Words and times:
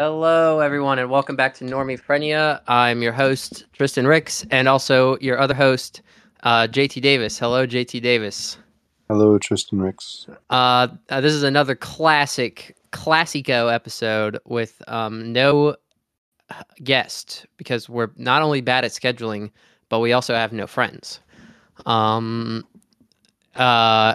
Hello, 0.00 0.60
everyone, 0.60 0.98
and 0.98 1.10
welcome 1.10 1.36
back 1.36 1.52
to 1.56 1.64
Normiephrenia. 1.66 2.62
I'm 2.66 3.02
your 3.02 3.12
host, 3.12 3.66
Tristan 3.74 4.06
Ricks, 4.06 4.46
and 4.50 4.66
also 4.66 5.18
your 5.18 5.38
other 5.38 5.52
host, 5.52 6.00
uh, 6.42 6.66
JT 6.66 7.02
Davis. 7.02 7.38
Hello, 7.38 7.66
JT 7.66 8.00
Davis. 8.00 8.56
Hello, 9.08 9.36
Tristan 9.36 9.78
Ricks. 9.78 10.26
Uh, 10.48 10.88
uh, 11.10 11.20
this 11.20 11.34
is 11.34 11.42
another 11.42 11.74
classic, 11.74 12.74
classico 12.92 13.70
episode 13.70 14.38
with 14.46 14.80
um, 14.88 15.34
no 15.34 15.76
guest 16.82 17.44
because 17.58 17.86
we're 17.86 18.08
not 18.16 18.40
only 18.40 18.62
bad 18.62 18.86
at 18.86 18.92
scheduling, 18.92 19.50
but 19.90 19.98
we 19.98 20.14
also 20.14 20.34
have 20.34 20.50
no 20.50 20.66
friends. 20.66 21.20
Um, 21.84 22.66
uh, 23.54 24.14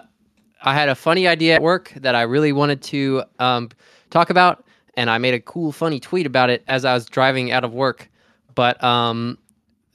I 0.64 0.74
had 0.74 0.90
a 0.90 0.96
funny 0.96 1.28
idea 1.28 1.54
at 1.58 1.62
work 1.62 1.94
that 1.98 2.16
I 2.16 2.24
really 2.24 2.54
wanted 2.54 2.82
to 2.82 3.22
um, 3.38 3.70
talk 4.10 4.32
about, 4.32 4.65
and 4.98 5.10
I 5.10 5.18
made 5.18 5.34
a 5.34 5.40
cool, 5.40 5.72
funny 5.72 6.00
tweet 6.00 6.26
about 6.26 6.50
it 6.50 6.64
as 6.68 6.86
I 6.86 6.94
was 6.94 7.06
driving 7.06 7.52
out 7.52 7.64
of 7.64 7.74
work. 7.74 8.10
But 8.54 8.82
um, 8.84 9.38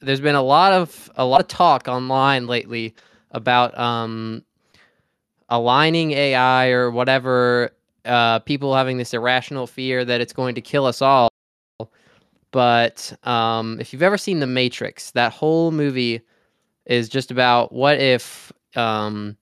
there's 0.01 0.21
been 0.21 0.35
a 0.35 0.43
lot 0.43 0.73
of 0.73 1.11
a 1.17 1.25
lot 1.25 1.41
of 1.41 1.49
talk 1.49 1.89
online 1.89 2.47
lately 2.47 2.95
about 3.31 3.77
um, 3.79 4.43
aligning 5.49 6.13
AI 6.13 6.69
or 6.69 6.91
whatever. 6.91 7.71
Uh, 8.05 8.39
people 8.41 8.75
having 8.75 8.97
this 8.97 9.13
irrational 9.13 9.67
fear 9.67 10.05
that 10.05 10.21
it's 10.21 10.33
going 10.33 10.55
to 10.55 10.61
kill 10.61 10.87
us 10.87 11.03
all. 11.03 11.29
But 12.51 13.13
um, 13.25 13.79
if 13.79 13.93
you've 13.93 14.03
ever 14.03 14.19
seen 14.19 14.41
The 14.41 14.47
Matrix, 14.47 15.13
that 15.13 15.33
whole 15.33 15.71
movie 15.71 16.23
is 16.87 17.09
just 17.09 17.31
about 17.31 17.73
what 17.73 18.01
if 18.01 18.53
um, 18.75 19.37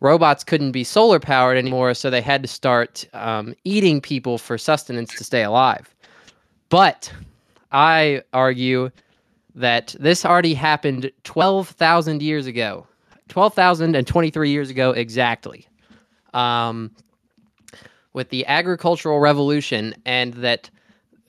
robots 0.00 0.44
couldn't 0.44 0.72
be 0.72 0.84
solar 0.84 1.18
powered 1.20 1.56
anymore, 1.56 1.94
so 1.94 2.10
they 2.10 2.20
had 2.20 2.42
to 2.42 2.48
start 2.48 3.06
um, 3.12 3.54
eating 3.64 4.00
people 4.00 4.38
for 4.38 4.58
sustenance 4.58 5.14
to 5.16 5.24
stay 5.24 5.42
alive. 5.42 5.94
But 6.68 7.12
I 7.72 8.22
argue 8.32 8.90
that 9.54 9.94
this 9.98 10.24
already 10.24 10.54
happened 10.54 11.10
12,000 11.24 12.22
years 12.22 12.46
ago. 12.46 12.86
12,023 13.28 14.50
years 14.50 14.70
ago 14.70 14.90
exactly. 14.92 15.66
Um, 16.34 16.90
with 18.12 18.28
the 18.30 18.46
agricultural 18.46 19.18
revolution, 19.18 19.94
and 20.04 20.34
that 20.34 20.70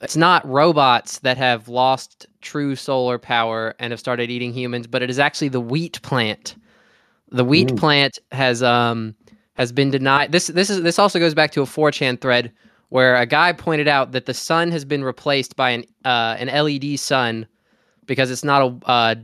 it's 0.00 0.16
not 0.16 0.48
robots 0.48 1.18
that 1.20 1.36
have 1.36 1.68
lost 1.68 2.26
true 2.40 2.76
solar 2.76 3.18
power 3.18 3.74
and 3.78 3.92
have 3.92 4.00
started 4.00 4.30
eating 4.30 4.52
humans, 4.52 4.86
but 4.86 5.02
it 5.02 5.10
is 5.10 5.18
actually 5.18 5.48
the 5.48 5.60
wheat 5.60 6.00
plant. 6.02 6.54
The 7.30 7.44
wheat 7.44 7.68
Mm. 7.68 7.78
plant 7.78 8.18
has 8.32 8.62
um 8.62 9.14
has 9.54 9.72
been 9.72 9.90
denied. 9.90 10.32
This 10.32 10.48
this 10.48 10.70
is 10.70 10.82
this 10.82 10.98
also 10.98 11.18
goes 11.18 11.34
back 11.34 11.50
to 11.52 11.62
a 11.62 11.66
4chan 11.66 12.20
thread 12.20 12.52
where 12.90 13.16
a 13.16 13.26
guy 13.26 13.52
pointed 13.52 13.86
out 13.88 14.12
that 14.12 14.26
the 14.26 14.34
sun 14.34 14.70
has 14.70 14.84
been 14.84 15.04
replaced 15.04 15.56
by 15.56 15.70
an 15.70 15.84
uh, 16.04 16.36
an 16.38 16.48
LED 16.48 16.98
sun 16.98 17.46
because 18.06 18.30
it's 18.30 18.44
not 18.44 18.62
a 18.62 18.86
uh, 18.90 19.14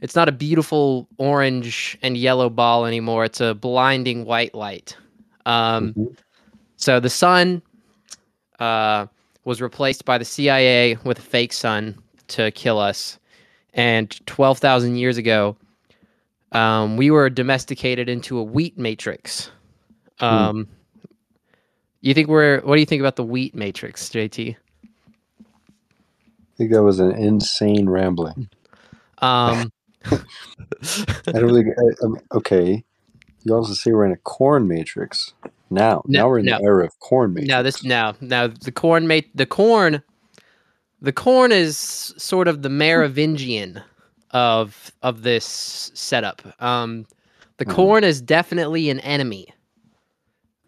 it's 0.00 0.16
not 0.16 0.28
a 0.28 0.32
beautiful 0.32 1.06
orange 1.18 1.96
and 2.02 2.16
yellow 2.16 2.48
ball 2.50 2.86
anymore. 2.86 3.24
It's 3.24 3.40
a 3.40 3.54
blinding 3.54 4.24
white 4.24 4.54
light. 4.54 4.96
Um, 5.46 5.92
Mhm. 5.94 6.16
so 6.76 7.00
the 7.00 7.10
sun 7.10 7.62
uh, 8.58 9.06
was 9.44 9.60
replaced 9.62 10.04
by 10.04 10.18
the 10.18 10.24
CIA 10.24 10.96
with 11.04 11.18
a 11.18 11.22
fake 11.22 11.52
sun 11.52 11.96
to 12.28 12.50
kill 12.52 12.78
us. 12.78 13.18
And 13.74 14.10
12,000 14.26 14.96
years 14.96 15.16
ago, 15.16 15.56
um, 16.52 16.96
we 16.96 17.10
were 17.10 17.30
domesticated 17.30 18.08
into 18.08 18.38
a 18.38 18.42
wheat 18.42 18.78
matrix. 18.78 19.50
Um, 20.20 20.68
You 22.02 22.14
think 22.14 22.28
we're, 22.28 22.60
what 22.62 22.76
do 22.76 22.80
you 22.80 22.86
think 22.86 23.00
about 23.00 23.16
the 23.16 23.24
wheat 23.24 23.54
matrix, 23.54 24.08
JT? 24.08 24.56
I 24.56 26.56
think 26.56 26.72
that 26.72 26.82
was 26.82 26.98
an 26.98 27.12
insane 27.12 27.88
rambling. 27.88 28.48
Um, 29.18 29.70
I 30.10 30.22
don't 31.26 31.44
really. 31.44 31.64
I, 31.64 32.04
um, 32.04 32.18
okay, 32.32 32.84
you 33.44 33.54
also 33.54 33.74
say 33.74 33.92
we're 33.92 34.06
in 34.06 34.12
a 34.12 34.16
corn 34.16 34.66
matrix 34.66 35.34
now. 35.70 36.02
No, 36.06 36.20
now 36.20 36.28
we're 36.28 36.38
in 36.38 36.46
no. 36.46 36.58
the 36.58 36.64
era 36.64 36.86
of 36.86 36.98
corn 37.00 37.34
matrix. 37.34 37.48
now 37.48 37.62
this, 37.62 37.84
now, 37.84 38.14
now 38.20 38.46
the 38.46 38.72
corn 38.72 39.06
mate, 39.06 39.30
the 39.34 39.46
corn, 39.46 40.02
the 41.02 41.12
corn 41.12 41.52
is 41.52 41.76
sort 41.76 42.48
of 42.48 42.62
the 42.62 42.70
Merovingian 42.70 43.82
of 44.32 44.90
of 45.02 45.22
this 45.22 45.90
setup. 45.94 46.42
Um, 46.62 47.06
the 47.58 47.66
Mhm. 47.66 47.74
corn 47.74 48.04
is 48.04 48.20
definitely 48.20 48.90
an 48.90 49.00
enemy. 49.00 49.48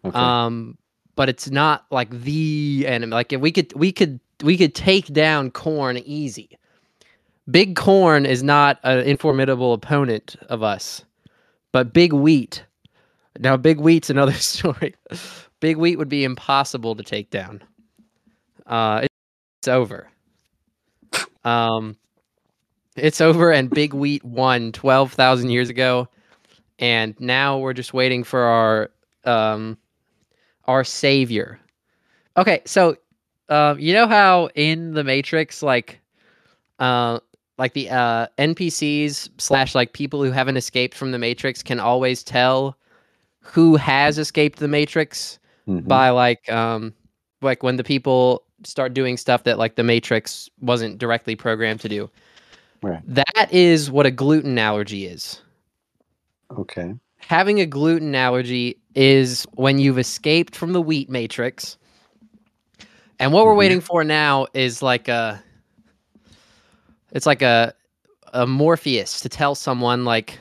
Okay. 0.05 0.19
um 0.19 0.77
but 1.15 1.29
it's 1.29 1.49
not 1.49 1.85
like 1.91 2.09
the 2.09 2.83
enemy 2.87 3.11
like 3.13 3.31
if 3.33 3.41
we 3.41 3.51
could 3.51 3.71
we 3.75 3.91
could 3.91 4.19
we 4.43 4.57
could 4.57 4.73
take 4.75 5.07
down 5.13 5.49
corn 5.51 5.97
easy 5.99 6.49
big 7.49 7.75
corn 7.75 8.25
is 8.25 8.43
not 8.43 8.79
an 8.83 8.99
informidable 9.05 9.73
opponent 9.73 10.35
of 10.49 10.63
us 10.63 11.03
but 11.71 11.93
big 11.93 12.13
wheat 12.13 12.65
now 13.39 13.55
big 13.57 13.79
wheat's 13.79 14.09
another 14.09 14.33
story 14.53 14.93
big 15.59 15.77
wheat 15.77 15.97
would 15.97 16.09
be 16.09 16.23
impossible 16.23 16.95
to 16.95 17.03
take 17.03 17.29
down 17.29 17.61
uh 18.67 19.01
it's 19.03 19.67
over 19.67 20.09
um 21.43 21.95
it's 22.95 23.21
over 23.21 23.51
and 23.51 23.69
big 23.69 23.93
wheat 23.93 24.23
won 24.23 24.71
12,000 24.71 25.49
years 25.49 25.69
ago 25.69 26.07
and 26.79 27.15
now 27.19 27.57
we're 27.57 27.73
just 27.73 27.93
waiting 27.93 28.23
for 28.23 28.41
our 28.41 28.91
um 29.25 29.77
our 30.65 30.83
savior. 30.83 31.59
Okay, 32.37 32.61
so 32.65 32.95
um, 33.49 33.79
you 33.79 33.93
know 33.93 34.07
how 34.07 34.47
in 34.55 34.93
the 34.93 35.03
Matrix, 35.03 35.61
like, 35.61 35.99
uh, 36.79 37.19
like 37.57 37.73
the 37.73 37.89
uh, 37.89 38.27
NPCs 38.37 39.29
slash 39.37 39.75
like 39.75 39.93
people 39.93 40.23
who 40.23 40.31
haven't 40.31 40.57
escaped 40.57 40.95
from 40.95 41.11
the 41.11 41.19
Matrix 41.19 41.61
can 41.61 41.79
always 41.79 42.23
tell 42.23 42.77
who 43.41 43.75
has 43.75 44.17
escaped 44.17 44.59
the 44.59 44.67
Matrix 44.67 45.37
Mhm. 45.67 45.87
by 45.87 46.09
like 46.09 46.51
um, 46.51 46.93
like 47.41 47.61
when 47.63 47.77
the 47.77 47.83
people 47.83 48.43
start 48.65 48.93
doing 48.93 49.15
stuff 49.17 49.43
that 49.43 49.57
like 49.57 49.75
the 49.75 49.83
Matrix 49.83 50.49
wasn't 50.59 50.97
directly 50.97 51.35
programmed 51.35 51.79
to 51.81 51.89
do. 51.89 52.09
Right. 52.83 53.03
That 53.05 53.49
is 53.51 53.89
what 53.91 54.05
a 54.05 54.11
gluten 54.11 54.57
allergy 54.59 55.05
is 55.05 55.41
Okay. 56.51 56.95
having 57.17 57.59
a 57.59 57.65
gluten 57.65 58.15
allergy 58.15 58.77
is 58.95 59.45
when 59.53 59.79
you've 59.79 59.97
escaped 59.99 60.55
from 60.55 60.73
the 60.73 60.81
wheat 60.81 61.09
matrix. 61.09 61.77
And 63.19 63.31
what 63.33 63.45
we're 63.45 63.55
Mhm. 63.55 63.55
waiting 63.55 63.81
for 63.81 64.03
now 64.03 64.47
is 64.53 64.81
like 64.81 65.07
a 65.07 65.43
it's 67.11 67.25
like 67.25 67.41
a 67.41 67.73
a 68.33 68.47
Morpheus 68.47 69.21
to 69.21 69.29
tell 69.29 69.55
someone 69.55 70.05
like 70.05 70.39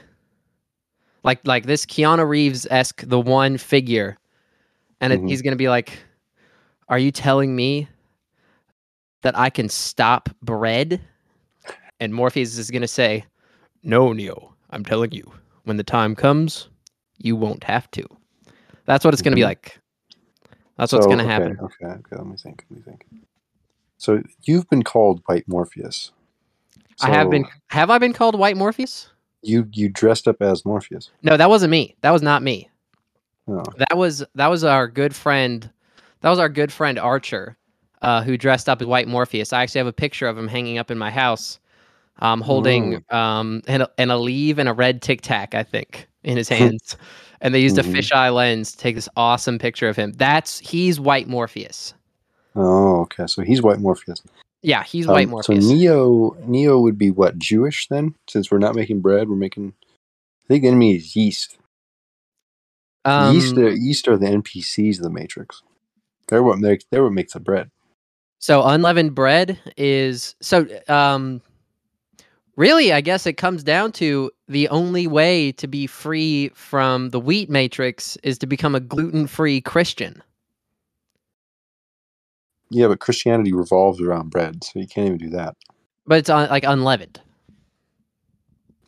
like 1.24 1.47
like 1.47 1.66
this 1.66 1.86
Keanu 1.86 2.28
Reeves 2.28 2.66
esque 2.70 3.03
the 3.06 3.20
one 3.20 3.59
figure, 3.59 4.19
and 5.00 5.12
it, 5.14 5.22
Mhm. 5.22 5.26
he's 5.26 5.42
gonna 5.42 5.56
be 5.56 5.69
like, 5.69 5.98
"Are 6.88 6.98
you 6.98 7.10
telling 7.12 7.54
me 7.56 7.88
that 9.22 9.38
I 9.38 9.50
can 9.50 9.69
stop 9.69 10.28
bread?" 10.42 11.00
And 12.03 12.13
Morpheus 12.13 12.59
is 12.59 12.69
gonna 12.69 12.89
say, 12.89 13.25
"No, 13.85 14.13
Neo, 14.13 14.53
I'm 14.71 14.85
telling 14.85 15.13
you, 15.13 15.23
when 15.63 15.77
the 15.77 15.85
time 15.85 16.17
comes, 16.17 16.69
you 17.19 17.37
won't 17.37 17.63
have 17.63 17.89
to." 17.93 18.05
That's 18.87 19.05
what 19.05 19.15
it's 19.15 19.23
gonna 19.23 19.37
be 19.37 19.43
Mhm. 19.43 19.55
like. 19.55 19.79
That's 20.77 20.93
what's 20.93 21.05
So, 21.05 21.11
gonna 21.11 21.23
okay, 21.23 21.33
happen. 21.33 21.61
Okay. 21.61 21.87
Okay. 21.87 22.17
Let 22.17 22.27
me 22.27 22.37
think. 22.37 22.65
Let 22.69 22.77
me 22.77 22.83
think. 22.83 23.07
So 23.99 24.21
you've 24.43 24.69
been 24.69 24.83
called 24.83 25.23
White 25.27 25.47
Morpheus. 25.47 26.11
I 27.03 27.11
have 27.11 27.31
been. 27.31 27.47
Have 27.69 27.89
I 27.89 27.99
been 27.99 28.13
called 28.13 28.37
White 28.37 28.57
Morpheus? 28.57 29.09
You 29.43 29.69
you 29.73 29.89
dressed 29.89 30.27
up 30.27 30.43
as 30.43 30.65
Morpheus. 30.65 31.13
No, 31.23 31.37
that 31.37 31.49
wasn't 31.49 31.71
me. 31.71 31.95
That 32.01 32.11
was 32.11 32.23
not 32.23 32.43
me. 32.43 32.69
Oh. 33.47 33.63
That 33.79 33.97
was 33.97 34.25
that 34.34 34.49
was 34.49 34.65
our 34.65 34.89
good 34.89 35.15
friend. 35.15 35.71
That 36.23 36.31
was 36.31 36.41
our 36.41 36.49
good 36.49 36.73
friend 36.73 36.99
Archer, 36.99 37.57
uh, 38.03 38.25
who 38.25 38.37
dressed 38.37 38.69
up 38.69 38.83
as 38.83 38.89
White 38.89 39.07
Morpheus. 39.07 39.53
I 39.53 39.63
actually 39.63 39.78
have 39.78 39.87
a 39.87 39.93
picture 39.93 40.27
of 40.27 40.37
him 40.37 40.48
hanging 40.48 40.78
up 40.78 40.91
in 40.91 40.98
my 40.98 41.13
house, 41.13 41.60
um, 42.20 42.41
holding 42.41 43.04
um, 43.10 43.62
an, 43.66 43.82
an 43.98 44.09
Aleve 44.09 44.59
and 44.59 44.68
a 44.68 44.72
red 44.72 45.03
Tic 45.03 45.22
Tac, 45.22 45.54
I 45.54 45.62
think, 45.62 46.09
in 46.22 46.36
his 46.36 46.48
hands. 46.48 46.97
and 47.41 47.53
they 47.54 47.60
used 47.60 47.76
a 47.78 47.82
Mhm. 47.82 47.94
fisheye 47.97 48.32
lens 48.34 48.72
to 48.72 48.78
take 48.78 48.94
this 48.94 49.09
awesome 49.16 49.59
picture 49.59 49.88
of 49.88 49.97
him. 49.97 50.12
That's 50.12 50.59
he's 50.60 51.00
White 51.00 51.26
Morpheus. 51.28 51.94
Oh. 52.54 53.00
Okay. 53.03 53.26
So 53.26 53.42
he's 53.42 53.62
White 53.62 53.80
Morpheus. 53.80 54.22
Yeah, 54.62 54.84
he's 54.84 55.06
Um, 55.09 55.14
White 55.14 55.26
So 55.26 55.30
Morpheus. 55.30 55.66
Neo 55.68 56.36
Neo 56.47 56.78
would 56.78 56.97
be 56.98 57.10
what 57.10 57.36
Jewish 57.38 57.88
then? 57.88 58.14
Since 58.28 58.50
we're 58.50 58.59
not 58.59 58.76
making 58.76 59.00
bread, 59.00 59.28
we're 59.28 59.34
making. 59.34 59.72
I 60.44 60.47
think 60.48 60.62
the 60.62 60.68
enemy 60.68 60.94
is 60.97 61.16
yeast. 61.16 61.56
um, 63.04 63.34
yeast, 63.34 63.56
are, 63.59 63.70
yeast 63.70 64.06
are 64.06 64.16
the 64.16 64.26
NPCs 64.26 64.98
of 64.98 65.03
the 65.03 65.10
Matrix. 65.10 65.62
They're 66.28 66.42
what 66.44 66.59
makes 66.59 66.84
they're 66.92 67.03
what 67.03 67.12
makes 67.12 67.32
the 67.32 67.41
bread. 67.41 67.70
So 68.38 68.62
unleavened 68.62 69.14
bread 69.16 69.59
is 69.76 70.36
so 70.41 70.66
um 70.86 71.41
really 72.57 72.93
I 72.93 73.01
guess 73.01 73.27
it 73.27 73.34
comes 73.34 73.63
down 73.63 73.93
to 73.93 74.31
the 74.49 74.69
only 74.69 75.07
way 75.07 75.53
to 75.53 75.66
be 75.66 75.87
free 75.87 76.51
from 76.51 77.10
the 77.10 77.21
wheat 77.21 77.51
matrix 77.51 78.16
is 78.22 78.39
to 78.39 78.47
become 78.47 78.75
a 78.75 78.81
gluten-free 78.81 79.63
Christian. 79.63 80.22
Yeah, 82.71 82.89
but 82.89 83.01
Christianity 83.01 83.53
revolves 83.53 84.01
around 84.01 84.31
bread, 84.31 84.65
so 84.65 84.78
you 84.78 84.87
can't 84.87 85.07
even 85.07 85.19
do 85.19 85.31
that. 85.31 85.57
But 86.07 86.19
it's 86.19 86.31
un, 86.31 86.49
like 86.49 86.65
unleavened. 86.65 87.21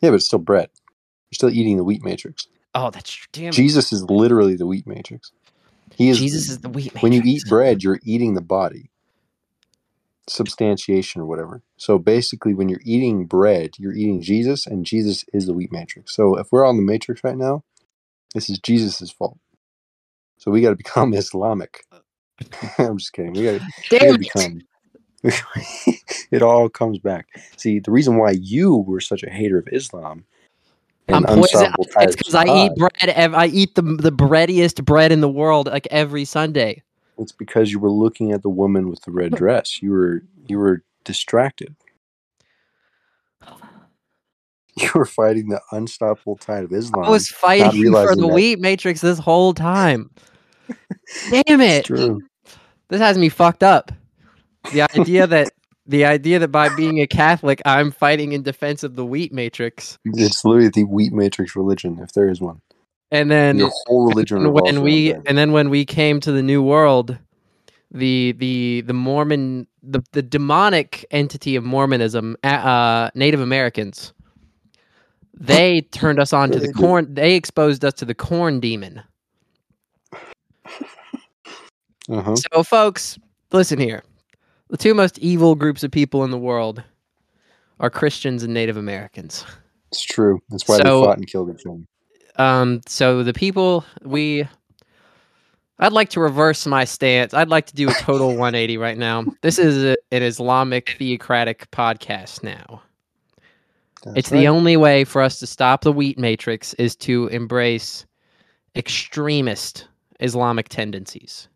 Yeah, 0.01 0.09
but 0.09 0.15
it's 0.15 0.25
still 0.25 0.39
bread. 0.39 0.69
You're 1.29 1.35
still 1.35 1.49
eating 1.49 1.77
the 1.77 1.83
wheat 1.83 2.03
matrix. 2.03 2.47
Oh, 2.73 2.89
that's 2.89 3.11
tr- 3.11 3.27
damn. 3.31 3.51
Jesus 3.51 3.93
is 3.93 4.03
literally 4.09 4.55
the 4.55 4.65
wheat 4.65 4.87
matrix. 4.87 5.31
He 5.95 6.09
is 6.09 6.19
Jesus 6.19 6.49
is 6.49 6.59
the 6.59 6.69
wheat. 6.69 6.93
when 7.01 7.13
you 7.13 7.21
eat 7.23 7.43
bread, 7.47 7.83
you're 7.83 7.99
eating 8.03 8.33
the 8.33 8.41
body. 8.41 8.89
Substantiation 10.27 11.21
or 11.21 11.25
whatever. 11.25 11.61
So 11.77 11.99
basically, 11.99 12.53
when 12.53 12.69
you're 12.69 12.81
eating 12.83 13.25
bread, 13.25 13.75
you're 13.77 13.93
eating 13.93 14.21
Jesus, 14.21 14.65
and 14.65 14.85
Jesus 14.85 15.23
is 15.33 15.45
the 15.45 15.53
wheat 15.53 15.71
matrix. 15.71 16.15
So 16.15 16.37
if 16.37 16.47
we're 16.51 16.65
on 16.65 16.77
the 16.77 16.83
matrix 16.83 17.23
right 17.23 17.37
now, 17.37 17.63
this 18.33 18.49
is 18.49 18.59
Jesus' 18.59 19.11
fault. 19.11 19.37
So 20.37 20.51
we 20.51 20.61
got 20.61 20.71
to 20.71 20.75
become 20.85 21.13
Islamic. 21.13 21.85
I'm 22.77 22.97
just 22.97 23.13
kidding. 23.13 23.33
We 23.33 23.45
got 23.45 23.61
to 23.99 24.17
become. 24.17 24.61
it 26.31 26.41
all 26.43 26.69
comes 26.69 26.99
back. 26.99 27.27
See, 27.57 27.79
the 27.79 27.91
reason 27.91 28.17
why 28.17 28.31
you 28.31 28.77
were 28.77 28.99
such 28.99 29.23
a 29.23 29.29
hater 29.29 29.57
of 29.57 29.67
Islam. 29.71 30.25
I'm 31.09 31.25
and 31.25 31.27
poison. 31.27 31.73
It's 31.99 32.15
because 32.15 32.35
I 32.35 32.45
eat 32.45 32.75
bread. 32.75 32.91
I 33.35 33.47
eat 33.47 33.75
the 33.75 33.81
the 33.81 34.11
breadiest 34.11 34.83
bread 34.83 35.11
in 35.11 35.21
the 35.21 35.29
world, 35.29 35.67
like 35.67 35.87
every 35.91 36.25
Sunday. 36.25 36.83
It's 37.17 37.31
because 37.31 37.71
you 37.71 37.79
were 37.79 37.91
looking 37.91 38.31
at 38.31 38.41
the 38.41 38.49
woman 38.49 38.89
with 38.89 39.01
the 39.01 39.11
red 39.11 39.33
dress. 39.33 39.81
You 39.81 39.91
were 39.91 40.23
you 40.47 40.59
were 40.59 40.83
distracted. 41.03 41.75
You 44.77 44.89
were 44.93 45.05
fighting 45.05 45.47
the 45.47 45.61
unstoppable 45.71 46.35
tide 46.35 46.65
of 46.65 46.73
Islam. 46.73 47.05
I 47.05 47.09
was 47.09 47.29
fighting 47.29 47.93
for 47.93 48.13
the 48.13 48.27
that- 48.27 48.33
wheat 48.33 48.59
matrix 48.59 48.99
this 48.99 49.17
whole 49.17 49.53
time. 49.53 50.11
Damn 51.29 51.61
it! 51.61 51.85
True. 51.85 52.19
This 52.89 52.99
has 52.99 53.17
me 53.17 53.29
fucked 53.29 53.63
up. 53.63 53.93
The 54.73 54.81
idea 54.81 55.27
that 55.27 55.53
the 55.87 56.03
idea 56.05 56.39
that 56.39 56.49
by 56.49 56.75
being 56.75 56.99
a 56.99 57.07
Catholic, 57.07 57.61
I'm 57.65 57.91
fighting 57.91 58.33
in 58.33 58.43
defense 58.43 58.83
of 58.83 58.95
the 58.95 59.05
wheat 59.05 59.31
matrix, 59.31 59.97
It's 60.03 60.43
literally 60.43 60.69
the 60.69 60.83
wheat 60.83 61.13
matrix 61.13 61.55
religion, 61.55 61.99
if 62.01 62.11
there 62.13 62.29
is 62.29 62.41
one. 62.41 62.61
And 63.11 63.29
then 63.31 63.57
Your 63.57 63.71
whole 63.85 64.07
religion 64.07 64.51
when 64.51 64.81
we 64.81 65.13
and 65.13 65.37
then 65.37 65.51
when 65.51 65.69
we 65.69 65.85
came 65.85 66.19
to 66.21 66.31
the 66.31 66.41
new 66.41 66.61
world 66.63 67.17
the 67.91 68.33
the 68.39 68.81
the 68.81 68.93
mormon 68.93 69.67
the, 69.83 70.03
the 70.11 70.21
demonic 70.21 71.05
entity 71.11 71.55
of 71.55 71.63
mormonism 71.63 72.35
uh 72.43 73.09
native 73.15 73.39
americans 73.39 74.13
they 75.33 75.81
turned 75.91 76.19
us 76.19 76.33
on 76.33 76.49
to 76.51 76.59
the 76.59 76.73
corn 76.73 77.13
they 77.13 77.35
exposed 77.35 77.85
us 77.85 77.93
to 77.93 78.05
the 78.05 78.15
corn 78.15 78.59
demon 78.59 79.01
Uh-huh. 82.09 82.35
so 82.35 82.63
folks 82.63 83.17
listen 83.51 83.79
here 83.79 84.03
the 84.69 84.77
two 84.77 84.93
most 84.93 85.17
evil 85.19 85.55
groups 85.55 85.83
of 85.83 85.89
people 85.91 86.23
in 86.23 86.29
the 86.31 86.37
world 86.37 86.83
are 87.79 87.89
christians 87.89 88.43
and 88.43 88.53
native 88.53 88.77
americans 88.77 89.43
It's 89.91 90.01
true. 90.03 90.39
That's 90.49 90.67
why 90.67 90.77
So- 90.77 90.83
they 90.83 91.05
fought 91.05 91.17
and 91.17 91.27
killed 91.27 91.49
each 91.53 91.65
other. 91.65 91.79
Um, 92.37 92.81
so 92.85 93.23
the 93.23 93.33
people 93.33 93.85
we 94.03 94.47
I'd 95.79 95.91
like 95.91 96.09
to 96.09 96.21
reverse 96.21 96.65
my 96.65 96.85
stance. 96.85 97.33
I'd 97.33 97.49
like 97.49 97.65
to 97.67 97.75
do 97.75 97.89
a 97.89 97.93
total 97.93 98.29
180 98.37 98.77
right 98.77 98.97
now. 98.97 99.25
This 99.41 99.59
is 99.59 99.83
a, 99.83 99.97
an 100.11 100.23
Islamic 100.23 100.95
theocratic 100.97 101.69
podcast 101.71 102.43
now. 102.43 102.81
That's 104.03 104.17
it's 104.17 104.31
right. 104.31 104.39
the 104.39 104.47
only 104.47 104.77
way 104.77 105.03
for 105.03 105.21
us 105.21 105.39
to 105.39 105.47
stop 105.47 105.81
the 105.81 105.91
wheat 105.91 106.17
matrix 106.17 106.73
is 106.75 106.95
to 106.97 107.27
embrace 107.27 108.05
extremist 108.75 109.87
Islamic 110.19 110.69
tendencies. 110.69 111.49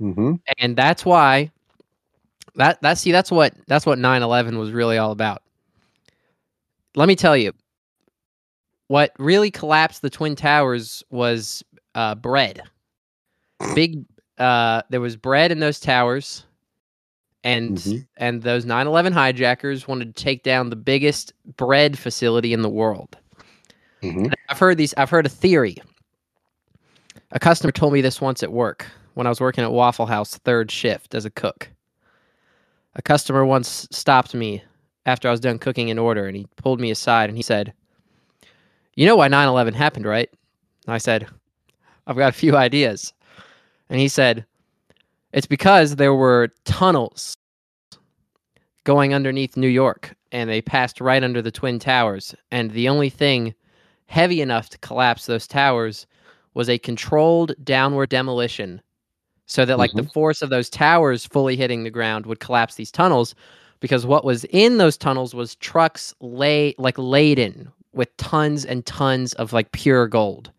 Mhm. 0.00 0.40
And 0.58 0.76
that's 0.76 1.04
why 1.04 1.50
that 2.56 2.82
that 2.82 2.98
see 2.98 3.12
that's 3.12 3.30
what 3.30 3.54
that's 3.66 3.86
what 3.86 3.98
9/11 3.98 4.58
was 4.58 4.72
really 4.72 4.98
all 4.98 5.12
about. 5.12 5.42
Let 6.96 7.08
me 7.08 7.16
tell 7.16 7.36
you. 7.36 7.52
What 8.88 9.12
really 9.18 9.50
collapsed 9.50 10.02
the 10.02 10.10
twin 10.10 10.36
towers 10.36 11.02
was 11.10 11.62
uh, 11.94 12.14
bread. 12.14 12.62
Big 13.74 14.04
uh, 14.38 14.82
there 14.90 15.00
was 15.00 15.16
bread 15.16 15.52
in 15.52 15.60
those 15.60 15.78
towers 15.78 16.44
and 17.44 17.76
Mhm. 17.78 18.06
and 18.16 18.42
those 18.42 18.64
9/11 18.64 19.12
hijackers 19.12 19.86
wanted 19.88 20.14
to 20.16 20.22
take 20.24 20.42
down 20.42 20.70
the 20.70 20.76
biggest 20.76 21.32
bread 21.56 21.98
facility 21.98 22.52
in 22.52 22.62
the 22.62 22.68
world. 22.68 23.16
Mhm. 24.02 24.32
I've 24.48 24.58
heard 24.58 24.78
these. 24.78 24.94
I've 24.96 25.10
heard 25.10 25.26
a 25.26 25.30
theory. 25.30 25.76
A 27.30 27.38
customer 27.38 27.72
told 27.72 27.92
me 27.92 28.00
this 28.00 28.20
once 28.20 28.42
at 28.42 28.52
work 28.52 28.86
when 29.14 29.26
I 29.26 29.30
was 29.30 29.40
working 29.40 29.64
at 29.64 29.72
Waffle 29.72 30.06
House 30.06 30.36
third 30.38 30.70
shift 30.70 31.14
as 31.14 31.24
a 31.24 31.30
cook. 31.30 31.68
A 32.94 33.02
customer 33.02 33.44
once 33.44 33.86
stopped 33.90 34.34
me 34.34 34.62
after 35.06 35.28
I 35.28 35.30
was 35.30 35.40
done 35.40 35.58
cooking 35.58 35.90
an 35.90 35.98
order, 35.98 36.26
and 36.26 36.36
he 36.36 36.46
pulled 36.56 36.80
me 36.80 36.90
aside 36.90 37.30
and 37.30 37.36
he 37.36 37.42
said, 37.42 37.72
"You 38.94 39.06
know 39.06 39.16
why 39.16 39.28
9/11 39.28 39.74
happened, 39.74 40.06
right?" 40.06 40.28
And 40.86 40.94
I 40.94 40.98
said, 40.98 41.26
"I've 42.06 42.16
got 42.16 42.30
a 42.30 42.32
few 42.32 42.56
ideas." 42.56 43.12
And 43.88 44.00
he 44.00 44.08
said, 44.08 44.44
"It's 45.32 45.46
because 45.46 45.96
there 45.96 46.14
were 46.14 46.50
tunnels 46.64 47.36
going 48.84 49.14
underneath 49.14 49.56
New 49.56 49.68
York, 49.68 50.14
and 50.32 50.48
they 50.50 50.60
passed 50.60 51.00
right 51.00 51.22
under 51.22 51.42
the 51.42 51.50
twin 51.50 51.78
towers, 51.78 52.34
and 52.50 52.70
the 52.70 52.88
only 52.88 53.10
thing." 53.10 53.54
heavy 54.12 54.42
enough 54.42 54.68
to 54.68 54.76
collapse 54.78 55.24
those 55.24 55.46
towers 55.46 56.06
was 56.52 56.68
a 56.68 56.78
controlled 56.78 57.54
downward 57.64 58.10
demolition 58.10 58.82
so 59.46 59.64
that 59.64 59.78
like 59.78 59.90
the 59.92 60.02
mm-hmm. 60.02 60.10
force 60.10 60.42
of 60.42 60.50
those 60.50 60.68
towers 60.68 61.24
fully 61.24 61.56
hitting 61.56 61.82
the 61.82 61.90
ground 61.90 62.26
would 62.26 62.38
collapse 62.38 62.74
these 62.74 62.90
tunnels 62.90 63.34
because 63.80 64.04
what 64.04 64.22
was 64.22 64.44
in 64.44 64.76
those 64.76 64.98
tunnels 64.98 65.34
was 65.34 65.56
trucks 65.56 66.14
lay 66.20 66.74
like 66.76 66.98
laden 66.98 67.72
with 67.94 68.16
tons 68.16 68.64
and 68.64 68.84
tons 68.86 69.32
of 69.34 69.52
like 69.52 69.72
pure 69.72 70.06
gold 70.08 70.50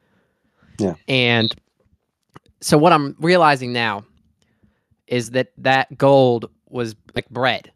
Yeah. 0.80 0.96
and 1.08 1.54
so 2.62 2.78
what 2.78 2.94
i'm 2.94 3.16
realizing 3.20 3.74
now 3.74 4.06
is 5.08 5.32
that 5.32 5.52
that 5.58 5.98
gold 5.98 6.50
was 6.70 6.96
like 7.16 7.30
bread 7.30 7.72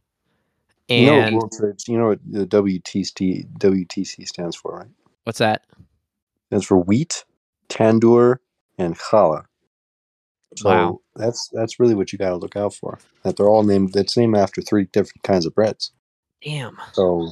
You 0.89 1.05
know, 1.05 1.19
and 1.19 1.35
World 1.35 1.51
Trade- 1.57 1.75
you 1.87 1.97
know 1.97 2.07
what 2.07 2.19
the 2.25 2.45
WTC 2.47 3.45
WTC 3.59 4.27
stands 4.27 4.55
for, 4.55 4.77
right? 4.79 4.87
what's 5.25 5.39
that 5.39 5.65
stands 6.47 6.65
for 6.65 6.77
wheat, 6.77 7.25
tandoor, 7.69 8.37
and 8.77 8.97
challah. 8.97 9.43
So 10.55 10.69
Wow. 10.69 10.99
that's 11.15 11.49
that's 11.53 11.79
really 11.79 11.93
what 11.95 12.11
you 12.13 12.17
got 12.17 12.29
to 12.29 12.37
look 12.37 12.55
out 12.55 12.73
for. 12.73 12.99
That 13.23 13.35
they're 13.37 13.49
all 13.49 13.63
named. 13.63 13.93
That's 13.93 14.15
named 14.17 14.37
after 14.37 14.61
three 14.61 14.85
different 14.93 15.23
kinds 15.23 15.45
of 15.45 15.53
breads. 15.53 15.91
damn 16.41 16.77
So 16.93 17.31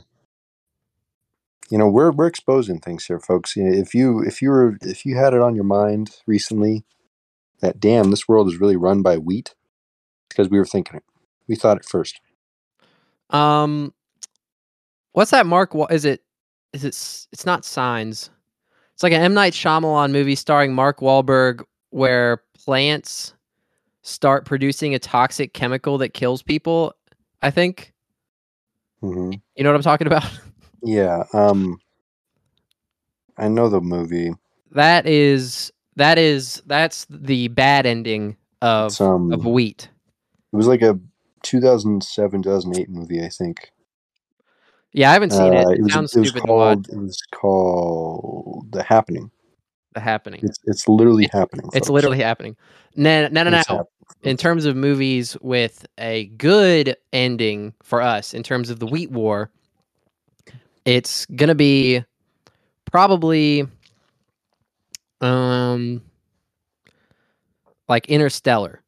you 1.72 1.78
know 1.78 1.90
we're 1.90 2.12
we're 2.12 2.28
exposing 2.28 2.80
things 2.80 3.06
here, 3.06 3.20
folks. 3.20 3.56
You 3.56 3.66
know, 3.66 3.78
if 3.78 3.94
you 3.96 4.22
if 4.22 4.42
you 4.42 4.50
were 4.52 4.78
if 4.82 5.06
you 5.06 5.18
had 5.18 5.34
it 5.34 5.42
on 5.42 5.56
your 5.56 5.66
mind 5.66 6.18
recently 6.28 6.86
that 7.62 7.80
damn 7.80 8.12
this 8.12 8.28
world 8.28 8.48
is 8.50 8.60
really 8.62 8.78
run 8.78 9.02
by 9.04 9.18
wheat, 9.18 9.56
because 10.30 10.50
we 10.50 10.60
were 10.60 10.66
thinking 10.66 10.98
it. 10.98 11.04
We 11.48 11.56
thought 11.56 11.78
it 11.78 11.86
first. 11.86 12.22
Um, 13.32 13.94
what's 15.14 15.32
that? 15.32 15.46
Mark? 15.46 15.74
Wa- 15.76 15.88
Is 15.88 16.06
it? 16.06 16.24
Is 16.74 16.84
it? 16.86 16.90
It's 17.34 17.46
not 17.46 17.66
Signs. 17.66 18.30
It's 18.94 19.04
like 19.04 19.14
an 19.14 19.22
M 19.22 19.34
Night 19.34 19.54
Shyamalan 19.54 20.12
movie 20.12 20.36
starring 20.36 20.74
Mark 20.74 21.00
Wahlberg, 21.00 21.64
where 21.92 22.44
plants 22.66 23.34
start 24.04 24.46
producing 24.46 24.96
a 24.96 25.00
toxic 25.00 25.54
chemical 25.54 25.98
that 26.00 26.14
kills 26.14 26.44
people. 26.44 26.94
I 27.42 27.52
think 27.52 27.94
hmm 29.02 29.36
you 29.56 29.64
know 29.64 29.72
what 29.72 29.78
I'm 29.78 29.84
talking 29.84 30.08
about. 30.08 30.26
Yeah. 30.84 31.24
Um. 31.34 31.80
I 33.38 33.48
know 33.50 33.68
the 33.70 33.82
movie. 33.82 34.34
that 34.72 35.06
is 35.06 35.72
that 35.98 36.18
is 36.18 36.62
that's 36.66 37.06
the 37.10 37.50
bad 37.50 37.86
ending 37.86 38.38
of 38.62 39.00
um, 39.02 39.32
of 39.32 39.46
wheat. 39.46 39.90
It 40.54 40.56
was 40.56 40.68
like 40.68 40.82
a 40.82 40.98
2007 41.44 42.44
2008 42.44 42.90
movie, 42.90 43.24
I 43.24 43.30
think. 43.30 43.72
Yeah, 44.94 45.10
I 45.10 45.14
haven't 45.14 45.32
seen 45.32 45.54
Uh, 45.54 45.60
it. 45.70 45.80
It 45.80 45.84
was, 45.84 45.94
sounds 45.94 46.16
it 46.16 46.20
was 46.22 46.30
stupid 46.30 46.48
to 46.48 46.54
watch. 46.54 46.76
called. 46.76 46.90
It 46.90 46.98
was 46.98 47.22
called 47.34 48.72
The 48.72 48.84
Happening. 48.84 49.30
The 49.94 50.00
happening. 50.00 50.40
It's 50.44 50.58
it's 50.66 50.88
literally 50.88 51.30
happening. 51.32 51.66
It's 51.68 51.88
folks. 51.88 51.90
literally 51.90 52.20
happening. 52.20 52.56
No, 52.96 53.28
no, 53.28 53.44
no, 53.44 53.62
no. 53.70 53.90
In 54.24 54.38
terms 54.38 54.66
of 54.66 54.76
movies 54.76 55.36
with 55.42 55.86
a 55.98 56.26
good 56.38 56.96
ending 57.12 57.74
for 57.84 58.02
us 58.02 58.34
in 58.34 58.44
terms 58.44 58.70
of 58.70 58.80
the 58.80 58.88
wheat 58.88 59.12
war 59.12 59.52
it's 60.86 61.26
gonna 61.28 61.56
be 61.56 62.04
probably 62.86 63.68
um 65.22 66.02
like 67.88 68.08
interstellar 68.08 68.82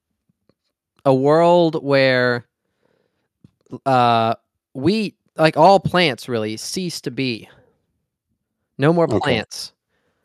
a 1.06 1.14
world 1.14 1.84
where 1.84 2.46
uh 3.86 4.36
wheat 4.74 5.16
like 5.38 5.58
all 5.58 5.80
plants 5.80 6.28
really 6.30 6.58
cease 6.58 7.02
to 7.02 7.12
be 7.12 7.50
no 8.78 8.94
more 8.94 9.08
Okay. 9.08 9.20
plants 9.20 9.74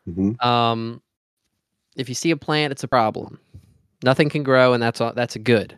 Mhm. 0.07 0.43
um 0.43 1.01
if 1.95 2.09
you 2.09 2.15
see 2.15 2.31
a 2.31 2.37
plant 2.37 2.71
it's 2.71 2.83
a 2.83 2.87
problem 2.87 3.39
nothing 4.03 4.29
can 4.29 4.43
grow 4.43 4.73
and 4.73 4.81
that's 4.83 5.01
all 5.01 5.13
that's 5.13 5.35
a 5.35 5.39
good 5.39 5.77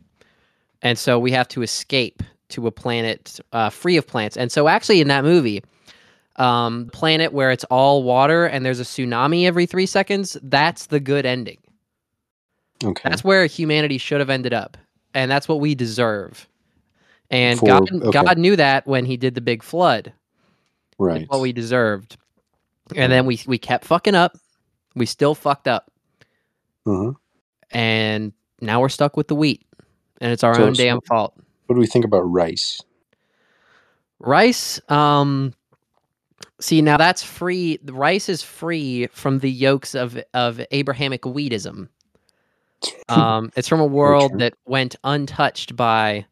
and 0.81 0.97
so 0.97 1.19
we 1.19 1.31
have 1.31 1.47
to 1.49 1.61
escape 1.61 2.23
to 2.49 2.67
a 2.67 2.71
planet 2.71 3.39
uh, 3.53 3.69
free 3.69 3.97
of 3.97 4.05
plants. 4.07 4.37
And 4.37 4.51
so, 4.51 4.67
actually, 4.67 5.01
in 5.01 5.07
that 5.07 5.23
movie, 5.23 5.63
um, 6.37 6.89
planet 6.91 7.31
where 7.33 7.51
it's 7.51 7.63
all 7.65 8.03
water 8.03 8.45
and 8.45 8.65
there's 8.65 8.79
a 8.79 8.83
tsunami 8.83 9.45
every 9.45 9.65
three 9.65 9.85
seconds, 9.85 10.37
that's 10.43 10.87
the 10.87 10.99
good 10.99 11.25
ending. 11.25 11.57
Okay. 12.83 13.09
That's 13.09 13.23
where 13.23 13.45
humanity 13.45 13.97
should 13.97 14.19
have 14.19 14.29
ended 14.29 14.53
up, 14.53 14.77
and 15.13 15.31
that's 15.31 15.47
what 15.47 15.59
we 15.61 15.75
deserve. 15.75 16.47
And 17.31 17.59
For- 17.59 17.65
God, 17.67 17.91
okay. 17.91 18.11
God 18.11 18.37
knew 18.37 18.55
that 18.57 18.85
when 18.85 19.05
He 19.05 19.17
did 19.17 19.33
the 19.35 19.41
big 19.41 19.63
flood. 19.63 20.11
right. 20.99 21.21
It's 21.21 21.29
what 21.29 21.41
we 21.41 21.53
deserved. 21.53 22.17
And 22.95 23.11
then 23.11 23.25
we 23.25 23.39
we 23.47 23.57
kept 23.57 23.85
fucking 23.85 24.13
up. 24.13 24.37
We 24.95 25.05
still 25.07 25.33
fucked 25.35 25.67
up, 25.67 25.89
hmm 26.85 27.11
and 27.71 28.31
now 28.61 28.79
we're 28.79 28.89
stuck 28.89 29.17
with 29.17 29.27
the 29.27 29.35
wheat, 29.35 29.65
and 30.21 30.31
it's 30.31 30.43
our 30.43 30.53
So- 30.55 30.65
own 30.65 30.73
damn 30.73 31.01
fault. 31.01 31.33
What 31.65 31.75
do 31.75 31.79
we 31.79 31.87
think 31.87 32.05
about 32.05 32.21
rice? 32.21 32.79
Rice, 34.19 34.79
um, 34.89 35.53
see 36.59 36.81
now 36.81 36.97
that's 36.97 37.23
free. 37.23 37.77
The 37.83 37.93
rice 37.93 38.29
is 38.29 38.41
free 38.41 39.07
from 39.07 39.39
the 39.39 39.51
yokes 39.51 39.95
of 39.95 40.21
of 40.33 40.61
Abrahamic 40.71 41.21
wheatism. 41.23 41.89
Um, 43.09 43.51
it's 43.55 43.67
from 43.67 43.79
a 43.79 43.85
world 43.85 44.37
that 44.39 44.53
went 44.65 44.95
untouched 45.03 45.75
by 45.75 46.25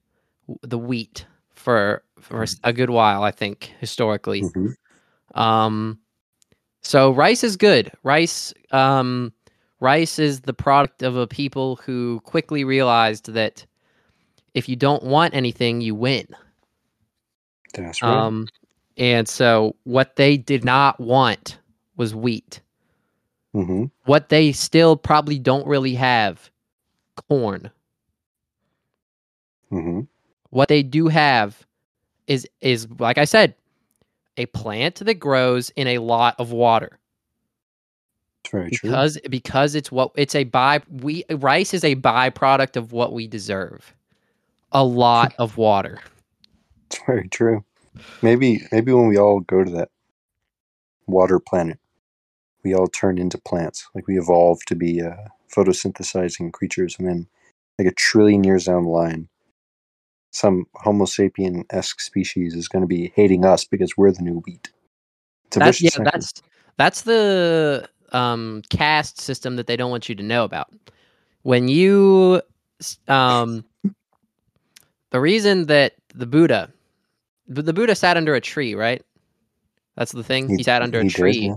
the 0.62 0.77
wheat 0.77 1.25
for 1.53 2.03
for 2.20 2.46
a 2.63 2.74
good 2.74 2.89
while. 2.89 3.24
I 3.24 3.32
think 3.32 3.74
historically. 3.80 4.42
Mhm. 4.44 4.75
Um, 5.36 6.00
so 6.82 7.12
rice 7.12 7.44
is 7.44 7.58
good. 7.58 7.92
Rice, 8.03 8.53
um, 8.72 9.34
rice 9.80 10.20
is 10.20 10.42
the 10.42 10.53
product 10.53 11.01
of 11.01 11.15
a 11.15 11.25
people 11.25 11.77
who 11.77 12.20
quickly 12.25 12.63
realized 12.63 13.32
that 13.34 13.65
if 14.53 14.70
you 14.70 14.75
don't 14.75 15.03
want 15.03 15.34
anything, 15.34 15.82
you 15.82 15.96
win. 15.96 16.27
That's 17.74 18.01
right. 18.01 18.12
Um, 18.13 18.48
and 18.97 19.27
so 19.27 19.75
what 19.83 20.15
they 20.15 20.38
did 20.38 20.63
not 20.63 21.00
want 21.00 21.59
was 21.97 22.15
wheat. 22.15 22.62
hmm 23.53 23.85
What 24.05 24.29
they 24.29 24.51
still 24.51 24.95
probably 24.97 25.39
don't 25.39 25.67
really 25.67 25.95
have, 25.95 26.50
corn. 27.29 27.71
hmm 29.69 30.01
What 30.50 30.69
they 30.69 30.83
do 30.83 31.07
have 31.07 31.65
is 32.27 32.47
is 32.62 32.88
like 33.00 33.17
I 33.17 33.25
said, 33.25 33.55
a 34.38 34.45
plant 34.47 34.95
that 34.95 35.15
grows 35.15 35.69
in 35.71 35.88
a 35.88 36.00
lot 36.00 36.35
of 36.39 36.51
water. 36.51 37.00
It's 38.43 38.51
very 38.51 38.71
true. 38.71 38.89
because 38.89 39.19
because 39.29 39.75
it's 39.75 39.91
what 39.91 40.12
it's 40.15 40.35
a 40.35 40.43
by 40.45 40.81
we 40.89 41.23
rice 41.29 41.73
is 41.73 41.83
a 41.83 41.95
byproduct 41.95 42.75
of 42.77 42.91
what 42.91 43.13
we 43.13 43.27
deserve 43.27 43.93
a 44.71 44.83
lot 44.83 45.33
of 45.39 45.57
water 45.57 46.00
It's 46.88 47.00
very 47.05 47.27
true. 47.29 47.63
Maybe 48.21 48.63
maybe 48.71 48.93
when 48.93 49.07
we 49.07 49.17
all 49.17 49.41
go 49.41 49.63
to 49.63 49.71
that 49.71 49.89
water 51.07 51.39
planet, 51.39 51.79
we 52.63 52.73
all 52.73 52.88
turn 52.88 53.17
into 53.17 53.38
plants. 53.38 53.88
Like 53.93 54.07
we 54.07 54.17
evolve 54.17 54.59
to 54.67 54.75
be 54.75 55.01
uh, 55.01 55.15
photosynthesizing 55.55 56.53
creatures, 56.53 56.95
and 56.97 57.07
then 57.07 57.27
like 57.77 57.88
a 57.88 57.93
trillion 57.93 58.43
years 58.43 58.65
down 58.65 58.83
the 58.83 58.89
line, 58.89 59.27
some 60.31 60.65
Homo 60.75 61.05
sapien 61.05 61.63
esque 61.69 62.01
species 62.01 62.55
is 62.55 62.67
going 62.67 62.81
to 62.81 62.88
be 62.88 63.12
hating 63.15 63.45
us 63.45 63.65
because 63.65 63.95
we're 63.97 64.12
the 64.12 64.23
new 64.23 64.41
wheat. 64.45 64.71
That's 65.51 65.81
yeah 65.81 65.89
cycle. 65.91 66.12
that's 66.12 66.33
that's 66.77 67.01
the 67.01 67.88
um 68.12 68.62
caste 68.69 69.19
system 69.19 69.55
that 69.57 69.67
they 69.67 69.75
don't 69.75 69.91
want 69.91 70.09
you 70.09 70.15
to 70.15 70.23
know 70.23 70.43
about 70.43 70.73
when 71.43 71.67
you 71.67 72.41
um 73.07 73.63
the 75.12 75.19
reason 75.19 75.67
that 75.67 75.93
the 76.15 76.25
buddha 76.25 76.71
the 77.47 77.62
the 77.62 77.73
buddha 77.73 77.95
sat 77.95 78.17
under 78.17 78.35
a 78.35 78.41
tree 78.41 78.75
right? 78.75 79.01
That's 79.95 80.12
the 80.12 80.23
thing. 80.23 80.50
He, 80.50 80.63
sat 80.63 80.81
under 80.81 81.00
a 81.00 81.03
he 81.03 81.09
did, 81.09 81.15
tree. 81.15 81.47
yeah. 81.47 81.55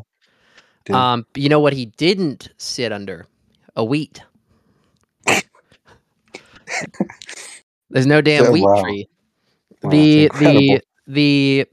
did. 0.85 0.95
um 0.95 1.27
you 1.35 1.49
know 1.49 1.61
what 1.61 1.73
he 1.73 1.87
didn't 1.87 2.51
sit 2.59 2.93
under? 2.93 3.27
A 3.77 3.85
wheat. 3.85 4.23
There's 7.91 8.07
no 8.07 8.21
damn 8.21 8.47
So, 8.47 8.53
wheat 8.53 8.65
wow. 8.65 8.83
tree. 8.83 9.09
Wow, 9.83 9.91
the 9.91 10.31
the 10.39 10.81
the 11.07 11.67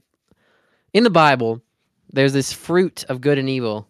in 0.92 1.04
the 1.04 1.10
bible 1.10 1.60
there's 2.12 2.32
this 2.32 2.52
fruit 2.52 3.04
of 3.08 3.20
good 3.20 3.38
and 3.38 3.48
evil. 3.48 3.88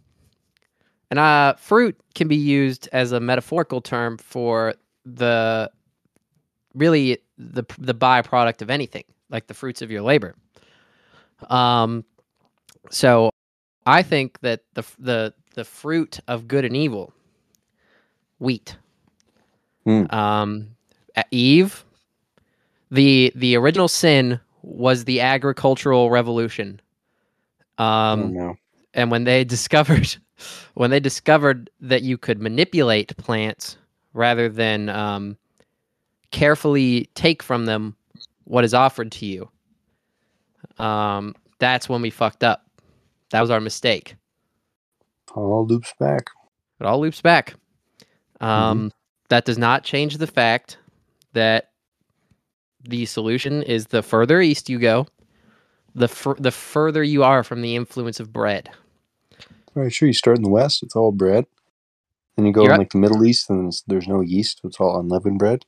And 1.10 1.18
uh 1.18 1.54
fruit 1.54 1.96
can 2.14 2.28
be 2.28 2.36
used 2.36 2.88
as 2.92 3.12
a 3.12 3.20
metaphorical 3.20 3.80
term 3.80 4.16
for 4.18 4.74
the 5.04 5.70
really 6.74 7.18
the 7.38 7.64
the 7.78 7.94
byproduct 7.94 8.62
of 8.62 8.70
anything 8.70 9.04
like 9.34 9.46
the 9.48 9.54
fruits 9.54 9.82
of 9.82 9.90
your 9.90 10.00
labor 10.00 10.34
um 11.50 12.04
so 12.90 13.30
i 13.84 14.02
think 14.02 14.40
that 14.40 14.60
the 14.74 14.84
the 14.98 15.34
the 15.54 15.64
fruit 15.64 16.20
of 16.28 16.48
good 16.48 16.64
and 16.64 16.76
evil 16.76 17.12
wheat 18.38 18.76
Hmm. 19.84 20.06
um 20.08 20.68
eve 21.30 21.84
the 22.90 23.30
the 23.34 23.54
original 23.56 23.88
sin 23.88 24.40
was 24.62 25.04
the 25.04 25.20
agricultural 25.20 26.10
revolution 26.10 26.80
oh, 27.78 27.84
um 27.84 28.32
no. 28.32 28.54
and 28.94 29.10
when 29.10 29.24
they 29.24 29.44
discovered 29.56 30.16
when 30.74 30.90
they 30.90 31.00
discovered 31.00 31.70
that 31.80 32.02
you 32.02 32.16
could 32.16 32.40
manipulate 32.40 33.16
plants 33.16 33.76
rather 34.14 34.48
than 34.48 34.88
um, 34.88 35.36
carefully 36.30 37.08
take 37.14 37.42
from 37.42 37.66
them 37.66 37.96
what 38.44 38.64
is 38.64 38.74
offered 38.74 39.12
to 39.12 39.26
you 39.26 39.48
um, 40.78 41.34
that's 41.58 41.88
when 41.88 42.02
we 42.02 42.10
fucked 42.10 42.44
up 42.44 42.66
that 43.30 43.40
was 43.40 43.50
our 43.50 43.60
mistake 43.60 44.16
It 45.28 45.36
all 45.36 45.66
loops 45.66 45.92
back. 45.98 46.28
it 46.80 46.86
all 46.86 47.00
loops 47.00 47.20
back 47.20 47.54
um, 48.40 48.92
that 49.28 49.44
does 49.44 49.58
not 49.58 49.84
change 49.84 50.18
the 50.18 50.26
fact 50.26 50.78
that 51.32 51.70
the 52.88 53.06
solution 53.06 53.62
is 53.62 53.86
the 53.86 54.02
further 54.02 54.40
east 54.40 54.68
you 54.68 54.78
go 54.78 55.06
the 55.94 56.08
fur- 56.08 56.36
the 56.38 56.50
further 56.50 57.02
you 57.02 57.22
are 57.22 57.42
from 57.44 57.62
the 57.62 57.76
influence 57.76 58.20
of 58.20 58.32
bread 58.32 58.68
Very 59.74 59.90
sure. 59.90 60.08
You 60.08 60.12
start 60.14 60.36
in 60.36 60.42
the 60.42 60.50
west, 60.50 60.82
it's 60.82 60.96
all 60.96 61.12
bread. 61.12 61.46
Then 62.36 62.46
you 62.46 62.52
go 62.52 62.68
in 62.68 62.70
right. 62.70 62.78
like 62.78 62.90
the 62.90 62.98
Middle 62.98 63.24
East, 63.24 63.48
and 63.48 63.72
there's 63.86 64.08
no 64.08 64.20
yeast, 64.20 64.60
so 64.62 64.68
it's 64.68 64.80
all 64.80 64.98
unleavened 65.00 65.38
bread. 65.38 65.64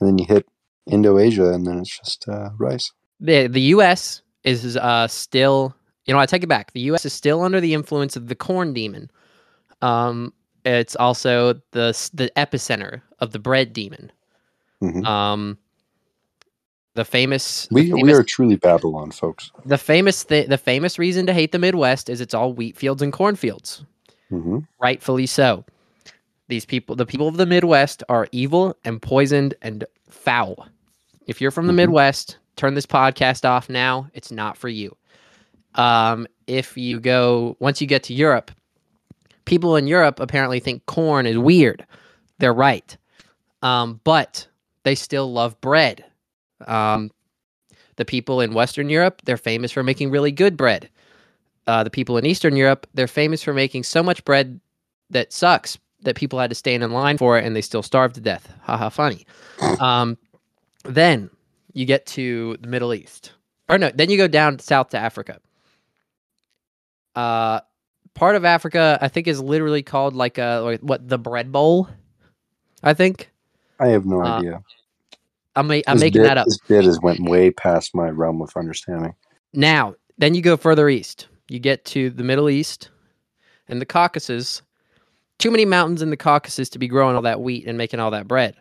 And 0.00 0.08
then 0.08 0.18
you 0.18 0.26
hit 0.26 0.46
Indo-Asia, 0.86 1.52
and 1.52 1.66
then 1.66 1.78
it's 1.80 1.98
just 1.98 2.28
uh, 2.28 2.50
rice. 2.58 2.90
the 3.20 3.46
the 3.48 3.60
U.S. 3.76 4.22
is 4.44 4.76
uh, 4.76 5.06
still, 5.08 5.74
you 6.06 6.14
know, 6.14 6.20
I 6.20 6.26
take 6.26 6.42
it 6.42 6.48
back. 6.48 6.72
The 6.72 6.80
U.S. 6.92 7.04
is 7.04 7.12
still 7.12 7.42
under 7.42 7.60
the 7.60 7.74
influence 7.74 8.16
of 8.16 8.28
the 8.28 8.34
corn 8.34 8.72
demon. 8.72 9.10
Um, 9.82 10.32
it's 10.64 10.96
also 10.96 11.54
the 11.72 11.92
the 12.14 12.30
epicenter 12.36 13.02
of 13.20 13.32
the 13.32 13.38
bread 13.38 13.72
demon. 13.72 14.10
hmm 14.80 15.04
Um, 15.04 15.58
the 16.94 17.04
famous, 17.04 17.66
the 17.70 17.92
we 17.92 18.02
we 18.02 18.12
are 18.12 18.22
truly 18.22 18.56
Babylon, 18.56 19.10
folks. 19.10 19.50
the 19.66 19.76
famous 19.78 20.22
thi- 20.22 20.46
the 20.46 20.56
famous 20.58 20.98
reason 20.98 21.26
to 21.26 21.32
hate 21.34 21.52
the 21.52 21.58
Midwest 21.58 22.08
is 22.08 22.20
it's 22.20 22.32
all 22.34 22.52
wheat 22.54 22.76
fields 22.76 23.02
and 23.02 23.12
cornfields. 23.12 23.84
hmm 24.30 24.60
Rightfully 24.80 25.26
so. 25.26 25.64
These 26.48 26.64
people, 26.64 26.94
the 26.96 27.06
people 27.06 27.26
of 27.28 27.36
the 27.38 27.46
Midwest, 27.46 28.02
are 28.08 28.28
evil 28.30 28.76
and 28.84 29.02
poisoned 29.02 29.54
and 29.62 29.84
foul. 30.08 30.68
If 31.26 31.40
you're 31.40 31.50
from 31.50 31.66
the 31.66 31.72
Mhm. 31.72 31.76
Midwest, 31.76 32.38
turn 32.56 32.74
this 32.74 32.86
podcast 32.86 33.44
off 33.44 33.68
now. 33.68 34.08
It's 34.14 34.30
not 34.30 34.56
for 34.56 34.68
you. 34.68 34.96
Um, 35.74 36.26
if 36.46 36.76
you 36.76 37.00
go 37.00 37.56
once 37.60 37.80
you 37.80 37.86
get 37.86 38.02
to 38.04 38.14
Europe, 38.14 38.50
people 39.44 39.76
in 39.76 39.86
Europe 39.86 40.20
apparently 40.20 40.60
think 40.60 40.86
corn 40.86 41.26
is 41.26 41.36
weird. 41.38 41.84
They're 42.38 42.54
right, 42.54 42.96
um, 43.62 44.00
but 44.04 44.46
they 44.84 44.94
still 44.94 45.32
love 45.32 45.60
bread. 45.60 46.04
Um, 46.66 47.10
the 47.96 48.04
people 48.04 48.40
in 48.40 48.54
Western 48.54 48.88
Europe, 48.88 49.22
they're 49.24 49.36
famous 49.36 49.72
for 49.72 49.82
making 49.82 50.10
really 50.10 50.32
good 50.32 50.56
bread. 50.56 50.88
Uh, 51.66 51.82
the 51.82 51.90
people 51.90 52.16
in 52.16 52.24
Eastern 52.24 52.56
Europe, 52.56 52.86
they're 52.94 53.08
famous 53.08 53.42
for 53.42 53.52
making 53.52 53.82
so 53.82 54.02
much 54.02 54.24
bread 54.24 54.60
that 55.10 55.32
sucks 55.32 55.78
that 56.02 56.14
people 56.14 56.38
had 56.38 56.50
to 56.50 56.54
stand 56.54 56.82
in 56.84 56.92
line 56.92 57.18
for 57.18 57.36
it 57.38 57.44
and 57.44 57.56
they 57.56 57.60
still 57.60 57.82
starved 57.82 58.14
to 58.14 58.20
death. 58.20 58.52
Haha, 58.62 58.88
funny. 58.88 59.26
Um, 59.80 60.16
then 60.88 61.30
you 61.72 61.84
get 61.84 62.06
to 62.06 62.56
the 62.60 62.68
Middle 62.68 62.94
East. 62.94 63.32
Or 63.68 63.78
no, 63.78 63.90
then 63.94 64.10
you 64.10 64.16
go 64.16 64.28
down 64.28 64.58
south 64.58 64.90
to 64.90 64.98
Africa. 64.98 65.40
Uh, 67.14 67.60
part 68.14 68.36
of 68.36 68.44
Africa, 68.44 68.98
I 69.00 69.08
think, 69.08 69.26
is 69.26 69.40
literally 69.40 69.82
called 69.82 70.14
like 70.14 70.38
a 70.38 70.60
like 70.64 70.80
what 70.80 71.08
the 71.08 71.18
bread 71.18 71.50
bowl. 71.50 71.88
I 72.82 72.94
think 72.94 73.30
I 73.80 73.88
have 73.88 74.06
no 74.06 74.20
Uh, 74.20 74.38
idea. 74.38 74.62
I'm 75.56 75.70
I'm 75.70 75.96
This 75.96 76.00
making 76.00 76.22
bit, 76.22 76.28
that 76.28 76.38
up. 76.38 76.46
This 76.46 76.58
bit 76.68 76.84
has 76.84 77.00
went 77.00 77.28
way 77.28 77.50
past 77.50 77.94
my 77.94 78.08
realm 78.10 78.42
of 78.42 78.50
understanding. 78.56 79.14
Now, 79.52 79.94
then 80.18 80.34
you 80.34 80.42
go 80.42 80.56
further 80.56 80.88
east. 80.88 81.28
You 81.48 81.58
get 81.58 81.84
to 81.86 82.10
the 82.10 82.24
Middle 82.24 82.50
East 82.50 82.90
and 83.68 83.80
the 83.80 83.86
Caucasus. 83.86 84.62
Too 85.38 85.50
many 85.50 85.64
mountains 85.64 86.02
in 86.02 86.10
the 86.10 86.16
Caucasus 86.16 86.68
to 86.70 86.78
be 86.78 86.88
growing 86.88 87.16
all 87.16 87.22
that 87.22 87.40
wheat 87.40 87.66
and 87.66 87.78
making 87.78 88.00
all 88.00 88.10
that 88.10 88.28
bread. 88.28 88.56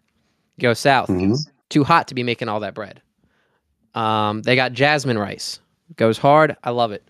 Go 0.59 0.73
south. 0.73 1.09
Mhm. 1.09 1.37
Too 1.69 1.83
hot 1.83 2.07
to 2.07 2.15
be 2.15 2.23
making 2.23 2.49
all 2.49 2.59
that 2.61 2.73
bread. 2.73 3.01
Um, 3.93 4.41
they 4.41 4.55
got 4.55 4.73
jasmine 4.73 5.17
rice, 5.17 5.59
goes 5.95 6.17
hard. 6.17 6.55
I 6.63 6.71
love 6.71 6.91
it. 6.91 7.07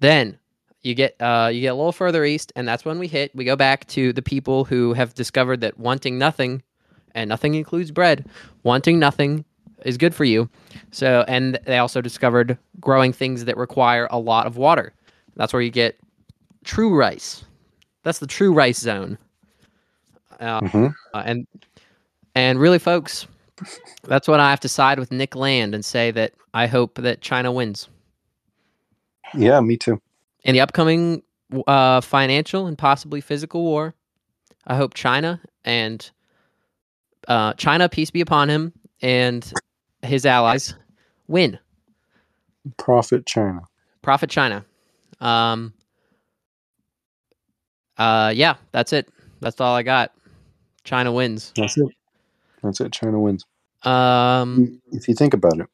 Then 0.00 0.38
you 0.82 0.94
get 0.94 1.16
uh, 1.20 1.50
you 1.52 1.60
get 1.60 1.68
a 1.68 1.74
little 1.74 1.92
further 1.92 2.24
east, 2.24 2.52
and 2.56 2.66
that's 2.66 2.84
when 2.84 2.98
we 2.98 3.06
hit. 3.06 3.34
We 3.34 3.44
go 3.44 3.56
back 3.56 3.86
to 3.88 4.12
the 4.12 4.22
people 4.22 4.64
who 4.64 4.92
have 4.92 5.14
discovered 5.14 5.60
that 5.60 5.78
wanting 5.78 6.18
nothing, 6.18 6.62
and 7.14 7.28
nothing 7.28 7.54
includes 7.54 7.90
bread. 7.90 8.26
Wanting 8.62 8.98
nothing 8.98 9.44
is 9.84 9.96
good 9.96 10.14
for 10.14 10.24
you. 10.24 10.48
So, 10.90 11.24
and 11.28 11.58
they 11.66 11.78
also 11.78 12.00
discovered 12.00 12.58
growing 12.80 13.12
things 13.12 13.44
that 13.44 13.56
require 13.56 14.08
a 14.10 14.18
lot 14.18 14.46
of 14.46 14.56
water. 14.56 14.92
That's 15.36 15.52
where 15.52 15.62
you 15.62 15.70
get 15.70 15.98
true 16.64 16.94
rice. 16.94 17.44
That's 18.02 18.18
the 18.18 18.26
true 18.26 18.52
rice 18.52 18.78
zone. 18.78 19.18
Uh, 20.40 20.60
hmm 20.68 20.86
uh, 21.14 21.22
and 21.24 21.46
and 22.34 22.58
really, 22.58 22.78
folks, 22.78 23.26
that's 24.04 24.28
when 24.28 24.40
I 24.40 24.50
have 24.50 24.60
to 24.60 24.68
side 24.68 24.98
with 24.98 25.12
Nick 25.12 25.36
Land 25.36 25.74
and 25.74 25.84
say 25.84 26.10
that 26.12 26.34
I 26.54 26.66
hope 26.66 26.96
that 26.96 27.20
China 27.22 27.52
wins 27.52 27.88
Yeah, 29.34 29.60
me 29.60 29.76
too. 29.78 30.00
in 30.44 30.54
the 30.54 30.60
upcoming 30.60 31.22
uh, 31.66 32.00
financial 32.02 32.66
and 32.66 32.78
possibly 32.78 33.20
physical 33.20 33.62
war. 33.62 33.94
I 34.66 34.76
hope 34.76 34.94
China 34.94 35.40
and 35.64 36.10
uh, 37.28 37.54
China, 37.54 37.88
peace 37.88 38.10
be 38.10 38.20
upon 38.20 38.48
him, 38.50 38.72
and 39.02 39.54
his 40.02 40.26
allies 40.26 40.74
win. 41.28 41.58
Prophet 42.78 43.26
China. 43.26 43.62
Prophet 44.02 44.30
China. 44.30 44.64
Um. 45.20 45.74
Uh. 47.98 48.32
Yeah, 48.34 48.56
that's 48.72 48.92
it. 48.92 49.08
That's 49.40 49.60
all 49.60 49.74
I 49.74 49.82
got. 49.82 50.12
China 50.84 51.12
wins. 51.12 51.54
That's 51.56 51.76
it. 51.78 51.88
That's 52.62 52.80
it. 52.80 52.92
China 52.92 53.18
wins. 53.20 53.44
Um. 53.82 54.80
If 54.92 55.08
you 55.08 55.14
think 55.14 55.34
about 55.34 55.58
it, 55.58 55.66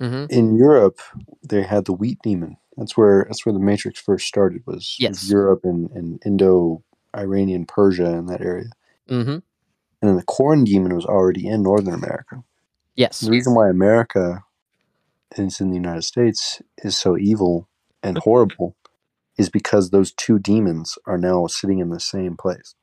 mhm. 0.00 0.30
in 0.30 0.54
Europe, 0.54 1.00
they 1.42 1.62
had 1.62 1.86
the 1.86 1.92
wheat 1.92 2.18
demon. 2.22 2.56
That's 2.76 2.96
where 2.96 3.24
that's 3.28 3.44
where 3.44 3.52
the 3.52 3.58
Matrix 3.58 4.00
first 4.00 4.26
started. 4.26 4.62
Was, 4.66 4.96
Yes. 4.98 5.28
Europe 5.28 5.60
and, 5.64 5.90
and 5.90 6.22
Indo 6.24 6.82
Iranian 7.16 7.66
Persia 7.66 8.12
in 8.12 8.26
that 8.26 8.40
area. 8.42 8.70
Mhm. 9.08 9.42
And 10.02 10.10
then 10.10 10.16
the 10.16 10.22
corn 10.22 10.64
demon 10.64 10.94
was 10.94 11.06
already 11.06 11.46
in 11.48 11.62
Northern 11.62 11.94
America. 11.94 12.44
Yes. 12.94 13.20
The 13.20 13.30
reason 13.30 13.54
why 13.54 13.68
America 13.68 14.44
is 15.36 15.60
in 15.60 15.70
the 15.70 15.76
United 15.76 16.02
States 16.02 16.60
is 16.78 16.96
so 16.96 17.16
evil 17.16 17.68
and 18.02 18.18
horrible 18.18 18.76
is 19.36 19.48
because 19.50 19.90
those 19.90 20.12
two 20.12 20.38
demons 20.38 20.96
are 21.06 21.18
now 21.18 21.46
sitting 21.46 21.78
in 21.78 21.90
the 21.90 22.00
same 22.00 22.36
place. 22.36 22.74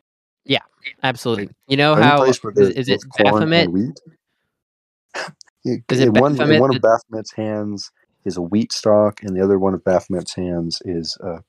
Yeah, 0.46 0.60
absolutely. 1.02 1.50
You 1.68 1.78
know 1.78 1.96
how 1.96 2.24
is, 2.24 2.40
is 2.44 2.90
it 2.90 3.02
Baphomet? 3.18 3.72
wheat. 3.72 4.00
Is 5.66 6.00
it 6.00 6.12
one, 6.14 6.36
Baphomet 6.36 6.62
one 6.62 6.76
of 6.76 6.82
Baphomet's 6.82 7.32
hands 7.34 7.92
is 8.26 8.38
a 8.38 8.42
wheat 8.42 8.74
stalk, 8.74 9.24
and 9.24 9.36
the 9.36 9.44
other 9.44 9.58
one 9.58 9.74
of 9.74 9.84
Baphomet's 9.84 10.36
hands 10.36 10.82
is 10.86 11.18
a 11.22 11.44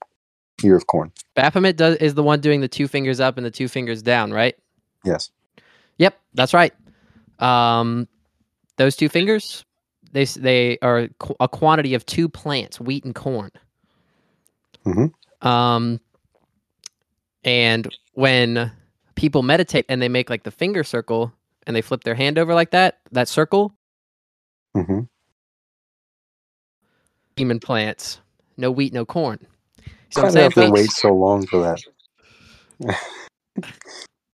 ear 0.63 0.77
of 0.77 0.87
corn. 0.87 1.13
Baphomet 1.35 1.77
does 1.77 1.97
is 1.97 2.15
the 2.15 2.23
one 2.23 2.41
doing 2.41 2.61
the 2.61 2.69
two 2.69 2.87
fingers 2.87 3.21
up 3.21 3.37
and 3.37 3.45
the 3.45 3.51
two 3.51 3.69
fingers 3.69 4.03
down, 4.03 4.33
right? 4.33 4.57
Yes. 5.05 5.31
Yep, 5.99 6.19
that's 6.35 6.55
right. 6.55 6.73
Um, 7.39 8.09
those 8.77 8.97
two 8.97 9.09
fingers, 9.09 9.65
they 10.13 10.25
they 10.25 10.79
are 10.81 11.09
a 11.41 11.49
quantity 11.49 11.95
of 11.95 12.07
two 12.07 12.29
plants, 12.29 12.81
wheat 12.81 13.05
and 13.05 13.15
corn. 13.15 13.51
Mhm. 14.87 15.13
Um, 15.45 16.01
and 17.43 17.89
when 18.13 18.73
people 19.15 19.43
meditate 19.43 19.87
and 19.89 20.01
they 20.03 20.09
make 20.09 20.31
like 20.31 20.43
the 20.45 20.51
finger 20.51 20.85
circle 20.85 21.33
and 21.67 21.75
they 21.75 21.83
flip 21.83 22.05
their 22.05 22.15
hand 22.15 22.39
over 22.39 22.55
like 22.55 22.71
that, 22.71 22.99
that 23.13 23.29
circle, 23.29 23.75
Mm-hmm. 24.77 25.01
demon 27.37 27.61
plants, 27.61 28.21
no 28.57 28.71
wheat, 28.71 28.93
no 28.93 29.05
corn. 29.05 29.39
So 30.11 30.23
I'm 30.23 30.31
saying, 30.31 30.45
have 30.45 30.55
to 30.55 30.71
wait 30.71 30.91
so 30.91 31.13
long 31.15 31.47
for 31.47 31.61
that. 31.63 32.97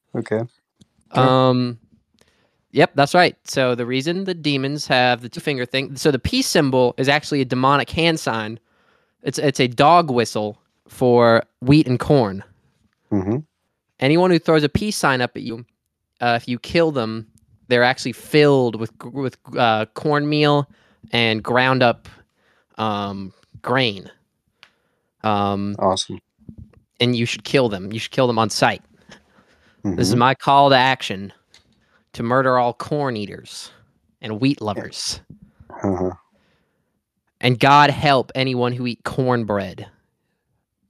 okay. 0.15 0.43
Um, 1.13 1.79
yep, 2.73 2.93
that's 2.95 3.15
right. 3.15 3.37
So 3.45 3.75
the 3.75 3.87
reason 3.87 4.25
the 4.25 4.35
demons 4.35 4.87
have 4.87 5.23
the 5.23 5.29
two 5.29 5.41
finger 5.41 5.65
thing, 5.65 5.97
so 5.97 6.11
the 6.11 6.19
peace 6.19 6.47
symbol 6.47 6.95
is 6.99 7.09
actually 7.09 7.41
a 7.41 7.45
demonic 7.47 7.91
hand 7.91 8.21
sign. 8.21 8.59
It's 9.23 9.39
it's 9.39 9.61
a 9.61 9.69
dog 9.69 10.11
whistle 10.11 10.59
for 10.89 11.43
wheat 11.61 11.87
and 11.87 11.99
corn. 11.99 12.45
hmm 13.11 13.39
Anyone 14.01 14.31
who 14.31 14.39
throws 14.39 14.65
a 14.65 14.69
peace 14.69 14.97
sign 14.97 15.21
up 15.21 15.37
at 15.37 15.43
you, 15.43 15.65
uh, 16.21 16.39
if 16.41 16.49
you 16.49 16.59
kill 16.59 16.91
them, 16.91 17.27
they're 17.69 17.85
actually 17.85 18.13
filled 18.13 18.77
with 18.81 18.93
with 19.05 19.37
uh, 19.57 19.87
cornmeal 19.95 20.69
and 21.13 21.43
ground 21.43 21.83
up 21.83 22.09
um, 22.79 23.33
grain. 23.63 24.11
Um, 25.23 25.77
Awesome. 25.79 26.19
and 26.99 27.15
you 27.15 27.27
should 27.27 27.45
kill 27.45 27.69
them. 27.69 27.93
You 27.93 27.99
should 27.99 28.11
kill 28.13 28.27
them 28.27 28.39
on 28.39 28.49
sight. 28.51 28.83
This 29.85 30.09
is 30.09 30.15
Mhm. 30.15 30.19
my 30.19 30.35
call 30.35 30.71
to 30.71 30.77
action 30.77 31.33
to 32.15 32.23
murder 32.23 32.59
all 32.59 32.73
corn 32.75 33.17
eaters 33.17 33.71
and 34.23 34.41
wheat 34.41 34.61
lovers. 34.61 35.21
Uh-huh. 35.83 36.11
And 37.41 37.59
God 37.59 37.91
help 37.91 38.31
anyone 38.35 38.73
who 38.73 38.87
eat 38.87 39.03
cornbread. 39.05 39.87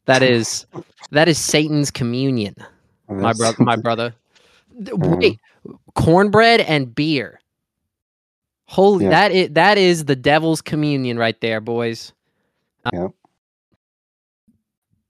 That 0.06 0.22
is 0.22 0.66
that 1.12 1.28
is 1.28 1.38
Satan's 1.38 1.90
communion, 1.90 2.56
my 3.10 3.32
brother 3.32 3.56
my 3.64 3.76
brother. 3.76 4.14
Th- 4.84 4.96
Mhm. 4.96 5.20
Wait, 5.20 5.40
cornbread 5.94 6.60
and 6.60 6.94
beer. 6.94 7.40
Holy 8.66 9.04
Yeah. 9.04 9.10
that 9.10 9.32
is 9.32 9.50
that 9.50 9.78
is 9.78 10.04
the 10.04 10.16
devil's 10.16 10.60
communion 10.62 11.18
right 11.18 11.38
there, 11.40 11.60
boys. 11.60 12.12
Uh, 12.84 12.90
Yep. 12.92 13.10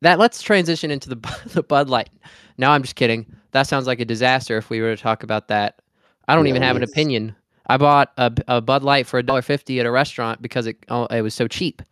That 0.02 0.18
let's 0.18 0.42
transition 0.42 0.90
into 0.90 1.08
the 1.10 1.16
the 1.52 1.62
Bud 1.62 1.88
Light. 1.88 2.10
No, 2.58 2.70
I'm 2.70 2.82
just 2.82 2.96
kidding. 2.96 3.26
That 3.52 3.64
sounds 3.66 3.86
like 3.86 4.00
a 4.00 4.04
disaster 4.04 4.56
if 4.56 4.70
we 4.70 4.80
were 4.80 4.94
to 4.96 5.02
talk 5.02 5.22
about 5.22 5.48
that. 5.48 5.80
I 6.28 6.34
don't 6.34 6.46
Yeah, 6.46 6.50
even 6.50 6.62
have 6.62 6.76
an 6.76 6.82
opinion. 6.82 7.34
I 7.66 7.76
bought 7.76 8.12
a, 8.16 8.32
a 8.48 8.60
Bud 8.60 8.82
Light 8.82 9.06
for 9.06 9.18
a 9.18 9.22
dollar 9.22 9.42
fifty 9.42 9.78
at 9.80 9.86
a 9.86 9.90
restaurant 9.90 10.40
because 10.42 10.66
it 10.66 10.76
oh, 10.88 11.06
it 11.06 11.22
was 11.22 11.34
so 11.34 11.46
cheap. 11.46 11.82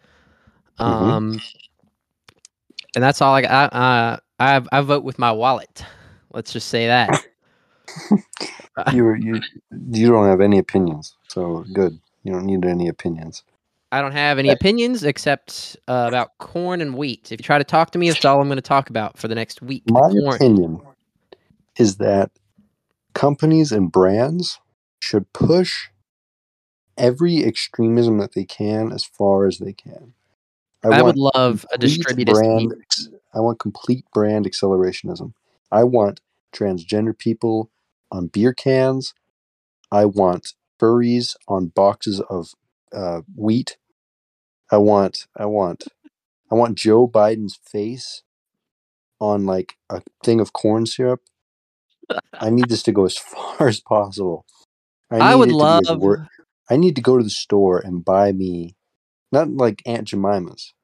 Mhm. 0.80 0.84
Um, 0.86 1.40
and 2.94 3.04
that's 3.04 3.20
all 3.20 3.34
I 3.34 3.42
got. 3.42 3.74
I, 3.74 3.78
uh, 3.78 4.16
I 4.40 4.62
I 4.72 4.80
vote 4.80 5.04
with 5.04 5.18
my 5.18 5.32
wallet. 5.32 5.84
Let's 6.32 6.52
just 6.52 6.68
say 6.68 6.86
that. 6.86 7.24
you 8.92 9.04
were- 9.04 9.16
you 9.16 9.40
you 9.70 10.10
don't 10.10 10.28
have 10.28 10.40
any 10.40 10.58
opinions, 10.58 11.16
so 11.28 11.64
good. 11.72 11.98
You 12.22 12.32
don't 12.32 12.44
need 12.44 12.64
any 12.64 12.88
opinions. 12.88 13.42
I 13.90 14.02
don't 14.02 14.12
have 14.12 14.38
any 14.38 14.50
opinions 14.50 15.02
except 15.02 15.76
uh, 15.88 16.04
about 16.08 16.36
corn 16.36 16.82
and 16.82 16.94
wheat. 16.94 17.32
If 17.32 17.40
you 17.40 17.44
try 17.44 17.56
to 17.56 17.64
talk 17.64 17.90
to 17.92 17.98
me, 17.98 18.10
that's 18.10 18.24
all 18.24 18.38
I'm 18.38 18.48
going 18.48 18.56
to 18.56 18.62
talk 18.62 18.90
about 18.90 19.16
for 19.16 19.28
the 19.28 19.34
next 19.34 19.62
week. 19.62 19.84
My 19.88 20.00
corn. 20.10 20.34
opinion 20.34 20.82
is 21.78 21.96
that 21.96 22.30
companies 23.14 23.72
and 23.72 23.90
brands 23.90 24.60
should 25.00 25.32
push 25.32 25.88
every 26.98 27.44
extremism 27.44 28.18
that 28.18 28.34
they 28.34 28.44
can 28.44 28.92
as 28.92 29.04
far 29.04 29.46
as 29.46 29.58
they 29.58 29.72
can. 29.72 30.12
I, 30.84 31.02
would 31.02 31.16
love 31.16 31.64
a 31.72 31.78
complete 31.78 31.96
distributed. 31.96 32.32
brand. 32.32 32.74
ex- 32.82 33.08
I 33.34 33.40
want 33.40 33.58
complete 33.58 34.04
brand 34.12 34.46
accelerationism. 34.46 35.32
I 35.70 35.84
want 35.84 36.20
transgender 36.54 37.16
people 37.16 37.70
on 38.10 38.28
beer 38.28 38.52
cans. 38.54 39.14
I 39.92 40.04
want 40.06 40.54
furries 40.80 41.36
on 41.48 41.68
boxes 41.68 42.20
of 42.30 42.48
uh, 42.92 43.22
wheat. 43.36 43.76
I 44.70 44.78
want. 44.78 45.26
I 45.36 45.46
want. 45.46 45.84
I 46.50 46.54
want 46.54 46.78
Joe 46.78 47.08
Biden's 47.08 47.58
face 47.64 48.22
on 49.20 49.46
like 49.46 49.76
a 49.90 50.02
thing 50.24 50.40
of 50.40 50.52
corn 50.52 50.86
syrup. 50.86 51.20
I 52.40 52.50
need 52.50 52.68
this 52.68 52.82
to 52.84 52.92
go 52.92 53.04
as 53.06 53.18
far 53.18 53.68
as 53.68 53.80
possible. 53.80 54.46
I 55.10 55.34
need 55.34 55.34
would 55.36 55.50
it 55.50 55.58
to 55.58 55.66
be 55.66 55.80
as 55.82 55.92
love. 55.92 55.98
wor- 56.00 56.28
I 56.70 56.76
need 56.76 56.96
to 56.96 57.02
go 57.02 57.18
to 57.18 57.24
the 57.24 57.30
store 57.30 57.78
and 57.80 58.04
buy 58.04 58.32
me, 58.32 58.76
not 59.32 59.50
like 59.50 59.82
Aunt 59.86 60.08
Jemima's, 60.08 60.74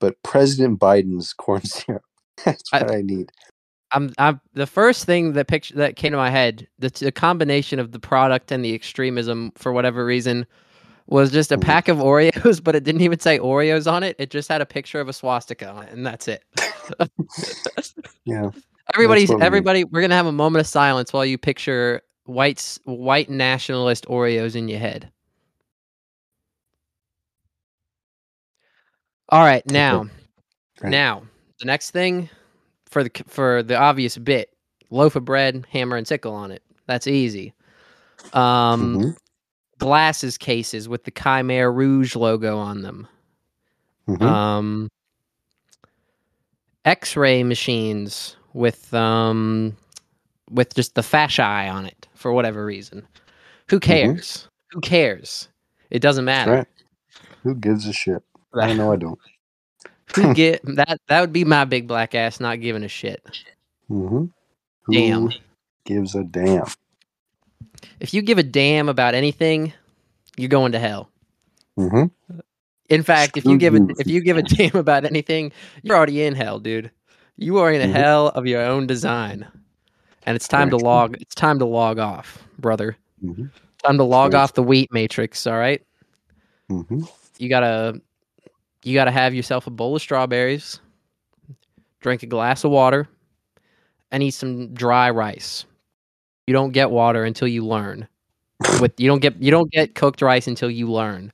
but 0.00 0.22
President 0.22 0.78
Biden's 0.80 1.32
corn 1.38 1.62
syrup. 1.62 2.02
That's 2.44 2.72
I- 2.72 2.82
what 2.82 2.92
I, 2.92 3.02
need. 3.02 3.32
I'm, 3.92 4.12
I'm 4.18 4.40
the 4.54 4.66
first 4.66 5.04
thing 5.06 5.32
that 5.32 5.46
picture 5.48 5.74
that 5.76 5.96
came 5.96 6.12
to 6.12 6.18
my 6.18 6.30
head. 6.30 6.68
The, 6.78 6.90
the 6.90 7.12
combination 7.12 7.78
of 7.78 7.92
the 7.92 7.98
product 7.98 8.52
and 8.52 8.64
the 8.64 8.74
extremism, 8.74 9.52
for 9.56 9.72
whatever 9.72 10.04
reason, 10.04 10.46
was 11.06 11.30
just 11.32 11.52
a 11.52 11.56
Mhm. 11.56 11.62
pack 11.62 11.88
of 11.88 11.98
Oreos, 11.98 12.62
but 12.64 12.76
it 12.76 12.84
didn't 12.84 13.00
even 13.00 13.18
say 13.18 13.38
Oreos 13.38 13.90
on 13.90 14.02
it. 14.02 14.14
It 14.18 14.30
just 14.30 14.48
had 14.48 14.60
a 14.60 14.66
picture 14.66 15.00
of 15.00 15.08
a 15.08 15.12
swastika 15.12 15.68
on 15.70 15.84
it, 15.84 15.92
and 15.92 16.06
that's 16.06 16.28
it. 16.28 16.44
Yeah. 18.24 18.50
Everybody's 18.94 19.28
what 19.30 19.36
we 19.38 19.40
need. 19.40 19.46
everybody. 19.46 19.84
We're 19.84 20.00
gonna 20.02 20.14
have 20.16 20.26
a 20.26 20.32
moment 20.32 20.60
of 20.60 20.66
silence 20.66 21.12
while 21.12 21.24
you 21.24 21.38
picture 21.38 22.02
white 22.24 22.78
white 22.84 23.30
nationalist 23.30 24.06
Oreos 24.06 24.54
in 24.56 24.68
your 24.68 24.78
head. 24.80 25.10
All 29.30 29.42
right, 29.44 29.64
now, 29.66 30.06
Right. 30.82 30.90
now 30.90 31.22
the 31.58 31.66
next 31.66 31.90
thing 31.90 32.28
for 32.90 33.04
the 33.04 33.10
for 33.26 33.62
the 33.62 33.76
obvious 33.76 34.16
bit: 34.18 34.50
loaf 34.90 35.16
of 35.16 35.24
bread, 35.24 35.66
hammer 35.70 35.96
and 35.96 36.06
sickle 36.06 36.32
on 36.34 36.50
it. 36.50 36.62
That's 36.86 37.06
easy. 37.06 37.52
Um, 38.32 38.98
Mhm. 38.98 39.16
glasses 39.78 40.36
cases 40.38 40.88
with 40.88 41.04
the 41.04 41.10
Khmer 41.10 41.72
Rouge 41.74 42.16
logo 42.16 42.58
on 42.58 42.82
them. 42.82 43.06
Mhm. 44.08 44.22
Um, 44.22 44.88
X-ray 46.84 47.42
machines 47.42 48.36
with 48.54 48.92
um, 48.94 49.76
with 50.50 50.74
just 50.74 50.94
the 50.94 51.02
fasces 51.02 51.38
on 51.70 51.84
it 51.86 52.08
for 52.14 52.32
whatever 52.32 52.64
reason. 52.64 53.06
Who 53.68 53.78
cares? 53.78 54.48
Who 54.70 54.80
cares? 54.80 55.48
It 55.90 56.00
doesn't 56.00 56.24
matter. 56.24 56.52
right. 56.52 56.66
Who 57.42 57.54
gives 57.54 57.86
a 57.86 57.92
shit? 57.92 58.22
I 58.54 58.72
know 58.74 58.92
I 58.92 58.96
don't. 58.96 59.18
Who 60.16 60.34
get 60.34 60.60
that? 60.76 61.00
That 61.08 61.20
would 61.20 61.32
be 61.32 61.44
my 61.44 61.64
big 61.64 61.86
black 61.86 62.14
ass 62.14 62.40
not 62.40 62.60
giving 62.60 62.82
a 62.84 62.88
shit. 62.88 63.22
Mm-hmm. 63.90 64.24
Who 64.82 64.92
Damn. 64.92 65.30
gives 65.84 66.14
a 66.14 66.24
damn? 66.24 66.66
If 68.00 68.12
you 68.14 68.22
give 68.22 68.38
a 68.38 68.42
damn 68.42 68.88
about 68.88 69.14
anything, 69.14 69.72
you're 70.36 70.48
going 70.48 70.72
to 70.72 70.78
hell. 70.78 71.10
Mm-hmm. 71.78 72.38
In 72.88 73.02
fact, 73.02 73.36
if 73.36 73.44
you 73.44 73.58
give 73.58 73.74
a 73.74 73.78
you. 73.78 73.94
if 73.98 74.06
you 74.06 74.20
give 74.22 74.36
a 74.38 74.42
damn 74.42 74.74
about 74.76 75.04
anything, 75.04 75.52
you're 75.82 75.96
already 75.96 76.22
in 76.22 76.34
hell, 76.34 76.58
dude. 76.58 76.90
You 77.36 77.58
are 77.58 77.70
in 77.70 77.80
a 77.82 77.92
Mhm. 77.92 77.96
hell 77.96 78.28
of 78.28 78.46
your 78.46 78.62
own 78.62 78.86
design, 78.86 79.46
and 80.24 80.34
it's 80.34 80.48
time 80.48 80.70
to 80.70 80.76
log. 80.76 81.16
It's 81.20 81.34
time 81.34 81.58
to 81.60 81.66
log 81.66 81.98
off, 81.98 82.42
brother. 82.58 82.96
Mm-hmm. 83.22 83.46
Time 83.84 83.98
to 83.98 84.04
log 84.04 84.32
Correct. 84.32 84.42
off 84.42 84.54
the 84.54 84.62
wheat 84.62 84.92
matrix. 84.92 85.46
All 85.46 85.56
right, 85.58 85.82
Mm-hmm. 86.70 87.02
you 87.38 87.48
gotta 87.48 88.00
you 88.84 88.94
gotta 88.94 89.10
have 89.10 89.34
yourself 89.34 89.66
a 89.66 89.70
bowl 89.70 89.96
of 89.96 90.02
strawberries, 90.02 90.80
drink 92.00 92.22
a 92.22 92.26
glass 92.26 92.64
of 92.64 92.70
water, 92.70 93.08
and 94.10 94.22
eat 94.22 94.32
some 94.32 94.72
dry 94.74 95.10
rice. 95.10 95.64
You 96.46 96.54
don't 96.54 96.72
get 96.72 96.90
water 96.90 97.24
until 97.24 97.48
you 97.48 97.64
learn. 97.66 98.08
With 98.80 98.98
you 98.98 99.08
don't 99.08 99.20
get 99.20 99.40
you 99.40 99.50
don't 99.50 99.70
get 99.70 99.94
cooked 99.94 100.22
rice 100.22 100.46
until 100.48 100.70
you 100.70 100.90
learn. 100.90 101.32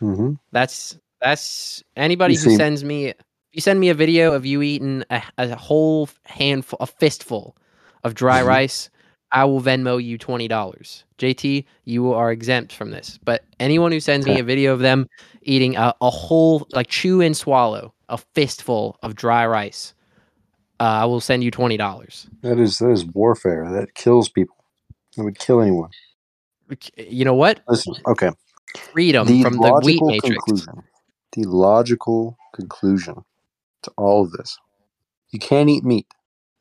Mm-hmm. 0.00 0.34
That's 0.52 0.98
that's 1.20 1.82
anybody 1.96 2.34
You 2.34 2.40
who 2.40 2.50
see- 2.50 2.56
sends 2.56 2.84
me. 2.84 3.06
If 3.08 3.16
you 3.52 3.60
send 3.62 3.80
me 3.80 3.88
a 3.88 3.94
video 3.94 4.32
of 4.34 4.44
you 4.44 4.60
eating 4.60 5.02
a, 5.10 5.22
a 5.38 5.56
whole 5.56 6.08
handful, 6.24 6.76
a 6.80 6.86
fistful 6.86 7.56
of 8.04 8.14
dry 8.14 8.42
Mhm. 8.42 8.46
rice, 8.46 8.90
I 9.32 9.44
will 9.44 9.60
Venmo 9.60 10.02
you 10.02 10.18
twenty 10.18 10.48
dollars. 10.48 11.04
JT, 11.18 11.64
you 11.84 12.12
are 12.12 12.30
exempt 12.30 12.72
from 12.72 12.90
this. 12.90 13.18
But 13.24 13.44
anyone 13.58 13.92
who 13.92 14.00
sends 14.00 14.26
me 14.26 14.38
a 14.38 14.44
video 14.44 14.72
of 14.72 14.80
them 14.80 15.08
eating 15.42 15.76
a, 15.76 15.94
a 16.00 16.10
whole, 16.10 16.66
like 16.72 16.88
chew 16.88 17.20
and 17.20 17.36
swallow, 17.36 17.92
a 18.08 18.18
fistful 18.18 18.98
of 19.02 19.14
dry 19.14 19.46
rice, 19.46 19.94
uh, 20.78 20.84
I 20.84 21.04
will 21.06 21.20
send 21.20 21.42
you 21.42 21.50
twenty 21.50 21.76
dollars. 21.76 22.28
That 22.42 22.58
is 22.58 22.78
that 22.78 22.90
is 22.90 23.04
warfare. 23.04 23.70
That 23.72 23.94
kills 23.94 24.28
people. 24.28 24.56
That 25.16 25.24
would 25.24 25.38
kill 25.38 25.60
anyone. 25.60 25.90
You 26.96 27.24
know 27.24 27.34
what? 27.34 27.60
Listen, 27.68 27.94
okay. 28.06 28.30
Freedom 28.76 29.26
the 29.26 29.42
from 29.42 29.54
the 29.58 29.80
wheat 29.84 30.02
matrix. 30.02 30.44
conclusion. 30.44 30.82
The 31.32 31.44
logical 31.44 32.36
conclusion 32.54 33.24
to 33.82 33.92
all 33.96 34.24
of 34.24 34.32
this. 34.32 34.58
You 35.30 35.38
can't 35.38 35.68
eat 35.68 35.84
meat 35.84 36.06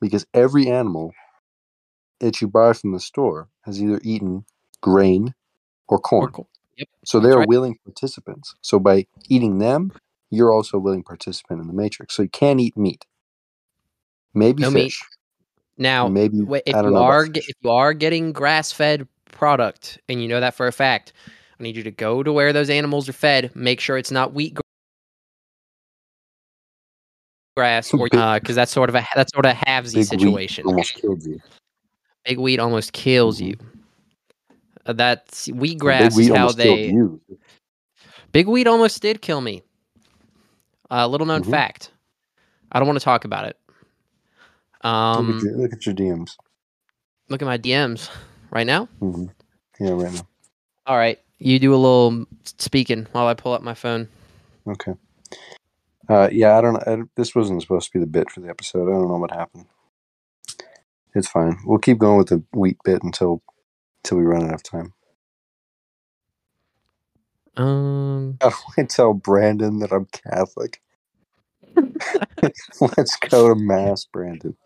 because 0.01 0.25
every 0.33 0.69
animal 0.69 1.11
that 2.25 2.41
you 2.41 2.47
buy 2.47 2.73
from 2.73 2.91
the 2.91 2.99
store 2.99 3.47
has 3.61 3.79
either 3.81 4.01
eaten 4.03 4.45
grain 4.81 5.35
or 5.87 5.99
corn. 5.99 6.25
Or 6.25 6.31
co- 6.31 6.47
Yep. 6.77 6.87
So 7.05 7.19
they 7.19 7.27
That's 7.27 7.35
are 7.35 7.39
right. 7.39 7.47
willing 7.47 7.77
participants. 7.85 8.55
So 8.61 8.79
by 8.79 9.05
eating 9.29 9.59
them, 9.59 9.93
you're 10.29 10.51
also 10.51 10.75
a 10.75 10.79
willing 10.79 11.03
participant 11.03 11.61
in 11.61 11.67
the 11.67 11.73
matrix. 11.73 12.15
So 12.15 12.23
you 12.23 12.29
can't 12.29 12.59
eat 12.59 12.75
meat. 12.75 13.05
Maybe 14.33 14.63
No 14.63 14.71
meat. 14.71 14.85
fish. 14.85 15.01
Now, 15.77 16.09
Maybe 16.09 16.41
Wait, 16.41 16.63
if 16.65 16.75
you 16.75 16.97
are 16.97 17.27
if 17.33 17.47
you 17.61 17.71
are 17.71 17.93
getting 17.93 18.33
grass 18.33 18.71
fed 18.71 19.07
product 19.31 19.99
and 20.09 20.21
you 20.21 20.27
know 20.27 20.39
that 20.41 20.55
for 20.55 20.67
a 20.67 20.71
fact, 20.73 21.13
I 21.59 21.63
need 21.63 21.77
you 21.77 21.83
to 21.83 21.91
go 21.91 22.23
to 22.23 22.33
where 22.33 22.51
those 22.51 22.69
animals 22.69 23.07
are 23.07 23.13
fed. 23.13 23.55
Make 23.55 23.79
sure 23.79 23.97
it's 23.97 24.11
not 24.11 24.33
wheat 24.33 24.57
grass 27.55 27.93
or 27.93 28.09
because 28.09 28.39
uh, 28.49 28.53
that's 28.53 28.71
sort 28.71 28.89
of 28.89 28.95
a 28.95 29.05
that's 29.15 29.31
sort 29.33 29.45
of 29.45 29.53
a 29.53 29.55
halvesy 29.55 30.03
situation. 30.03 30.65
almost 30.65 30.95
killed 30.95 31.23
you. 31.23 31.39
Big 32.25 32.39
weed 32.39 32.59
almost 32.59 32.91
kills 32.93 33.39
you. 33.39 33.55
Uh, 34.85 34.93
that's 34.93 35.47
wheat 35.47 35.73
Big 35.73 35.79
grass 35.79 36.17
is 36.17 36.29
how 36.29 36.51
they. 36.51 36.85
you. 36.87 37.21
Big 38.31 38.47
weed 38.47 38.67
almost 38.67 39.01
did 39.01 39.21
kill 39.21 39.41
me. 39.41 39.61
Uh, 40.91 41.07
little 41.07 41.25
known 41.27 41.43
Mhm. 41.43 41.49
fact. 41.51 41.91
I 42.71 42.79
don't 42.79 42.87
want 42.87 42.99
to 42.99 43.03
talk 43.05 43.25
about 43.25 43.45
it. 43.45 43.57
look, 44.83 44.85
Um, 44.85 45.37
at 45.37 45.43
your, 45.43 45.53
look 45.57 45.73
at 45.73 45.85
your 45.85 45.95
DMs. 45.95 46.35
look 47.29 47.41
at 47.41 47.45
my 47.45 47.57
DMs 47.57 48.09
right 48.51 48.67
now. 48.67 48.85
hmm 48.99 49.25
Yeah, 49.79 49.91
right 49.91 50.13
now. 50.13 50.27
All 50.85 50.97
right, 50.97 51.19
you 51.39 51.57
do 51.59 51.73
a 51.73 51.77
little 51.77 52.25
speaking 52.43 53.07
while 53.11 53.25
I 53.27 53.33
pull 53.33 53.53
up 53.53 53.63
my 53.63 53.73
phone. 53.73 54.07
Okay. 54.67 54.93
Uh, 56.07 56.29
yeah, 56.31 56.57
I 56.57 56.61
don't. 56.61 56.75
I, 56.87 56.97
this 57.15 57.33
wasn't 57.33 57.61
supposed 57.63 57.87
to 57.91 57.93
be 57.97 57.99
the 57.99 58.05
bit 58.05 58.29
for 58.29 58.41
the 58.41 58.49
episode. 58.49 58.87
I 58.87 58.91
don't 58.93 59.07
know 59.07 59.17
what 59.17 59.31
happened. 59.31 59.65
It's 61.15 61.29
fine. 61.29 61.59
We'll 61.65 61.79
keep 61.79 61.99
going 61.99 62.19
with 62.19 62.29
the 62.29 62.43
wheat 62.53 62.77
bit 62.85 63.03
until 63.03 63.43
until 64.03 64.19
we 64.19 64.25
run 64.25 64.45
out 64.47 64.55
of 64.55 64.63
time. 64.63 64.93
Um, 67.57 68.39
How 68.41 68.49
do 68.51 68.55
I 68.77 68.83
tell 68.83 69.13
Brandon 69.13 69.79
that 69.79 69.91
I'm 69.93 70.07
Catholic? 70.07 70.81
Let's 72.81 73.17
go 73.31 73.49
to 73.49 73.55
mass, 73.55 74.05
Brandon. 74.11 74.57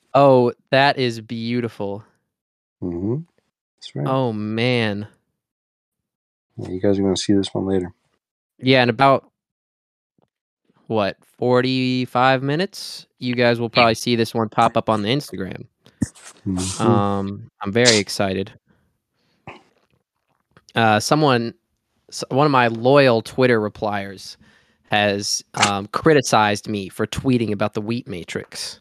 oh, 0.14 0.52
that 0.70 0.98
is 0.98 1.20
beautiful. 1.20 2.04
hmm 2.80 3.16
That's 3.76 3.94
right. 3.96 4.06
Oh 4.06 4.32
man, 4.32 5.08
Yeah, 6.58 6.70
you 6.70 6.80
guys 6.80 6.98
are 6.98 7.02
going 7.02 7.14
to 7.14 7.20
see 7.20 7.34
this 7.34 7.54
one 7.54 7.66
later. 7.66 7.92
yeah. 8.58 8.82
In 8.82 8.90
about 8.90 9.30
what 10.88 11.16
forty-five 11.38 12.42
minutes, 12.42 13.06
you 13.18 13.34
guys 13.34 13.60
will 13.60 13.70
probably 13.70 13.94
see 13.94 14.16
this 14.16 14.34
one 14.34 14.48
pop 14.48 14.76
up 14.76 14.88
on 14.90 15.02
the 15.02 15.08
Instagram. 15.08 15.66
Mhm. 16.46 16.80
Um, 16.80 17.50
I'm 17.62 17.72
very 17.72 17.96
excited. 17.96 18.52
Uh, 20.74 21.00
someone, 21.00 21.54
one 22.30 22.46
of 22.46 22.52
my 22.52 22.68
loyal 22.68 23.22
Twitter 23.22 23.60
repliers, 23.60 24.36
has 24.90 25.44
um, 25.54 25.86
criticized 25.88 26.68
me 26.68 26.88
for 26.88 27.06
tweeting 27.06 27.52
about 27.52 27.74
the 27.74 27.80
wheat 27.80 28.06
matrix. 28.08 28.80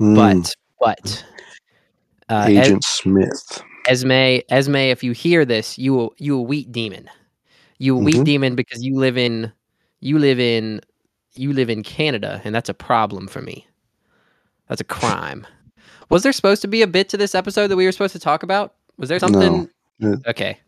Mm, 0.00 0.14
But, 0.14 0.54
but, 0.80 1.24
uh, 2.28 2.46
Es- 2.50 2.66
Agent 2.66 2.84
Smith. 2.84 3.62
Esme, 3.88 4.40
Esme, 4.50 4.76
if 4.76 5.02
you 5.04 5.12
hear 5.12 5.44
this, 5.44 5.78
you 5.78 6.12
you 6.18 6.36
a 6.36 6.42
wheat 6.42 6.72
demon. 6.72 7.08
You 7.78 7.96
a 7.96 8.00
wheat 8.00 8.16
Mhm. 8.16 8.24
demon 8.24 8.54
because 8.56 8.82
you 8.82 8.96
live 8.96 9.16
in, 9.16 9.52
you 10.00 10.18
live 10.18 10.40
in, 10.40 10.80
you 11.38 11.52
live 11.52 11.70
in 11.70 11.82
Canada, 11.82 12.40
and 12.44 12.54
that's 12.54 12.68
a 12.68 12.74
problem 12.74 13.26
for 13.28 13.40
me. 13.42 13.66
That's 14.68 14.80
a 14.80 14.84
crime. 14.84 15.46
Was 16.08 16.22
there 16.22 16.32
supposed 16.32 16.62
to 16.62 16.68
be 16.68 16.82
a 16.82 16.86
bit 16.86 17.08
to 17.10 17.16
this 17.16 17.34
episode 17.34 17.68
that 17.68 17.76
we 17.76 17.84
were 17.84 17.92
supposed 17.92 18.12
to 18.12 18.18
talk 18.18 18.42
about? 18.42 18.74
Was 18.96 19.08
there 19.08 19.18
something? 19.18 19.68
No. 19.98 20.16
Okay. 20.26 20.58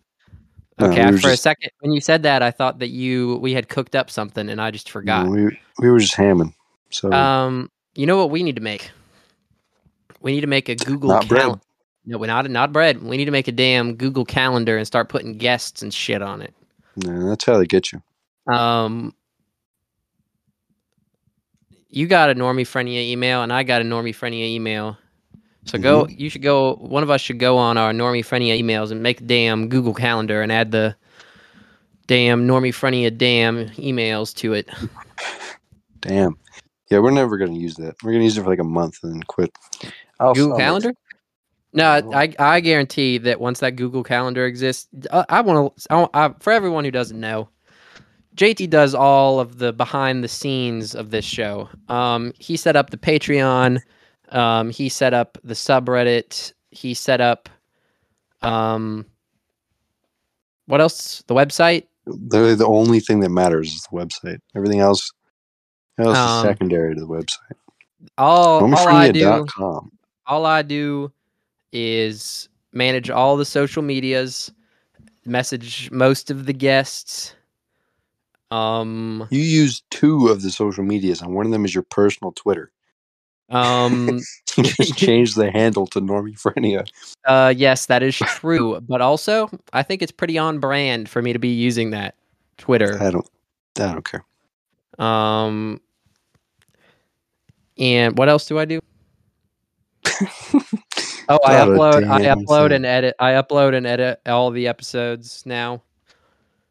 No, 0.81 0.87
Okay. 0.88 1.11
we 1.11 1.18
for 1.18 1.31
a 1.31 1.37
second, 1.37 1.70
when 1.81 1.92
you 1.92 2.00
said 2.00 2.22
that, 2.22 2.42
I 2.42 2.50
thought 2.50 2.78
that 2.78 2.88
you 2.88 3.37
we 3.37 3.52
had 3.52 3.68
cooked 3.68 3.96
up 3.96 4.11
something, 4.11 4.48
and 4.48 4.61
I 4.61 4.70
just 4.70 4.90
forgot. 4.90 5.26
No, 5.26 5.33
we, 5.33 5.59
we 5.81 5.90
were 5.90 5.98
just 5.98 6.14
hamming. 6.14 6.54
So 6.90 7.12
Um, 7.12 7.70
you 7.94 8.07
know 8.07 8.16
what 8.16 8.31
we 8.31 8.42
need 8.42 8.57
to 8.57 8.62
make? 8.62 8.90
We 10.20 10.33
need 10.33 10.40
to 10.42 10.46
make 10.46 10.68
a 10.68 10.74
Google 10.74 11.11
Not 11.11 11.28
bread. 11.28 11.42
calendar. 11.42 11.61
No, 12.07 12.18
we're 12.18 12.26
not 12.26 12.48
not 12.50 12.72
bread. 12.72 13.02
We 13.02 13.16
need 13.16 13.26
to 13.26 13.31
make 13.31 13.48
a 13.48 13.52
damn 13.52 13.94
Google 13.94 14.24
calendar 14.24 14.76
and 14.78 14.87
start 14.87 15.09
putting 15.09 15.37
guests 15.37 15.83
and 15.83 15.92
shit 15.92 16.22
on 16.22 16.40
it. 16.42 16.54
yeah, 16.96 17.18
that's 17.26 17.44
how 17.44 17.59
they 17.59 17.66
get 17.66 17.92
you. 17.92 18.00
Um, 18.52 19.12
you 21.90 22.07
got 22.07 22.31
a 22.31 22.35
Normiephrenia 22.35 23.03
email, 23.11 23.42
and 23.42 23.53
I 23.53 23.62
got 23.62 23.81
a 23.81 23.85
Normiephrenia 23.85 24.46
email. 24.46 24.96
So 25.64 25.79
go. 25.79 26.05
Mm-hmm. 26.05 26.20
You 26.20 26.31
should 26.31 26.42
go. 26.42 26.77
One 26.77 27.03
of 27.03 27.11
us 27.11 27.20
should 27.20 27.38
go 27.38 27.59
on 27.59 27.77
our 27.77 27.92
Normiephrenia 27.92 28.61
emails 28.61 28.90
and 28.90 29.03
make 29.03 29.20
a 29.20 29.24
damn 29.24 29.68
Google 29.68 29.94
calendar 29.94 30.42
and 30.42 30.51
add 30.51 30.70
the 30.70 30.96
damn 32.07 32.46
Normiephrenia 32.46 33.16
damn 33.16 33.68
emails 33.70 34.35
to 34.37 34.55
it. 34.55 34.68
Damn. 36.01 36.38
Yeah, 36.90 37.01
we're 37.01 37.11
never 37.11 37.37
going 37.37 37.53
to 37.53 37.59
use 37.59 37.74
that. 37.77 37.96
We're 38.03 38.12
going 38.12 38.20
to 38.20 38.24
use 38.24 38.38
it 38.38 38.42
for 38.44 38.48
like 38.48 38.61
a 38.61 38.64
month 38.64 39.01
and 39.03 39.12
then 39.12 39.22
quit. 39.24 39.55
I'll, 40.20 40.33
Google 40.33 40.57
Calendar? 40.57 40.94
No, 41.74 42.01
No. 42.01 42.16
I 42.16 42.35
I 42.38 42.61
guarantee 42.61 43.18
that 43.18 43.40
once 43.40 43.61
that 43.61 43.77
Google 43.77 44.03
Calendar 44.03 44.46
exists, 44.46 44.88
I, 45.12 45.24
I 45.29 45.40
want 45.42 45.77
to. 45.77 45.87
I, 45.92 46.09
I, 46.14 46.35
for 46.40 46.53
everyone 46.53 46.85
who 46.85 46.90
doesn't 46.90 47.20
know, 47.20 47.48
JT 48.38 48.70
does 48.70 48.94
all 48.94 49.40
of 49.40 49.59
the 49.59 49.72
behind 49.72 50.22
the 50.22 50.29
scenes 50.29 50.94
of 50.94 51.11
this 51.11 51.24
show. 51.24 51.68
Um, 51.88 52.33
he 52.38 52.57
set 52.57 52.77
up 52.77 52.90
the 52.90 52.96
Patreon. 52.96 53.81
Um, 54.29 54.70
he 54.70 54.88
set 54.88 55.12
up 55.12 55.38
the 55.42 55.55
subreddit. 55.55 56.53
He 56.70 56.94
set 56.94 57.20
up. 57.20 57.48
Um, 58.40 59.07
what 60.66 60.81
else? 60.81 61.24
The 61.27 61.35
website. 61.35 61.88
The, 62.07 62.55
the 62.55 62.64
only 62.66 63.01
thing 63.01 63.20
that 63.20 63.31
matters 63.31 63.74
is 63.74 63.83
the 63.90 63.96
website. 63.96 64.38
Everything 64.55 64.79
else, 64.79 65.11
else 65.98 66.16
Um, 66.16 66.37
is 66.46 66.51
secondary 66.51 66.94
to 66.94 67.01
the 67.01 67.09
website. 67.09 67.57
All, 68.16 68.64
all 68.64 68.88
I 68.88 69.11
do. 69.11 69.24
Normiephrenia.com. 69.24 69.90
all 70.27 70.46
I 70.46 70.62
do 70.62 71.11
is 71.72 72.48
manage 72.72 73.11
all 73.11 73.37
the 73.37 73.44
social 73.44 73.83
medias, 73.83 74.53
message 75.27 75.90
most 75.90 76.31
of 76.31 76.46
the 76.46 76.53
guests. 76.53 77.35
Um, 78.50 79.26
You 79.30 79.40
use 79.42 79.82
two 79.90 80.28
of 80.28 80.42
the 80.42 80.50
social 80.50 80.84
medias, 80.84 81.20
and 81.20 81.34
one 81.34 81.46
of 81.46 81.52
them 81.52 81.64
is 81.64 81.74
your 81.74 81.84
personal 81.84 82.32
Twitter. 82.32 82.70
um, 83.50 84.20
You 84.56 84.64
just 84.64 84.96
changed 84.96 85.37
the 85.37 85.50
handle 85.50 85.87
to 85.88 86.00
Normiephrenia. 86.00 86.88
uh, 87.26 87.52
yes, 87.56 87.87
that 87.87 88.02
is 88.02 88.16
true. 88.16 88.80
but 88.80 89.00
also, 89.00 89.48
I 89.72 89.82
think 89.82 90.02
it's 90.02 90.12
pretty 90.12 90.38
on 90.38 90.58
brand 90.58 91.08
for 91.08 91.22
me 91.22 91.32
to 91.32 91.38
be 91.38 91.48
using 91.48 91.90
that 91.90 92.14
Twitter. 92.56 93.00
I 93.00 93.11
don't. 93.11 93.28
I 93.78 93.92
don't 93.92 94.04
care. 94.04 94.24
Um, 94.98 95.80
and 97.78 98.18
what 98.18 98.28
else 98.28 98.46
do 98.46 98.58
I 98.58 98.64
do? 98.64 98.80
Oh, 101.30 101.38
I 101.44 101.56
upload, 101.56 102.08
I 102.08 102.20
upload 102.34 102.68
thing. 102.68 102.76
and 102.76 102.87
edit, 102.87 103.14
I 103.20 103.32
upload 103.32 103.74
and 103.74 103.87
edit 103.87 104.18
all 104.24 104.50
the 104.50 104.66
episodes 104.66 105.42
now. 105.44 105.82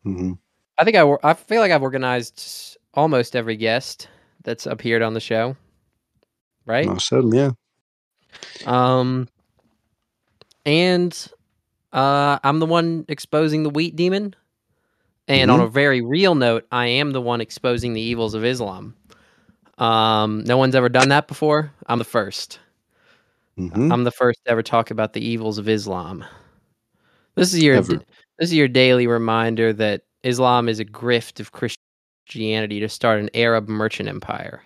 hmm 0.04 0.34
I 0.78 0.84
think 0.84 0.96
I, 0.96 1.16
I 1.24 1.34
feel 1.34 1.62
like 1.62 1.72
I've 1.72 1.82
organized 1.84 2.78
almost 2.94 3.36
every 3.36 3.56
guest 3.56 4.08
that's 4.44 4.66
appeared 4.66 5.02
on 5.02 5.14
the 5.14 5.20
show, 5.20 5.56
right? 6.66 6.86
Most 6.88 7.12
of 7.12 7.24
them, 7.30 7.34
yeah. 7.34 7.52
Um, 8.66 9.28
and 10.66 11.28
uh, 11.94 12.40
I'm 12.44 12.60
the 12.60 12.66
one 12.66 13.06
exposing 13.08 13.64
the 13.64 13.70
wheat 13.70 13.96
demon. 13.96 14.36
And 15.28 15.52
on 15.52 15.60
Mhm. 15.60 15.64
a 15.66 15.68
very 15.68 16.02
real 16.02 16.36
note, 16.36 16.68
I 16.72 16.88
am 16.88 17.12
the 17.12 17.22
one 17.22 17.42
exposing 17.42 17.94
the 17.94 18.02
evils 18.02 18.34
of 18.34 18.46
Islam. 18.46 18.96
Um, 19.78 20.44
no 20.46 20.58
one's 20.58 20.76
ever 20.76 20.90
done 20.90 21.10
that 21.10 21.28
before. 21.28 21.72
I'm 21.88 22.00
the 22.00 22.06
first. 22.06 22.60
hmm 23.58 23.92
I'm 23.92 24.04
the 24.04 24.12
first 24.12 24.40
to 24.46 24.52
ever 24.52 24.64
talk 24.64 24.92
about 24.92 25.14
the 25.14 25.26
evils 25.26 25.58
of 25.58 25.68
Islam. 25.70 26.24
This 27.36 27.54
is 27.54 27.62
your 27.64 27.76
Ever. 27.78 27.94
this 28.40 28.50
is 28.50 28.54
your 28.54 28.68
daily 28.68 29.08
reminder 29.08 29.74
that 29.74 30.04
Islam 30.24 30.70
is 30.70 30.80
a 30.80 30.86
grift 30.86 31.40
of 31.40 31.52
Christianity 31.52 32.80
to 32.80 32.90
start 32.90 33.20
an 33.20 33.30
Arab 33.34 33.68
merchant 33.68 34.10
empire. 34.10 34.62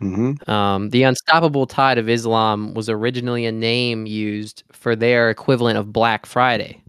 hmm 0.00 0.32
Um, 0.46 0.90
the 0.90 1.02
unstoppable 1.04 1.66
tide 1.66 1.98
of 1.98 2.08
Islam 2.08 2.74
was 2.74 2.88
originally 2.88 3.46
a 3.46 3.52
name 3.52 4.06
used 4.06 4.62
for 4.72 4.96
their 4.96 5.30
equivalent 5.30 5.78
of 5.78 5.92
Black 5.92 6.26
Friday. 6.26 6.82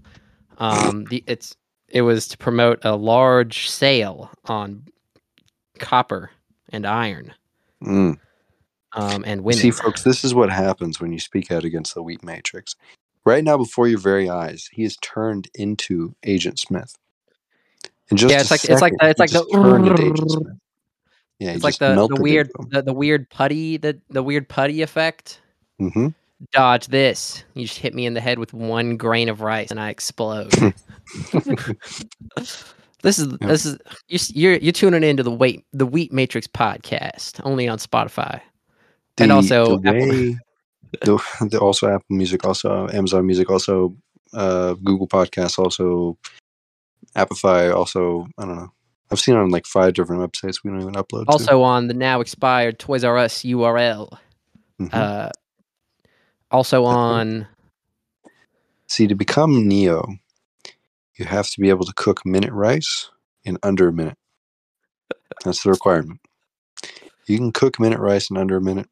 Um, 0.57 1.05
the, 1.05 1.23
it's 1.27 1.55
it 1.89 2.03
was 2.03 2.27
to 2.29 2.37
promote 2.37 2.79
a 2.83 2.95
large 2.95 3.69
sale 3.69 4.31
on 4.45 4.83
copper 5.79 6.31
and 6.69 6.85
iron 6.85 7.33
Mm. 7.83 8.17
um, 8.93 9.23
and 9.25 9.43
women. 9.43 9.59
See, 9.59 9.71
folks, 9.71 10.03
this 10.03 10.23
is 10.23 10.35
what 10.35 10.51
happens 10.51 11.01
when 11.01 11.11
you 11.11 11.19
speak 11.19 11.51
out 11.51 11.65
against 11.65 11.95
the 11.95 12.03
wheat 12.03 12.23
matrix. 12.23 12.75
Right 13.25 13.43
now, 13.43 13.57
before 13.57 13.87
your 13.87 13.99
very 13.99 14.29
eyes, 14.29 14.69
he 14.71 14.83
is 14.83 14.97
turned 14.97 15.49
into 15.55 16.15
Agent 16.23 16.59
Smith. 16.59 16.95
And 18.11 18.19
just 18.19 18.31
Yeah, 18.31 18.41
it's 18.41 18.51
like- 18.51 18.63
it's 18.65 18.81
like 18.81 18.93
second, 18.93 18.97
the- 19.01 19.09
it's 19.09 19.19
like 19.19 19.29
the- 19.31 19.39
just 19.39 19.51
turned 19.51 19.87
into 19.87 20.01
Agent 20.03 20.31
Smith. 20.31 20.47
Yeah, 21.39 21.51
it's 21.53 21.63
like 21.63 21.77
the, 21.79 21.95
the 21.95 22.21
weird 22.21 22.51
the, 22.69 22.83
the 22.83 22.93
weird 22.93 23.27
putty 23.31 23.77
the, 23.77 23.99
the 24.11 24.21
weird 24.21 24.47
putty 24.47 24.83
effect. 24.83 25.41
hmm 25.79 26.09
Dodge 26.51 26.87
this. 26.87 27.43
You 27.55 27.65
just 27.65 27.77
hit 27.79 27.93
me 27.95 28.05
in 28.05 28.13
the 28.15 28.21
head 28.21 28.37
with 28.39 28.51
one 28.53 28.97
grain 28.97 29.29
of 29.29 29.41
rice 29.41 29.69
and 29.71 29.79
I 29.79 29.89
explode. 29.89 30.51
this 33.03 33.17
is 33.19 33.27
this 33.39 33.65
is 33.65 33.77
you're, 34.07 34.19
you're 34.53 34.55
you're 34.57 34.71
tuning 34.71 35.03
into 35.03 35.23
the 35.23 35.31
wheat 35.31 35.65
the 35.73 35.85
Wheat 35.85 36.11
Matrix 36.11 36.47
podcast 36.47 37.39
only 37.43 37.67
on 37.67 37.77
Spotify. 37.77 38.41
And 39.17 39.31
also 39.31 39.77
the 39.77 39.89
Apple- 39.89 40.09
way, 40.09 40.37
the, 41.03 41.47
the 41.51 41.59
also 41.59 41.87
Apple 41.87 42.05
Music, 42.15 42.43
also 42.45 42.87
Amazon 42.89 43.25
Music, 43.25 43.49
also 43.49 43.95
uh, 44.33 44.73
Google 44.83 45.07
Podcasts, 45.07 45.59
also 45.59 46.17
Appify, 47.15 47.73
also 47.73 48.27
I 48.37 48.45
don't 48.45 48.55
know. 48.55 48.71
I've 49.11 49.19
seen 49.19 49.35
it 49.35 49.39
on 49.39 49.49
like 49.49 49.65
five 49.65 49.93
different 49.93 50.21
websites. 50.21 50.63
We 50.63 50.69
don't 50.71 50.81
even 50.81 50.93
upload. 50.93 51.25
to. 51.25 51.31
Also 51.31 51.61
on 51.61 51.87
the 51.87 51.93
now 51.93 52.21
expired 52.21 52.79
Toys 52.79 53.03
R 53.03 53.17
Us 53.17 53.43
URL. 53.43 54.17
Mhm. 54.79 54.93
Uh, 54.93 55.29
also 56.49 56.85
on 56.85 57.47
See, 58.87 59.07
to 59.07 59.15
become 59.15 59.67
Neo, 59.67 60.05
you 61.17 61.25
have 61.25 61.49
to 61.51 61.61
be 61.61 61.69
able 61.69 61.85
to 61.85 61.93
cook 61.95 62.25
minute 62.25 62.51
rice 62.51 63.09
in 63.45 63.57
under 63.63 63.87
a 63.87 63.93
minute. 63.93 64.17
That's 65.45 65.63
the 65.63 65.69
requirement. 65.69 66.19
You 67.25 67.37
can 67.37 67.53
cook 67.53 67.79
minute 67.79 67.99
rice 67.99 68.29
in 68.29 68.35
under 68.37 68.57
a 68.57 68.61
minute. 68.61 68.89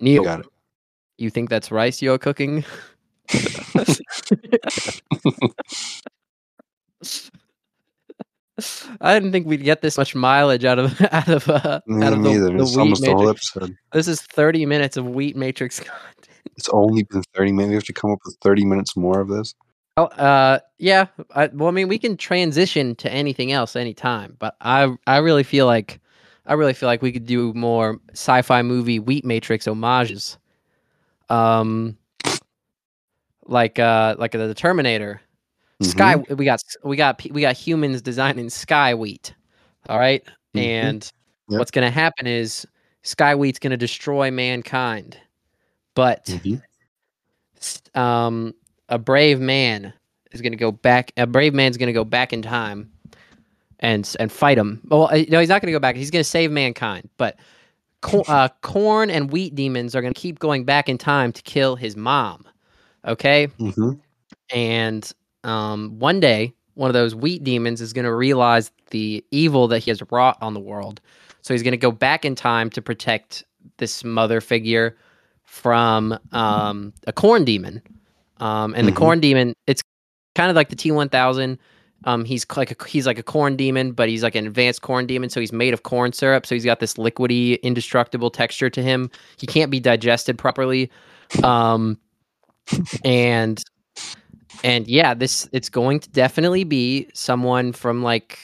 Neil. 0.00 0.22
You 0.22 0.24
got 0.24 0.40
it. 0.40 0.46
You 1.16 1.30
think 1.30 1.48
that's 1.48 1.70
rice 1.70 2.02
you're 2.02 2.18
cooking? 2.18 2.64
I 9.06 9.14
didn't 9.14 9.32
think 9.32 9.46
we'd 9.46 9.62
get 9.62 9.80
this 9.82 9.96
much 9.98 10.14
mileage 10.14 10.64
out 10.64 10.78
of 10.78 11.00
out 11.12 11.28
of 11.28 11.48
uh, 11.48 11.80
Me 11.86 12.04
out 12.04 12.12
of 12.12 12.22
the, 12.22 12.30
neither. 12.30 12.48
the 12.50 12.62
It's 12.62 12.72
wheat 12.72 12.78
almost 12.80 13.02
the 13.02 13.12
whole 13.12 13.26
matrix. 13.26 13.56
episode. 13.56 13.76
This 13.92 14.08
is 14.08 14.20
thirty 14.22 14.66
minutes 14.66 14.96
of 14.96 15.06
wheat 15.06 15.36
matrix 15.36 15.78
content. 15.80 16.28
It's 16.56 16.68
only 16.70 17.02
been 17.04 17.22
30 17.34 17.52
minutes. 17.52 17.68
We 17.68 17.74
have 17.74 17.84
to 17.84 17.92
come 17.92 18.10
up 18.12 18.18
with 18.24 18.36
30 18.42 18.64
minutes 18.64 18.96
more 18.96 19.20
of 19.20 19.28
this. 19.28 19.54
Oh, 19.98 20.04
uh, 20.04 20.58
yeah. 20.78 21.06
I, 21.34 21.48
well, 21.48 21.68
I 21.68 21.70
mean, 21.70 21.86
we 21.88 21.98
can 21.98 22.16
transition 22.16 22.94
to 22.96 23.12
anything 23.12 23.52
else 23.52 23.76
anytime, 23.76 24.36
but 24.38 24.56
I 24.62 24.94
I 25.06 25.18
really 25.18 25.42
feel 25.42 25.66
like 25.66 26.00
I 26.46 26.54
really 26.54 26.72
feel 26.72 26.86
like 26.88 27.02
we 27.02 27.12
could 27.12 27.26
do 27.26 27.52
more 27.54 28.00
sci-fi 28.12 28.62
movie 28.62 28.98
wheat 28.98 29.24
matrix 29.24 29.66
homages. 29.66 30.38
Um, 31.28 31.98
like 33.46 33.78
uh, 33.78 34.16
like 34.18 34.32
the 34.32 34.54
Terminator. 34.54 35.20
Sky, 35.82 36.14
Mm-hmm. 36.14 36.36
we 36.36 36.44
got 36.46 36.62
we 36.84 36.96
got 36.96 37.22
we 37.30 37.40
got 37.42 37.54
humans 37.56 38.00
designing 38.02 38.48
sky 38.50 38.94
wheat. 38.94 39.34
All 39.88 39.98
right? 39.98 40.22
Mhm. 40.54 40.60
and 40.62 41.12
Yep. 41.48 41.58
what's 41.58 41.70
going 41.70 41.84
to 41.86 41.90
happen 41.90 42.26
is 42.26 42.66
sky 43.02 43.34
wheat's 43.34 43.58
going 43.58 43.70
to 43.70 43.76
destroy 43.76 44.30
mankind, 44.30 45.16
but 45.94 46.24
Mhm. 46.26 46.60
um, 47.94 48.54
a 48.88 48.98
brave 48.98 49.38
man 49.40 49.92
is 50.32 50.40
going 50.40 50.52
to 50.52 50.58
go 50.58 50.72
back. 50.72 51.12
A 51.16 51.26
brave 51.26 51.54
man's 51.54 51.76
going 51.76 51.86
to 51.88 51.92
go 51.92 52.04
back 52.04 52.32
in 52.32 52.42
time 52.42 52.90
and 53.80 54.12
and 54.18 54.32
fight 54.32 54.58
him. 54.58 54.80
Well, 54.88 55.04
uh, 55.12 55.24
no, 55.28 55.38
he's 55.40 55.48
not 55.48 55.60
going 55.60 55.66
to 55.68 55.72
go 55.72 55.78
back. 55.78 55.94
He's 55.96 56.10
going 56.10 56.24
to 56.24 56.28
save 56.28 56.50
mankind, 56.50 57.08
but. 57.16 57.38
Co- 58.02 58.24
uh, 58.28 58.48
corn 58.62 59.08
and 59.10 59.30
wheat 59.32 59.54
demons 59.54 59.96
are 59.96 60.02
going 60.02 60.12
to 60.12 60.20
keep 60.20 60.38
going 60.38 60.64
back 60.64 60.88
in 60.88 60.96
time 60.98 61.32
to 61.32 61.42
kill 61.42 61.76
his 61.76 61.96
mom. 61.96 62.44
Okay, 63.06 63.48
Mhm. 63.58 63.98
and 64.54 65.10
um, 65.46 65.98
one 65.98 66.20
day 66.20 66.52
one 66.74 66.90
of 66.90 66.94
those 66.94 67.14
wheat 67.14 67.42
demons 67.42 67.80
is 67.80 67.92
going 67.94 68.04
to 68.04 68.14
realize 68.14 68.70
the 68.90 69.24
evil 69.30 69.66
that 69.68 69.78
he 69.80 69.90
has 69.90 70.02
wrought 70.12 70.36
on 70.42 70.52
the 70.52 70.60
world. 70.60 71.00
So 71.40 71.54
he's 71.54 71.62
going 71.62 71.72
to 71.72 71.78
go 71.78 71.90
back 71.90 72.24
in 72.26 72.34
time 72.34 72.68
to 72.70 72.82
protect 72.82 73.44
this 73.78 74.04
mother 74.04 74.40
figure 74.42 74.96
from 75.44 76.18
um, 76.32 76.92
a 77.06 77.12
corn 77.14 77.44
demon. 77.44 77.82
Um, 78.38 78.74
and 78.74 78.82
Mhm. 78.82 78.90
the 78.90 78.92
corn 78.92 79.20
demon 79.20 79.54
it's 79.66 79.82
kind 80.34 80.50
of 80.50 80.56
like 80.56 80.68
the 80.68 80.76
t1000 80.76 81.56
um, 82.04 82.26
he's 82.26 82.44
like 82.54 82.70
a, 82.78 82.86
he's 82.86 83.06
like 83.06 83.18
a 83.18 83.22
corn 83.22 83.56
demon 83.56 83.92
but 83.92 84.10
he's 84.10 84.22
like 84.22 84.34
an 84.34 84.46
advanced 84.46 84.82
corn 84.82 85.06
demon 85.06 85.30
so 85.30 85.40
he's 85.40 85.52
made 85.52 85.72
of 85.72 85.82
corn 85.82 86.12
syrup 86.12 86.44
so 86.44 86.54
he's 86.54 86.64
got 86.66 86.78
this 86.78 86.94
liquidy 86.94 87.60
indestructible 87.62 88.28
texture 88.30 88.68
to 88.68 88.82
him. 88.82 89.10
He 89.38 89.46
can't 89.46 89.70
be 89.70 89.80
digested 89.80 90.36
properly. 90.36 90.90
Um, 91.42 91.98
and 93.04 93.62
and 94.66 94.88
yeah 94.88 95.14
this 95.14 95.48
it's 95.52 95.68
going 95.68 96.00
to 96.00 96.08
definitely 96.10 96.64
be 96.64 97.08
someone 97.14 97.72
from 97.72 98.02
like 98.02 98.38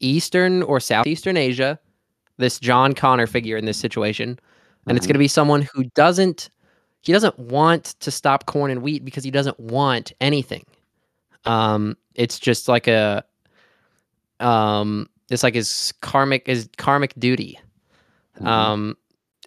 eastern 0.00 0.62
or 0.64 0.80
southeastern 0.80 1.36
asia 1.36 1.78
this 2.38 2.58
john 2.60 2.92
connor 2.92 3.26
figure 3.26 3.56
in 3.56 3.64
this 3.64 3.76
situation 3.78 4.38
and 4.88 4.96
it's 4.96 5.06
Mhm. 5.06 5.10
going 5.10 5.14
to 5.14 5.18
be 5.20 5.28
someone 5.28 5.62
who 5.62 5.84
doesn't 5.94 6.50
he 7.02 7.12
doesn't 7.12 7.38
want 7.38 7.84
to 8.00 8.10
stop 8.10 8.46
corn 8.46 8.70
and 8.72 8.82
wheat 8.82 9.04
because 9.04 9.22
he 9.22 9.30
doesn't 9.30 9.58
want 9.60 10.12
anything 10.20 10.64
um 11.44 11.96
it's 12.16 12.38
just 12.40 12.68
like 12.68 12.88
a 12.88 13.24
um 14.40 15.08
it's 15.30 15.42
like 15.44 15.54
his 15.54 15.94
karmic 16.02 16.46
his 16.46 16.68
karmic 16.76 17.14
duty 17.18 17.58
Mhm. 18.40 18.46
um 18.46 18.96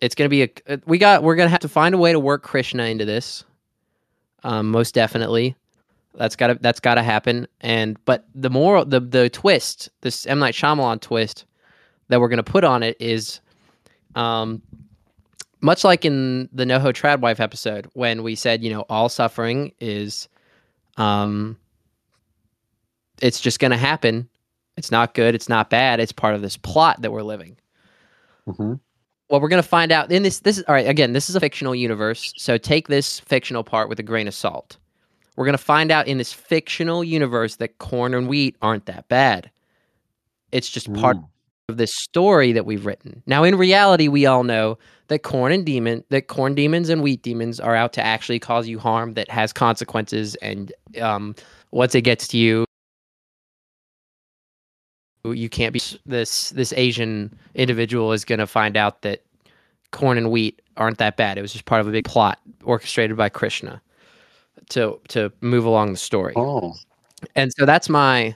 it's 0.01 0.15
going 0.15 0.25
to 0.25 0.29
be 0.29 0.43
a 0.43 0.79
we 0.85 0.97
got 0.97 1.23
we're 1.23 1.35
going 1.35 1.47
to 1.47 1.51
have 1.51 1.59
to 1.59 1.69
find 1.69 1.93
a 1.93 1.97
way 1.97 2.13
to 2.13 2.19
work 2.19 2.41
krishna 2.41 2.83
into 2.85 3.03
this 3.05 3.43
um 4.43 4.71
most 4.71 4.93
definitely 4.95 5.55
that's 6.15 6.36
got 6.36 6.48
to 6.48 6.56
that's 6.56 6.80
got 6.80 6.95
to 6.95 7.04
happen 7.04 7.48
and 7.62 8.04
but 8.06 8.26
the 8.34 8.50
moral 8.50 8.86
the 8.86 9.00
the 9.00 9.30
twist 9.30 9.89
this 10.02 10.26
M 10.26 10.39
Night 10.39 10.54
Shyamalan 10.54 11.02
twist 11.02 11.45
that 12.08 12.19
we're 12.19 12.30
going 12.30 12.38
to 12.38 12.43
put 12.43 12.63
on 12.63 12.84
it 12.84 12.98
is 13.00 13.39
um 14.15 14.62
much 15.62 15.84
like 15.84 16.06
in 16.06 16.50
the 16.54 16.65
NoHo 16.65 16.93
Tradwife 16.93 17.39
episode 17.39 17.89
when 17.93 18.24
we 18.24 18.36
said 18.36 18.63
you 18.63 18.72
know 18.72 18.86
all 18.89 19.10
suffering 19.10 19.72
is 19.80 20.28
um 20.98 21.58
it's 23.22 23.39
just 23.39 23.60
going 23.60 23.72
to 23.72 23.78
happen 23.78 24.28
it's 24.78 24.91
not 24.91 25.13
good 25.13 25.36
it's 25.36 25.50
not 25.50 25.69
bad 25.69 26.00
it's 26.00 26.12
part 26.12 26.36
of 26.36 26.41
this 26.41 26.58
plot 26.58 27.02
that 27.02 27.12
we're 27.12 27.22
living 27.22 27.56
Mm-hmm. 28.50 28.74
Well, 29.30 29.41
we're 29.41 29.50
gonna 29.50 29.63
find 29.63 29.91
out 29.91 30.12
in 30.12 30.24
this. 30.24 30.39
This 30.39 30.58
is 30.58 30.63
all 30.67 30.74
right. 30.74 30.88
Again, 30.88 31.13
this 31.13 31.30
is 31.30 31.36
a 31.36 31.39
fictional 31.39 31.76
universe, 31.76 32.34
so 32.38 32.58
take 32.58 32.88
this 32.88 33.19
fictional 33.19 33.63
part 33.63 33.89
with 33.89 34.00
a 34.00 34.04
grain 34.04 34.28
of 34.28 34.34
salt. 34.34 34.78
We're 35.39 35.45
gonna 35.45 35.58
find 35.58 35.89
out 35.89 36.06
in 36.06 36.17
this 36.17 36.34
fictional 36.34 37.02
universe 37.02 37.56
that 37.56 37.78
corn 37.78 38.13
and 38.13 38.28
wheat 38.28 38.58
aren't 38.62 38.88
that 38.88 39.08
bad. 39.08 39.49
It's 40.52 40.69
just 40.69 40.93
part 40.95 41.15
Mm. 41.15 41.30
of 41.69 41.78
this 41.78 41.95
story 41.95 42.52
that 42.52 42.65
we've 42.65 42.86
written. 42.86 43.23
Now, 43.25 43.45
in 43.45 43.56
reality, 43.56 44.10
we 44.10 44.25
all 44.25 44.43
know 44.43 44.78
that 45.08 45.19
corn 45.19 45.54
and 45.54 45.65
demon, 45.65 46.04
that 46.10 46.28
corn 46.28 46.56
demons 46.56 46.89
and 46.89 47.02
wheat 47.02 47.21
demons 47.21 47.62
are 47.62 47.73
out 47.73 47.93
to 47.93 48.06
actually 48.06 48.39
cause 48.39 48.67
you 48.67 48.80
harm 48.80 49.13
that 49.13 49.30
has 49.32 49.54
consequences, 49.54 50.36
and 50.41 50.73
um, 51.02 51.34
once 51.71 51.95
it 51.95 52.02
gets 52.02 52.28
to 52.28 52.38
you, 52.38 52.65
you 55.23 55.47
can't 55.47 55.71
be 55.71 55.82
this 56.06 56.49
this 56.49 56.73
Asian 56.75 57.34
individual 57.56 58.12
is 58.12 58.25
going 58.25 58.39
to 58.39 58.47
find 58.47 58.75
out 58.75 59.04
that 59.04 59.23
corn 59.91 60.17
and 60.17 60.32
wheat 60.32 60.62
aren't 60.75 60.97
that 60.97 61.15
bad. 61.15 61.38
It 61.38 61.41
was 61.41 61.54
just 61.54 61.63
part 61.63 61.80
of 61.80 61.88
a 61.88 61.91
big 61.91 62.04
plot 62.04 62.39
orchestrated 62.65 63.15
by 63.15 63.30
Krishna 63.30 63.82
to 64.69 64.99
to 65.10 65.32
move 65.41 65.65
along 65.65 65.91
the 65.91 65.97
story. 65.97 66.34
Oh, 66.36 66.73
And 67.36 67.51
so 67.53 67.65
that's 67.65 67.89
my 67.89 68.36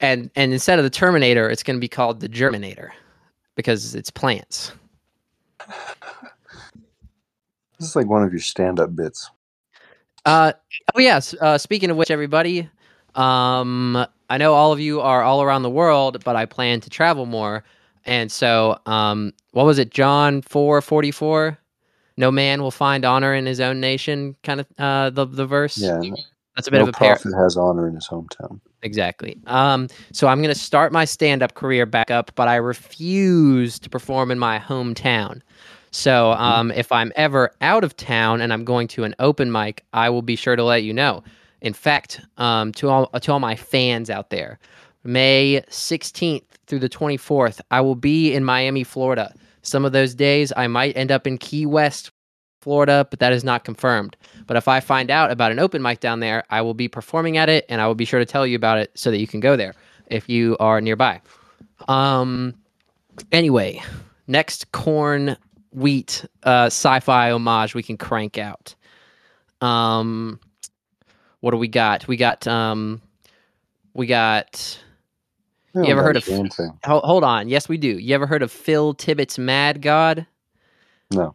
and 0.00 0.30
and 0.34 0.52
instead 0.52 0.78
of 0.78 0.84
the 0.84 0.90
Terminator, 0.90 1.48
it's 1.48 1.62
going 1.62 1.76
to 1.76 1.80
be 1.80 1.88
called 1.88 2.20
the 2.20 2.28
Germinator 2.28 2.90
because 3.54 3.94
it's 3.94 4.10
plants. 4.10 4.72
this 7.78 7.88
is 7.88 7.96
like 7.96 8.06
one 8.08 8.22
of 8.22 8.32
your 8.32 8.40
stand-up 8.40 8.94
bits. 8.96 9.30
Uh, 10.24 10.52
oh 10.94 11.00
yes. 11.00 11.34
Uh, 11.40 11.58
speaking 11.58 11.90
of 11.90 11.96
which, 11.96 12.10
everybody, 12.10 12.68
um, 13.14 14.06
I 14.30 14.38
know 14.38 14.54
all 14.54 14.72
of 14.72 14.80
you 14.80 15.00
are 15.00 15.22
all 15.22 15.42
around 15.42 15.62
the 15.62 15.70
world, 15.70 16.22
but 16.24 16.36
I 16.36 16.46
plan 16.46 16.80
to 16.80 16.90
travel 16.90 17.26
more, 17.26 17.64
and 18.04 18.30
so 18.30 18.78
um, 18.86 19.32
what 19.52 19.66
was 19.66 19.78
it, 19.78 19.90
John 19.90 20.42
four 20.42 20.80
forty 20.80 21.10
four? 21.10 21.58
No 22.16 22.30
man 22.30 22.62
will 22.62 22.70
find 22.70 23.04
honor 23.04 23.34
in 23.34 23.46
his 23.46 23.60
own 23.60 23.80
nation. 23.80 24.36
Kind 24.42 24.60
of 24.60 24.66
uh, 24.78 25.10
the 25.10 25.24
the 25.26 25.46
verse. 25.46 25.78
Yeah, 25.78 26.00
that's 26.56 26.68
a 26.68 26.70
bit 26.70 26.78
no 26.78 26.84
of 26.84 26.88
a 26.90 26.92
par- 26.92 27.16
prophet 27.16 27.32
has 27.36 27.56
honor 27.56 27.88
in 27.88 27.94
his 27.94 28.08
hometown. 28.08 28.60
Exactly. 28.82 29.38
Um, 29.46 29.88
so 30.12 30.26
I'm 30.26 30.38
going 30.42 30.52
to 30.52 30.58
start 30.58 30.92
my 30.92 31.04
stand 31.04 31.42
up 31.42 31.54
career 31.54 31.86
back 31.86 32.10
up, 32.10 32.32
but 32.34 32.48
I 32.48 32.56
refuse 32.56 33.78
to 33.78 33.88
perform 33.88 34.30
in 34.30 34.38
my 34.38 34.58
hometown. 34.58 35.40
So 35.92 36.32
um, 36.32 36.70
if 36.72 36.90
I'm 36.90 37.12
ever 37.16 37.52
out 37.60 37.84
of 37.84 37.96
town 37.96 38.40
and 38.40 38.52
I'm 38.52 38.64
going 38.64 38.88
to 38.88 39.04
an 39.04 39.14
open 39.18 39.52
mic, 39.52 39.84
I 39.92 40.10
will 40.10 40.22
be 40.22 40.36
sure 40.36 40.56
to 40.56 40.64
let 40.64 40.82
you 40.82 40.92
know. 40.92 41.22
In 41.60 41.74
fact, 41.74 42.20
um, 42.38 42.72
to 42.72 42.88
all 42.88 43.06
to 43.06 43.32
all 43.32 43.38
my 43.38 43.54
fans 43.54 44.10
out 44.10 44.30
there, 44.30 44.58
May 45.04 45.62
16th 45.68 46.42
through 46.66 46.80
the 46.80 46.88
24th, 46.88 47.60
I 47.70 47.80
will 47.82 47.94
be 47.94 48.34
in 48.34 48.44
Miami, 48.44 48.84
Florida. 48.84 49.34
Some 49.62 49.84
of 49.84 49.92
those 49.92 50.14
days 50.14 50.52
I 50.56 50.66
might 50.66 50.96
end 50.96 51.10
up 51.12 51.26
in 51.26 51.38
Key 51.38 51.66
West, 51.66 52.10
Florida, 52.60 53.06
but 53.10 53.18
that 53.20 53.32
is 53.32 53.44
not 53.44 53.64
confirmed. 53.64 54.16
But 54.46 54.56
if 54.56 54.68
I 54.68 54.80
find 54.80 55.10
out 55.10 55.30
about 55.30 55.52
an 55.52 55.58
open 55.58 55.82
mic 55.82 56.00
down 56.00 56.20
there, 56.20 56.44
I 56.50 56.62
will 56.62 56.74
be 56.74 56.88
performing 56.88 57.36
at 57.36 57.48
it 57.48 57.64
and 57.68 57.80
I 57.80 57.86
will 57.86 57.94
be 57.94 58.04
sure 58.04 58.20
to 58.20 58.26
tell 58.26 58.46
you 58.46 58.56
about 58.56 58.78
it 58.78 58.90
so 58.94 59.10
that 59.10 59.18
you 59.18 59.26
can 59.26 59.40
go 59.40 59.56
there 59.56 59.74
if 60.06 60.28
you 60.28 60.56
are 60.60 60.80
nearby. 60.80 61.20
Um 61.88 62.54
anyway, 63.32 63.82
next 64.26 64.70
corn 64.72 65.36
wheat 65.72 66.24
uh 66.42 66.66
sci-fi 66.66 67.30
homage 67.30 67.74
we 67.74 67.82
can 67.82 67.96
crank 67.96 68.38
out. 68.38 68.74
Um 69.60 70.38
what 71.40 71.50
do 71.50 71.56
we 71.56 71.68
got? 71.68 72.06
We 72.06 72.16
got 72.16 72.46
um 72.46 73.00
we 73.94 74.06
got 74.06 74.78
You 75.74 75.84
ever 75.86 76.02
heard 76.02 76.16
of- 76.16 76.24
damn 76.24 76.48
thing? 76.48 76.78
hold, 76.84 77.24
on. 77.24 77.48
Yes, 77.48 77.68
we 77.68 77.78
do. 77.78 77.98
You 77.98 78.14
ever 78.14 78.26
heard 78.26 78.42
of 78.42 78.50
Phil 78.52 78.92
Tippett's 78.94 79.38
Mad 79.38 79.80
God? 79.80 80.26
No. 81.12 81.34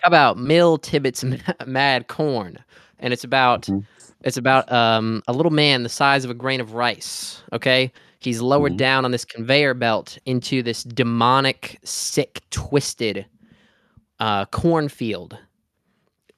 How 0.00 0.08
about 0.08 0.38
Mill 0.38 0.78
Tippett's 0.78 1.24
Ma- 1.24 1.36
Mad 1.66 2.08
Corn? 2.08 2.58
And 2.98 3.12
it's 3.12 3.24
about 3.24 3.62
Mhm. 3.62 3.84
it's 4.22 4.36
about 4.36 4.70
um, 4.72 5.22
a 5.28 5.32
little 5.32 5.52
man 5.52 5.82
the 5.84 5.88
size 5.88 6.24
of 6.24 6.30
a 6.30 6.34
grain 6.34 6.60
of 6.60 6.74
rice. 6.74 7.40
Okay, 7.52 7.90
he's 8.18 8.40
lowered 8.40 8.72
Mhm. 8.74 8.78
down 8.78 9.04
on 9.04 9.10
this 9.10 9.24
conveyor 9.24 9.74
belt 9.74 10.18
into 10.26 10.62
this 10.62 10.82
demonic, 10.82 11.78
sick, 11.84 12.42
twisted 12.50 13.24
uh, 14.20 14.44
cornfield, 14.46 15.38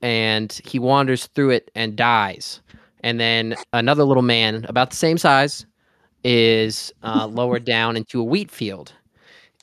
and 0.02 0.60
he 0.66 0.78
wanders 0.78 1.26
through 1.28 1.50
it 1.50 1.70
and 1.74 1.96
dies. 1.96 2.60
And 3.02 3.18
then 3.18 3.56
another 3.72 4.04
little 4.04 4.22
man 4.22 4.66
about 4.68 4.90
the 4.90 4.96
same 4.96 5.16
size 5.18 5.64
is 6.24 6.92
uh, 7.02 7.26
lowered 7.30 7.64
down 7.64 7.96
into 7.96 8.20
a 8.20 8.24
wheat 8.24 8.50
field, 8.50 8.92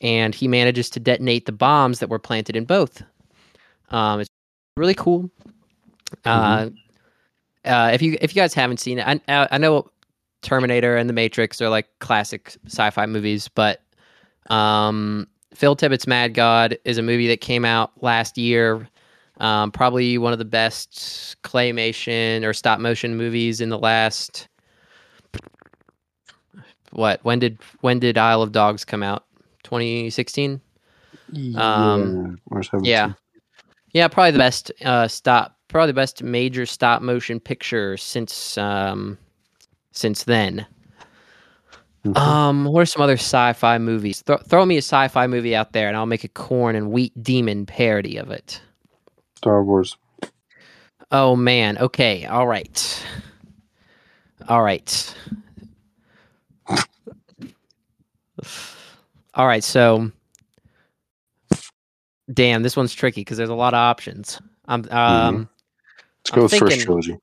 and 0.02 0.34
he 0.34 0.48
manages 0.48 0.90
to 0.92 1.00
detonate 1.00 1.46
the 1.46 1.52
bombs 1.52 2.00
that 2.00 2.10
were 2.10 2.20
planted 2.20 2.56
in 2.56 2.66
both. 2.66 3.02
Um, 3.90 4.20
it's 4.20 4.30
really 4.76 4.96
cool. 4.96 5.30
Uh, 6.26 6.70
uh, 7.66 7.92
if 7.94 8.02
you 8.02 8.18
if 8.22 8.36
you 8.36 8.42
guys 8.42 8.54
haven't 8.54 8.80
seen 8.80 9.00
it, 9.00 9.08
I 9.08 9.20
I 9.28 9.48
I 9.52 9.58
know 9.58 9.90
Terminator 10.42 10.96
and 10.96 11.10
The 11.10 11.14
Matrix 11.14 11.62
are 11.62 11.70
like 11.70 11.88
classic 12.00 12.56
sci-fi 12.66 13.06
movies, 13.06 13.48
but 13.48 13.82
um, 14.50 15.28
Phil 15.54 15.76
Tippett's 15.76 16.08
Mad 16.08 16.34
God 16.34 16.78
is 16.86 16.98
a 16.98 17.02
movie 17.02 17.28
that 17.28 17.42
came 17.42 17.66
out 17.66 17.92
last 18.02 18.38
year. 18.38 18.88
Um, 19.40 19.72
probably 19.72 20.18
one 20.18 20.34
of 20.34 20.40
the 20.40 20.46
best 20.46 21.36
claymation 21.44 22.44
or 22.44 22.54
stop 22.54 22.80
motion 22.80 23.16
movies 23.18 23.62
in 23.62 23.70
the 23.70 23.78
last. 23.78 24.48
What? 26.98 27.24
When 27.24 27.38
did 27.38 27.60
when 27.82 28.00
did 28.00 28.18
Isle 28.18 28.42
of 28.42 28.52
Dogs 28.52 28.84
come 28.84 29.04
out? 29.04 29.24
2016. 29.66 30.60
Um, 31.56 32.40
yeah, 32.52 32.62
17. 32.62 32.86
Yeah. 32.86 33.14
Yeah, 33.94 34.08
probably 34.08 34.32
the 34.32 34.40
best 34.40 34.72
uh, 34.84 35.08
stop, 35.08 35.58
probably 35.68 35.88
the 35.88 35.94
best 35.94 36.24
major 36.24 36.66
stop 36.66 37.04
motion 37.04 37.40
picture 37.40 37.98
since 37.98 38.58
um, 38.58 39.16
since 39.92 40.24
then. 40.24 40.66
Mhm. 42.04 42.18
Um, 42.18 42.66
what 42.66 42.82
are 42.82 42.86
some 42.88 43.04
other 43.04 43.14
sci-fi 43.14 43.78
movies? 43.78 44.22
Throw, 44.22 44.38
throw 44.38 44.66
me 44.66 44.76
a 44.76 44.80
sci-fi 44.80 45.28
movie 45.28 45.56
out 45.56 45.74
there, 45.74 45.88
and 45.88 45.96
I'll 45.96 46.08
make 46.08 46.24
a 46.24 46.30
corn 46.30 46.76
and 46.76 46.90
wheat 46.90 47.14
demon 47.22 47.68
parody 47.68 48.18
of 48.18 48.32
it. 48.32 48.60
Star 49.36 49.64
Wars. 49.64 49.98
Oh 51.12 51.36
man. 51.36 51.78
Okay. 51.78 52.26
All 52.26 52.48
right. 52.48 53.06
All 54.50 54.64
right. 54.64 55.16
All 59.34 59.48
right. 59.48 59.64
So, 59.64 60.12
damn, 62.34 62.64
this 62.64 62.76
one's 62.76 62.94
tricky 62.94 63.22
because 63.22 63.38
there's 63.38 63.50
a 63.50 63.56
lot 63.56 63.74
of 63.74 63.78
options. 63.80 64.42
I'm 64.68 64.86
um 64.92 65.50
Let's 66.20 66.32
I'm 66.32 66.36
go 66.36 66.42
with 66.44 66.52
thinking 66.52 66.70
first 66.70 66.82
trilogy. 66.86 67.18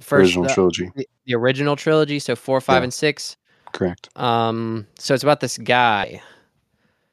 first 0.00 0.12
original 0.36 0.44
the, 0.44 0.54
trilogy. 0.54 0.90
the, 0.96 1.08
the 1.26 1.34
original 1.34 1.76
trilogy, 1.76 2.18
so 2.18 2.36
four, 2.36 2.60
five, 2.60 2.80
Yeah. 2.80 2.84
and 2.84 2.94
six. 2.94 3.36
Correct. 3.72 4.10
Um, 4.16 4.86
so 4.98 5.14
it's 5.14 5.22
about 5.22 5.40
this 5.40 5.56
guy. 5.56 6.20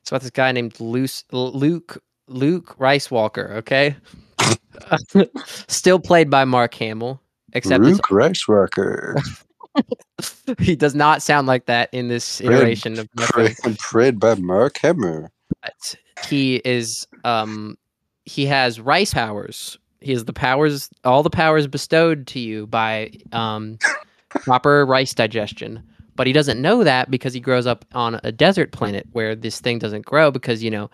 It's 0.02 0.12
about 0.12 0.22
this 0.22 0.32
guy 0.32 0.52
named 0.52 0.80
Luce, 0.80 1.24
Luke 1.32 2.02
Luke 2.28 2.76
Rice 2.80 3.10
Walker. 3.10 3.54
Okay, 3.58 3.96
still 5.68 6.00
played 6.00 6.30
by 6.30 6.44
Mark 6.46 6.74
Hamill, 6.76 7.22
except 7.54 7.84
Luke 7.84 8.12
Rice 8.12 8.46
Ricewacker. 8.46 9.44
he 10.60 10.76
does 10.76 10.96
not 10.96 11.22
sound 11.22 11.48
like 11.48 11.66
that 11.66 11.90
in 11.92 12.08
this 12.08 12.42
iteration 12.42 13.00
of 13.00 13.10
Played, 13.14 13.50
nothing. 13.50 13.78
played 13.92 14.20
by 14.20 14.36
Mark 14.36 14.78
Hamill. 14.80 15.30
But 15.62 15.96
he 16.28 16.62
is 16.66 17.08
um 17.24 17.78
he 18.26 18.46
has 18.46 18.80
rice 18.80 19.14
powers. 19.14 19.78
He 20.02 20.12
has 20.14 20.26
the 20.26 20.34
powers, 20.34 20.90
all 21.04 21.24
the 21.24 21.30
powers 21.30 21.68
bestowed 21.68 22.28
to 22.28 22.40
you 22.40 22.68
by 22.68 23.12
um 23.32 23.78
proper 24.30 24.86
rice 24.86 25.14
digestion. 25.14 25.84
But 26.16 26.28
he 26.28 26.34
doesn't 26.34 26.62
know 26.62 26.84
that 26.84 27.10
because 27.10 27.34
he 27.34 27.40
grows 27.40 27.66
up 27.66 27.86
on 27.94 28.20
a 28.24 28.32
desert 28.32 28.72
planet 28.74 29.08
where 29.14 29.36
this 29.36 29.62
thing 29.62 29.80
doesn't 29.80 30.06
grow 30.06 30.32
because 30.32 30.62
you 30.62 30.70
know, 30.70 30.90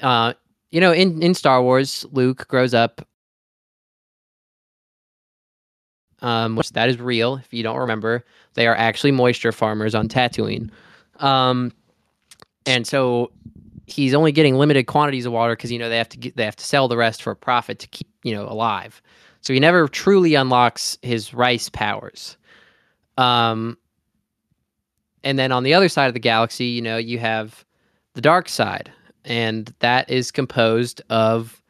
uh, 0.00 0.32
you 0.70 0.80
know, 0.80 0.92
in 0.92 1.22
in 1.22 1.34
Star 1.34 1.62
Wars, 1.62 2.04
Luke 2.12 2.46
grows 2.48 2.74
up. 2.74 3.06
Um, 6.22 6.56
which 6.56 6.70
that 6.72 6.88
is 6.88 6.98
real. 6.98 7.36
If 7.36 7.52
you 7.52 7.62
don't 7.62 7.76
remember, 7.76 8.24
they 8.54 8.66
are 8.66 8.74
actually 8.74 9.12
moisture 9.12 9.52
farmers 9.52 9.94
on 9.94 10.08
Tatooine. 10.08 10.70
Um, 11.18 11.72
and 12.64 12.86
so 12.86 13.30
he's 13.86 14.14
only 14.14 14.32
getting 14.32 14.56
limited 14.56 14.84
quantities 14.84 15.26
of 15.26 15.32
water 15.32 15.54
because 15.54 15.70
you 15.70 15.78
know 15.78 15.88
they 15.88 15.98
have 15.98 16.08
to 16.10 16.18
get, 16.18 16.36
they 16.36 16.44
have 16.44 16.56
to 16.56 16.64
sell 16.64 16.88
the 16.88 16.96
rest 16.96 17.22
for 17.22 17.30
a 17.30 17.36
profit 17.36 17.78
to 17.80 17.88
keep 17.88 18.08
you 18.22 18.34
know 18.34 18.48
alive. 18.48 19.00
So 19.40 19.52
he 19.52 19.60
never 19.60 19.86
truly 19.88 20.34
unlocks 20.34 20.98
his 21.02 21.32
rice 21.32 21.68
powers. 21.68 22.36
Um, 23.16 23.78
and 25.22 25.38
then 25.38 25.52
on 25.52 25.62
the 25.62 25.74
other 25.74 25.88
side 25.88 26.08
of 26.08 26.14
the 26.14 26.20
galaxy, 26.20 26.66
you 26.66 26.82
know, 26.82 26.96
you 26.96 27.18
have 27.18 27.64
the 28.14 28.20
dark 28.20 28.48
side, 28.48 28.90
and 29.24 29.72
that 29.78 30.10
is 30.10 30.30
composed 30.30 31.00
of 31.10 31.62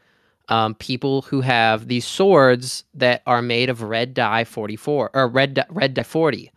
um, 0.49 0.75
people 0.75 1.23
who 1.23 1.41
have 1.41 1.89
these 1.89 2.07
swords 2.07 2.85
that 2.95 3.23
are 3.27 3.43
made 3.43 3.69
of 3.69 3.83
red 3.83 4.15
dye 4.15 4.45
44 4.45 5.11
or 5.13 5.29
red 5.29 5.55
di- 5.55 5.65
red 5.71 5.95
dye 5.95 6.03
40. 6.03 6.51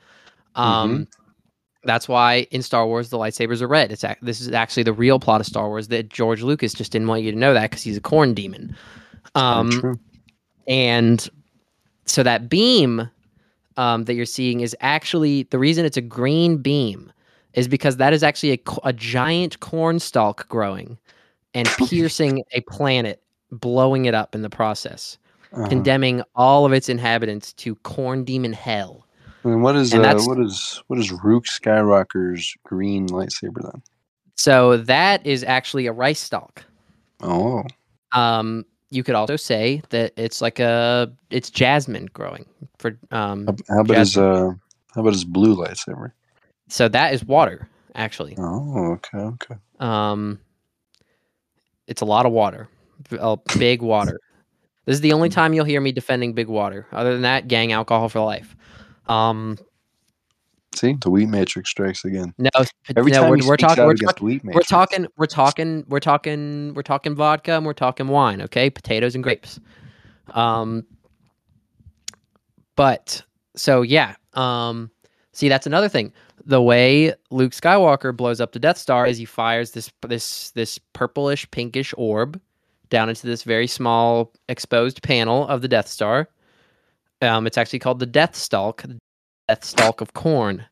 Um, 0.56 1.08
That's 1.84 2.08
why 2.08 2.48
in 2.52 2.62
Star 2.62 2.86
Wars 2.86 3.10
the 3.10 3.18
lightsabers 3.18 3.62
are 3.62 3.68
red. 3.68 3.92
It's 3.92 4.04
ac- 4.04 4.20
this 4.22 4.42
is 4.42 4.52
actually 4.52 4.84
the 4.84 4.94
real 4.94 5.20
plot 5.20 5.40
of 5.42 5.48
Star 5.48 5.68
Wars 5.70 5.88
that 5.88 6.10
George 6.10 6.42
Lucas 6.42 6.74
just 6.74 6.92
didn't 6.92 7.08
want 7.08 7.24
you 7.24 7.32
to 7.32 7.38
know 7.38 7.54
that 7.54 7.70
because 7.72 7.84
he's 7.84 7.98
a 7.98 8.02
corn 8.02 8.34
demon. 8.34 8.76
Um, 9.36 10.00
and 10.68 11.28
so 12.06 12.22
that 12.24 12.50
beam 12.50 13.10
um, 13.78 14.04
that 14.06 14.16
you're 14.16 14.26
seeing 14.26 14.60
is 14.60 14.76
actually 14.82 15.44
the 15.44 15.60
reason 15.60 15.86
it's 15.86 15.98
a 15.98 16.02
green 16.02 16.58
beam 16.58 17.12
is 17.54 17.68
because 17.68 17.98
that 17.98 18.14
is 18.14 18.24
actually 18.24 18.52
a, 18.52 18.60
a 18.84 18.94
giant 18.94 19.60
corn 19.62 20.00
stalk 20.00 20.48
growing 20.50 20.98
and 21.54 21.68
piercing 21.88 22.44
a 22.52 22.62
planet, 22.62 23.22
blowing 23.52 24.06
it 24.06 24.14
up 24.14 24.36
in 24.36 24.42
the 24.42 24.50
process, 24.50 25.18
Uh-huh. 25.54 25.68
condemning 25.68 26.22
all 26.36 26.66
of 26.66 26.74
its 26.74 26.90
inhabitants 26.90 27.54
to 27.54 27.76
corn 27.76 28.24
demon 28.24 28.54
hell. 28.54 29.06
And 29.44 29.64
what 29.64 29.76
is 29.76 29.94
uh, 29.94 30.20
what 30.26 30.40
is 30.40 30.84
what 30.88 31.00
is 31.00 31.12
Rook 31.12 31.46
Skywalker's 31.46 32.56
green 32.64 33.08
lightsaber 33.08 33.62
then? 33.64 33.82
So 34.36 34.78
that 34.78 35.26
is 35.26 35.44
actually 35.44 35.88
a 35.88 35.92
rice 35.94 36.20
stalk. 36.20 36.64
Oh, 37.22 37.64
Um, 38.12 38.66
you 38.90 39.04
could 39.04 39.16
also 39.16 39.36
say 39.36 39.82
that 39.90 40.14
it's 40.18 40.42
like 40.42 40.60
a 40.60 41.12
it's 41.30 41.50
jasmine 41.50 42.08
growing 42.14 42.46
for 42.78 42.98
um. 43.12 43.46
how, 43.48 43.76
how 43.76 43.82
about 43.82 43.98
his 43.98 44.18
uh, 44.18 44.52
how 44.94 45.02
about 45.02 45.14
his 45.14 45.26
blue 45.26 45.56
lightsaber? 45.56 46.12
So 46.70 46.88
that 46.90 47.14
is 47.14 47.24
water 47.24 47.68
actually. 47.96 48.36
Oh, 48.38 48.94
okay, 48.94 49.18
okay. 49.18 49.56
Um, 49.80 50.40
it's 51.88 52.02
a 52.02 52.06
lot 52.06 52.26
of 52.26 52.32
water, 52.32 52.68
a 53.12 53.38
big 53.58 53.82
water. 53.82 54.20
This 54.86 54.96
is 54.96 55.02
the 55.02 55.14
only 55.14 55.30
time 55.30 55.54
you'll 55.54 55.66
hear 55.66 55.82
me 55.82 55.92
defending 55.92 56.34
big 56.34 56.48
water. 56.48 56.88
Other 56.92 57.14
than 57.14 57.22
that, 57.22 57.48
gang 57.48 57.72
alcohol 57.72 58.10
for 58.10 58.22
life. 58.22 58.56
Um, 59.08 59.58
See, 60.76 60.94
the 61.02 61.10
wheat 61.10 61.28
matrix 61.28 61.70
strikes 61.70 62.06
again. 62.06 62.34
no, 62.38 62.50
Every 62.96 63.12
no, 63.12 63.22
time 63.22 63.30
we're, 63.32 63.48
we're 63.48 63.58
talking, 63.58 63.84
we're, 63.84 63.96
wheat 64.22 64.44
we're 64.44 64.62
talking, 64.62 65.08
we're 65.18 65.26
talking, 65.26 65.84
we're 65.88 66.00
talking, 66.00 66.74
we're 66.74 66.84
talking 66.84 67.16
vodka 67.16 67.54
and 67.54 67.66
we're 67.66 67.74
talking 67.74 68.08
wine. 68.08 68.42
Okay, 68.42 68.70
potatoes 68.70 69.16
and 69.16 69.24
grapes. 69.24 69.60
Um, 70.32 70.86
but 72.76 73.22
so 73.56 73.82
yeah, 73.82 74.16
um, 74.34 74.90
see 75.34 75.50
that's 75.50 75.68
another 75.68 75.90
thing. 75.90 76.14
The 76.46 76.62
way 76.62 77.14
Luke 77.32 77.52
Skywalker 77.52 78.16
blows 78.16 78.40
up 78.40 78.54
the 78.54 78.60
Death 78.60 78.78
Star 78.78 79.06
is 79.06 79.18
he 79.18 79.26
fires 79.26 79.72
this 79.72 79.92
this 80.08 80.52
this 80.52 80.80
purplish 80.94 81.50
pinkish 81.52 81.94
orb 81.98 82.40
down 82.90 83.10
into 83.10 83.28
this 83.28 83.44
very 83.44 83.68
small 83.68 84.34
exposed 84.48 85.02
panel 85.04 85.48
of 85.48 85.62
the 85.62 85.68
Death 85.68 85.88
Star. 85.88 86.30
Um, 87.22 87.48
it's 87.48 87.58
actually 87.58 87.80
called 87.80 88.00
the 88.00 88.06
Death 88.06 88.36
Stalk, 88.36 88.84
Death 89.48 89.64
Stalk 89.64 90.02
of 90.02 90.14
Corn. 90.14 90.66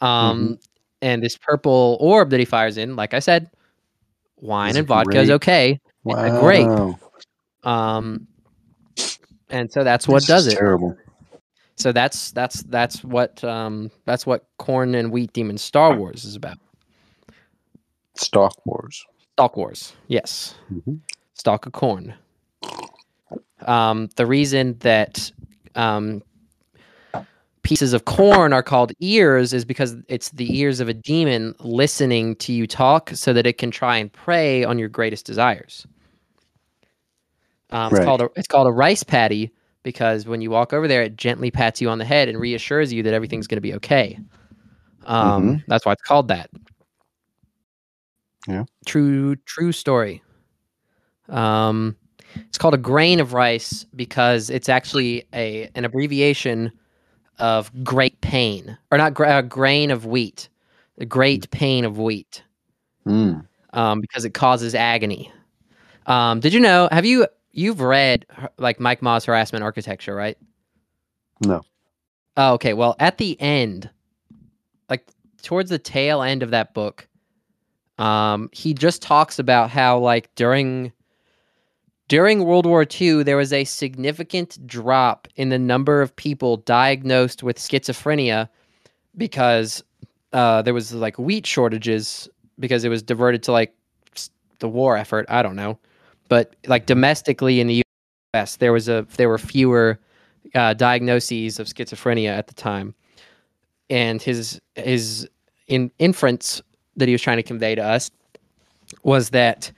Um, 0.00 0.58
and 1.02 1.22
this 1.22 1.36
purple 1.36 1.96
orb 2.00 2.30
that 2.30 2.40
he 2.40 2.46
fires 2.46 2.78
in, 2.78 2.96
like 2.96 3.14
I 3.14 3.18
said, 3.18 3.50
wine 4.36 4.76
and 4.76 4.86
vodka 4.86 5.20
is 5.20 5.30
okay. 5.30 5.78
wow, 6.04 6.24
a 6.24 6.40
grape. 6.40 6.96
Um, 7.64 8.26
and 9.50 9.70
so 9.70 9.84
that's 9.84 10.08
what 10.08 10.20
This 10.20 10.26
does 10.26 10.46
it. 10.46 10.56
Terrible. 10.56 10.96
So 11.76 11.92
that's 11.92 12.30
that's 12.30 12.62
that's 12.64 13.02
what 13.02 13.42
um 13.42 13.90
that's 14.04 14.24
what 14.24 14.46
corn 14.58 14.94
and 14.94 15.10
wheat 15.10 15.32
demon 15.32 15.58
Star 15.58 15.96
Wars 15.96 16.24
is 16.24 16.36
about. 16.36 16.56
Stalk 18.16 18.54
wars. 18.64 19.04
Stalk 19.32 19.56
Wars, 19.56 19.92
yes, 20.06 20.54
Mhm. 20.72 21.00
Stalk 21.34 21.66
of 21.66 21.72
corn. 21.72 22.14
Um, 23.66 24.08
the 24.16 24.26
reason 24.26 24.76
that 24.80 25.30
um, 25.74 26.22
pieces 27.62 27.92
of 27.92 28.04
corn 28.04 28.52
are 28.52 28.62
called 28.62 28.92
ears 29.00 29.52
is 29.52 29.64
because 29.64 29.96
it's 30.08 30.30
the 30.30 30.58
ears 30.58 30.80
of 30.80 30.88
a 30.88 30.94
demon 30.94 31.54
listening 31.60 32.36
to 32.36 32.52
you 32.52 32.66
talk, 32.66 33.10
so 33.14 33.32
that 33.32 33.46
it 33.46 33.58
can 33.58 33.70
try 33.70 33.96
and 33.96 34.12
prey 34.12 34.64
on 34.64 34.78
your 34.78 34.88
greatest 34.88 35.24
desires. 35.24 35.86
Um, 37.70 37.86
it's 37.92 37.98
Right. 37.98 38.04
called 38.04 38.20
a, 38.20 38.28
it's 38.36 38.46
called 38.46 38.66
a 38.66 38.72
rice 38.72 39.02
patty 39.02 39.50
because 39.82 40.26
when 40.26 40.40
you 40.40 40.50
walk 40.50 40.72
over 40.72 40.86
there, 40.86 41.02
it 41.02 41.16
gently 41.16 41.50
pats 41.50 41.80
you 41.80 41.88
on 41.88 41.98
the 41.98 42.04
head 42.04 42.28
and 42.28 42.38
reassures 42.38 42.92
you 42.92 43.02
that 43.02 43.14
everything's 43.14 43.46
going 43.46 43.56
to 43.56 43.62
be 43.62 43.74
okay. 43.74 44.18
Um, 45.04 45.62
That's 45.66 45.84
why 45.84 45.92
it's 45.92 46.02
called 46.02 46.28
that. 46.28 46.50
Yeah. 48.46 48.64
True, 48.86 49.36
true 49.36 49.72
story. 49.72 50.22
Um, 51.28 51.96
it's 52.36 52.58
called 52.58 52.74
a 52.74 52.78
grain 52.78 53.20
of 53.20 53.32
rice 53.32 53.84
because 53.94 54.50
it's 54.50 54.68
actually 54.68 55.26
a 55.32 55.70
an 55.74 55.84
abbreviation 55.84 56.72
of 57.38 57.70
great 57.84 58.20
pain, 58.20 58.76
or 58.90 58.98
not 58.98 59.14
gra- 59.14 59.38
a 59.38 59.42
grain 59.42 59.90
of 59.90 60.06
wheat, 60.06 60.48
the 60.98 61.06
great 61.06 61.50
pain 61.50 61.84
of 61.84 61.98
wheat, 61.98 62.42
Mm. 63.06 63.46
um, 63.72 64.00
because 64.00 64.24
it 64.24 64.34
causes 64.34 64.74
agony. 64.74 65.32
Um, 66.06 66.40
did 66.40 66.52
you 66.52 66.60
know? 66.60 66.88
Have 66.92 67.04
you 67.04 67.26
you've 67.52 67.80
read 67.80 68.26
like 68.58 68.80
Mike 68.80 69.00
Ma's 69.02 69.24
harassment 69.24 69.62
architecture, 69.64 70.14
right? 70.14 70.36
No. 71.44 71.62
Oh, 72.36 72.54
okay. 72.54 72.74
Well, 72.74 72.96
at 72.98 73.18
the 73.18 73.40
end, 73.40 73.88
like 74.90 75.06
towards 75.42 75.70
the 75.70 75.78
tail 75.78 76.22
end 76.22 76.42
of 76.42 76.50
that 76.50 76.74
book, 76.74 77.06
um, 77.98 78.48
he 78.52 78.74
just 78.74 79.02
talks 79.02 79.38
about 79.38 79.70
how 79.70 79.98
like 79.98 80.34
during 80.34 80.92
during 82.08 82.44
World 82.44 82.66
War 82.66 82.84
II, 83.00 83.22
there 83.22 83.36
was 83.36 83.52
a 83.52 83.64
significant 83.64 84.64
drop 84.66 85.26
in 85.36 85.48
the 85.48 85.58
number 85.58 86.02
of 86.02 86.14
people 86.16 86.58
diagnosed 86.58 87.42
with 87.42 87.58
schizophrenia 87.58 88.48
because 89.16 89.82
uh, 90.32 90.62
there 90.62 90.74
was 90.74 90.92
like 90.92 91.18
wheat 91.18 91.46
shortages 91.46 92.28
because 92.58 92.84
it 92.84 92.88
was 92.88 93.02
diverted 93.02 93.42
to 93.44 93.52
like 93.52 93.74
the 94.58 94.68
war 94.68 94.96
effort. 94.96 95.26
I 95.28 95.42
don't 95.42 95.56
know, 95.56 95.78
but 96.28 96.54
like 96.66 96.86
domestically 96.86 97.60
in 97.60 97.68
the 97.68 97.82
U.S., 98.34 98.56
there 98.56 98.72
was 98.72 98.88
a 98.88 99.06
there 99.16 99.28
were 99.28 99.38
fewer 99.38 99.98
uh, 100.54 100.74
diagnoses 100.74 101.58
of 101.58 101.68
schizophrenia 101.68 102.28
at 102.28 102.48
the 102.48 102.54
time, 102.54 102.94
and 103.88 104.20
his 104.20 104.60
his 104.74 105.28
in, 105.68 105.90
inference 105.98 106.60
that 106.96 107.08
he 107.08 107.12
was 107.12 107.22
trying 107.22 107.38
to 107.38 107.42
convey 107.42 107.74
to 107.74 107.82
us 107.82 108.10
was 109.02 109.30
that 109.30 109.72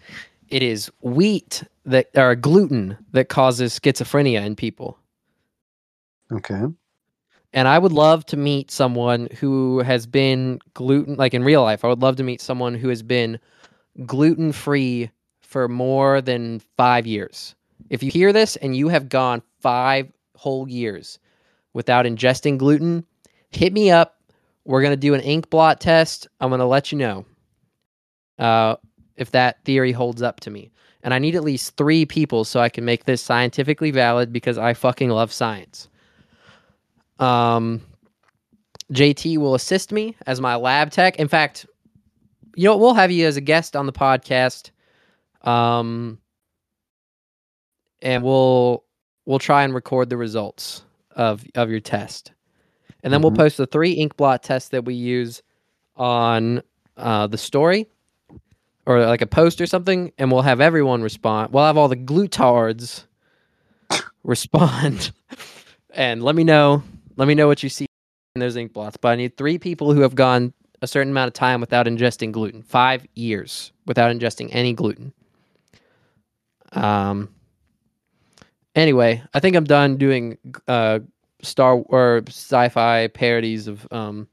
it 0.49 0.62
is 0.62 0.90
wheat 1.01 1.64
that 1.84 2.09
or 2.14 2.34
gluten 2.34 2.97
that 3.12 3.28
causes 3.28 3.78
schizophrenia 3.78 4.44
in 4.44 4.57
people. 4.57 4.99
Okay. 6.32 6.62
And 7.53 7.68
I 7.68 7.78
would 7.78 7.92
love 7.92 8.26
to 8.26 8.36
meet 8.36 8.70
someone 8.70 9.28
who 9.38 9.78
has 9.80 10.07
been 10.07 10.59
gluten 10.74 11.16
like 11.16 11.32
in 11.32 11.44
real 11.44 11.62
life. 11.62 11.84
I 11.84 11.88
would 11.88 12.03
love 12.03 12.16
to 12.16 12.22
meet 12.22 12.40
someone 12.40 12.74
who 12.74 12.88
has 12.88 13.03
been 13.03 13.38
gluten 14.05 14.53
free 14.53 15.11
for 15.40 15.68
more 15.68 16.20
than 16.20 16.61
5 16.76 17.07
years. 17.07 17.55
If 17.88 18.03
you 18.03 18.11
hear 18.11 18.32
this 18.32 18.57
and 18.57 18.76
you 18.76 18.88
have 18.88 19.09
gone 19.09 19.42
5 19.61 20.12
whole 20.34 20.68
years 20.68 21.18
without 21.72 22.05
ingesting 22.05 22.59
gluten, 22.59 23.07
hit 23.51 23.72
me 23.72 23.90
up. 23.90 24.20
We're 24.64 24.82
going 24.82 24.92
to 24.92 24.97
do 24.97 25.14
an 25.14 25.20
ink 25.20 25.49
blot 25.49 25.80
test. 25.80 26.26
I'm 26.40 26.51
going 26.51 26.59
to 26.59 26.66
let 26.66 26.92
you 26.92 26.99
know. 26.99 27.24
Uh 28.38 28.76
if 29.17 29.31
that 29.33 29.62
theory 29.64 29.93
holds 29.93 30.23
up 30.23 30.41
to 30.41 30.51
me. 30.51 30.71
And 31.03 31.14
I 31.14 31.19
need 31.19 31.37
at 31.37 31.45
least 31.45 31.77
3 31.77 32.05
people 32.07 32.45
so 32.45 32.61
I 32.61 32.69
can 32.69 32.85
make 32.85 33.05
this 33.05 33.23
scientifically 33.23 33.91
valid 33.91 34.33
because 34.33 34.59
I 34.59 34.75
fucking 34.75 35.11
love 35.11 35.33
science. 35.33 35.89
Um, 37.19 37.81
JT 38.93 39.39
will 39.39 39.55
assist 39.55 39.93
me 39.93 40.17
as 40.27 40.41
my 40.41 40.57
lab 40.57 40.91
tech. 40.91 41.17
In 41.19 41.29
fact, 41.29 41.67
you 42.55 42.64
know? 42.69 42.77
We'll 42.77 42.95
have 42.95 43.11
you 43.11 43.27
as 43.27 43.37
a 43.37 43.41
guest 43.41 43.77
on 43.77 43.87
the 43.87 43.93
podcast. 43.93 44.71
Um, 45.43 46.19
and 48.03 48.23
we'll 48.23 48.85
we'll 49.25 49.39
try 49.39 49.62
and 49.64 49.75
record 49.75 50.11
the 50.11 50.17
results 50.17 50.83
of 51.12 51.45
of 51.55 51.71
your 51.71 51.81
test, 51.81 52.33
and 53.03 53.12
then 53.12 53.23
we'll 53.23 53.31
Mhm. 53.33 53.37
post 53.37 53.57
the 53.57 53.67
three 53.67 53.93
ink 53.93 54.17
blot 54.17 54.43
tests 54.43 54.69
that 54.71 54.85
we 54.85 54.95
use 54.95 55.43
on 55.97 56.62
uh, 56.97 57.27
the 57.27 57.39
story 57.39 57.89
or 58.87 59.05
like 59.07 59.22
a 59.22 59.26
post 59.26 59.61
or 59.61 59.66
something, 59.66 60.12
and 60.18 60.30
we'll 60.32 60.43
have 60.43 60.61
everyone 60.61 61.03
respond. 61.03 61.53
We'll 61.53 61.64
have 61.64 61.76
all 61.76 61.89
the 61.89 61.97
glutards 61.97 63.05
respond, 64.24 65.12
and 65.91 66.22
let 66.22 66.34
me 66.37 66.45
know. 66.45 66.82
Let 67.16 67.28
me 67.28 67.34
know 67.34 67.47
what 67.49 67.62
you 67.62 67.68
see 67.68 67.87
in 68.34 68.41
those 68.41 68.57
ink 68.57 68.72
blots. 68.72 68.97
But 68.97 69.09
I 69.09 69.16
need 69.16 69.37
three 69.37 69.59
people 69.59 69.93
who 69.93 70.03
have 70.03 70.14
gone 70.14 70.53
a 70.82 70.87
certain 70.87 71.11
amount 71.11 71.28
of 71.28 71.34
time 71.34 71.61
without 71.61 71.87
ingesting 71.87 72.32
gluten. 72.32 72.62
Five 72.62 73.07
years 73.14 73.72
without 73.87 74.14
ingesting 74.14 74.49
any 74.53 74.72
gluten. 74.72 75.12
Um. 76.72 77.30
Anyway, 78.74 79.22
I 79.32 79.41
think 79.41 79.57
I'm 79.57 79.64
done 79.64 79.97
doing 79.97 80.37
uh 80.68 81.01
star 81.43 81.74
or 81.76 82.22
sci-fi 82.28 83.09
parodies 83.09 83.68
of 83.68 83.87
um 83.91 84.28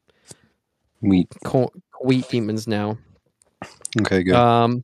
Wheat. 1.01 1.29
co- 1.45 1.71
wheat 2.03 2.27
demons 2.29 2.67
now. 2.67 2.97
Okay, 4.01 4.23
good. 4.23 4.35
Um, 4.35 4.83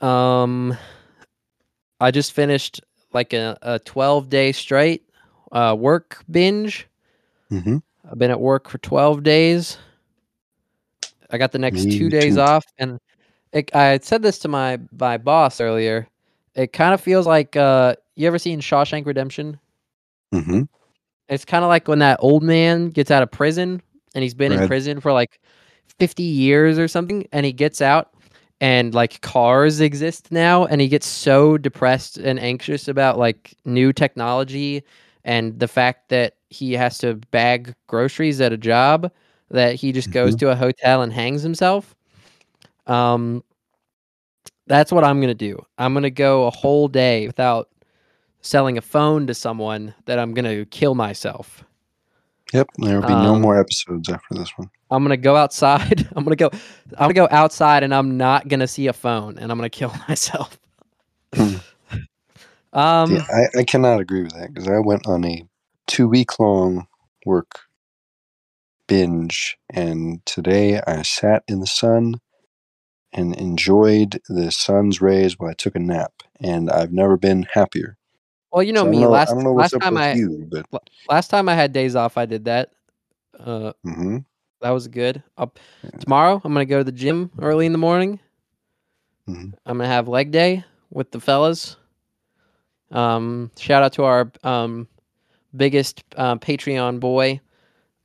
um, 0.00 0.76
I 2.00 2.10
just 2.10 2.32
finished 2.32 2.80
like 3.12 3.32
a, 3.32 3.56
a 3.62 3.78
12 3.80 4.28
day 4.28 4.52
straight 4.52 5.08
uh, 5.52 5.74
work 5.78 6.24
binge. 6.30 6.86
mm-hmm. 7.50 7.78
I've 8.10 8.18
been 8.18 8.30
at 8.30 8.40
work 8.40 8.68
for 8.68 8.78
12 8.78 9.22
days. 9.22 9.78
I 11.30 11.38
got 11.38 11.52
the 11.52 11.58
next 11.58 11.84
Me 11.84 11.98
two 11.98 12.08
days 12.08 12.36
too. 12.36 12.40
off, 12.40 12.64
and 12.78 12.98
it, 13.52 13.74
I 13.74 13.98
said 13.98 14.22
this 14.22 14.38
to 14.40 14.48
my 14.48 14.78
my 14.98 15.18
boss 15.18 15.60
earlier. 15.60 16.08
It 16.54 16.72
kind 16.72 16.94
of 16.94 17.00
feels 17.00 17.26
like 17.26 17.54
uh, 17.56 17.96
you 18.16 18.26
ever 18.26 18.38
seen 18.38 18.60
Shawshank 18.60 19.06
Redemption? 19.06 19.58
hmm 20.32 20.62
It's 21.28 21.44
kind 21.44 21.64
of 21.64 21.68
like 21.68 21.86
when 21.86 21.98
that 22.00 22.18
old 22.22 22.42
man 22.42 22.88
gets 22.90 23.10
out 23.10 23.22
of 23.22 23.30
prison 23.30 23.82
and 24.14 24.22
he's 24.22 24.34
been 24.34 24.52
in 24.52 24.66
prison 24.66 25.00
for 25.00 25.12
like 25.12 25.40
50 25.98 26.22
years 26.22 26.78
or 26.78 26.88
something, 26.88 27.26
and 27.32 27.46
he 27.46 27.52
gets 27.52 27.80
out 27.80 28.10
and 28.60 28.94
like 28.94 29.20
cars 29.20 29.80
exist 29.80 30.32
now, 30.32 30.64
and 30.66 30.80
he 30.80 30.88
gets 30.88 31.06
so 31.06 31.58
depressed 31.58 32.18
and 32.18 32.40
anxious 32.40 32.88
about 32.88 33.18
like 33.18 33.54
new 33.64 33.92
technology 33.92 34.82
and 35.24 35.58
the 35.60 35.68
fact 35.68 36.08
that 36.08 36.34
he 36.50 36.72
has 36.72 36.98
to 36.98 37.14
bag 37.30 37.74
groceries 37.86 38.40
at 38.40 38.52
a 38.52 38.56
job 38.56 39.10
that 39.50 39.74
he 39.74 39.92
just 39.92 40.10
goes 40.10 40.34
to 40.36 40.50
a 40.50 40.56
hotel 40.56 41.02
and 41.02 41.12
hangs 41.12 41.42
himself. 41.42 41.94
Um, 42.86 43.42
that's 44.66 44.92
what 44.92 45.04
I'm 45.04 45.20
gonna 45.20 45.34
do. 45.34 45.64
I'm 45.78 45.94
gonna 45.94 46.10
go 46.10 46.46
a 46.46 46.50
whole 46.50 46.88
day 46.88 47.26
without 47.26 47.68
selling 48.42 48.78
a 48.78 48.82
phone 48.82 49.26
to 49.26 49.34
someone 49.34 49.94
that 50.06 50.18
I'm 50.18 50.34
gonna 50.34 50.64
kill 50.66 50.94
myself. 50.94 51.64
Yep. 52.52 52.68
There 52.78 53.00
will 53.00 53.06
be 53.06 53.14
no 53.14 53.34
Um, 53.34 53.42
more 53.42 53.58
episodes 53.60 54.08
after 54.08 54.34
this 54.34 54.50
one. 54.56 54.70
I'm 54.90 55.02
gonna 55.02 55.16
go 55.16 55.36
outside. 55.36 56.08
I'm 56.16 56.24
gonna 56.24 56.36
go. 56.36 56.50
I'm 56.96 57.12
gonna 57.12 57.14
go 57.14 57.28
outside, 57.30 57.82
and 57.82 57.94
I'm 57.94 58.16
not 58.16 58.48
gonna 58.48 58.66
see 58.66 58.86
a 58.86 58.92
phone, 58.92 59.38
and 59.38 59.52
I'm 59.52 59.58
gonna 59.58 59.68
kill 59.68 59.94
myself. 60.08 60.58
Hmm. 61.34 61.56
um, 62.72 63.12
yeah, 63.12 63.26
I, 63.30 63.60
I 63.60 63.64
cannot 63.64 64.00
agree 64.00 64.22
with 64.22 64.32
that 64.32 64.52
because 64.52 64.68
I 64.68 64.78
went 64.78 65.06
on 65.06 65.24
a 65.26 65.44
two 65.86 66.08
week 66.08 66.38
long 66.38 66.86
work 67.26 67.60
binge, 68.86 69.58
and 69.70 70.24
today 70.24 70.80
I 70.86 71.02
sat 71.02 71.42
in 71.48 71.60
the 71.60 71.66
sun 71.66 72.14
and 73.12 73.34
enjoyed 73.36 74.20
the 74.28 74.50
sun's 74.50 75.02
rays 75.02 75.38
while 75.38 75.50
I 75.50 75.54
took 75.54 75.74
a 75.76 75.80
nap, 75.80 76.12
and 76.40 76.70
I've 76.70 76.92
never 76.92 77.18
been 77.18 77.46
happier. 77.52 77.97
Well, 78.52 78.62
you 78.62 78.72
know 78.72 78.84
So 78.84 78.90
me. 78.90 79.06
know, 79.06 79.08
last 79.08 79.36
last 79.54 79.76
time 79.80 79.96
I 79.98 80.18
you, 80.18 80.48
but 80.70 80.82
last 81.08 81.28
time 81.28 81.48
I 81.48 81.54
had 81.54 81.72
days 81.72 81.94
off, 81.96 82.16
I 82.16 82.26
did 82.26 82.44
that. 82.46 82.70
Uh, 83.38 83.72
mhm. 83.84 84.24
that 84.60 84.70
was 84.70 84.88
good. 84.88 85.22
Up 85.36 85.58
Yeah. 85.82 86.00
tomorrow, 86.00 86.40
I'm 86.44 86.52
gonna 86.52 86.64
go 86.66 86.78
to 86.78 86.84
the 86.84 86.92
gym 86.92 87.30
early 87.40 87.66
in 87.66 87.72
the 87.72 87.78
morning. 87.78 88.20
Mhm. 89.26 89.52
I'm 89.66 89.78
gonna 89.78 89.88
have 89.88 90.08
leg 90.08 90.30
day 90.30 90.64
with 90.90 91.10
the 91.10 91.20
fellas. 91.20 91.76
Um, 92.90 93.50
shout 93.58 93.82
out 93.82 93.92
to 93.94 94.04
our 94.04 94.30
um, 94.42 94.88
biggest 95.56 96.02
uh, 96.16 96.36
Patreon 96.36 97.00
boy 97.00 97.40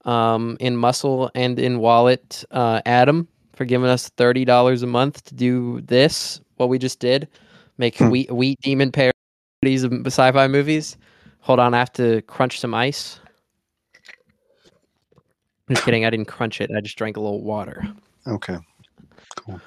um, 0.06 0.58
in 0.60 0.76
muscle 0.78 1.32
and 1.36 1.60
in 1.60 1.80
wallet, 1.80 2.44
uh, 2.52 2.82
Adam, 2.86 3.28
for 3.56 3.66
giving 3.66 3.90
us 3.90 4.10
thirty 4.10 4.46
dollars 4.46 4.84
a 4.84 4.88
month 4.88 5.24
to 5.26 5.36
do 5.36 5.82
this. 5.82 6.42
What 6.58 6.70
we 6.70 6.78
just 6.80 7.00
did, 7.00 7.28
make 7.78 7.98
Hmm. 8.00 8.10
wheat 8.10 8.32
wheat 8.32 8.60
demon 8.62 8.92
parodies 8.92 9.14
of 9.84 10.06
sci-fi 10.06 10.48
movies. 10.48 10.98
Hold 11.42 11.60
on, 11.60 11.74
I 11.74 11.80
have 11.80 11.94
to 11.94 12.22
crunch 12.24 12.60
some 12.60 12.74
ice. 12.74 13.20
Just 15.70 15.84
kidding, 15.84 16.06
I 16.06 16.10
didn't 16.10 16.28
crunch 16.28 16.62
it. 16.62 16.70
I 16.76 16.82
just 16.82 16.98
drank 16.98 17.18
a 17.18 17.20
little 17.20 17.42
water. 17.42 17.84
okay, 18.28 18.58
cool. 19.38 19.60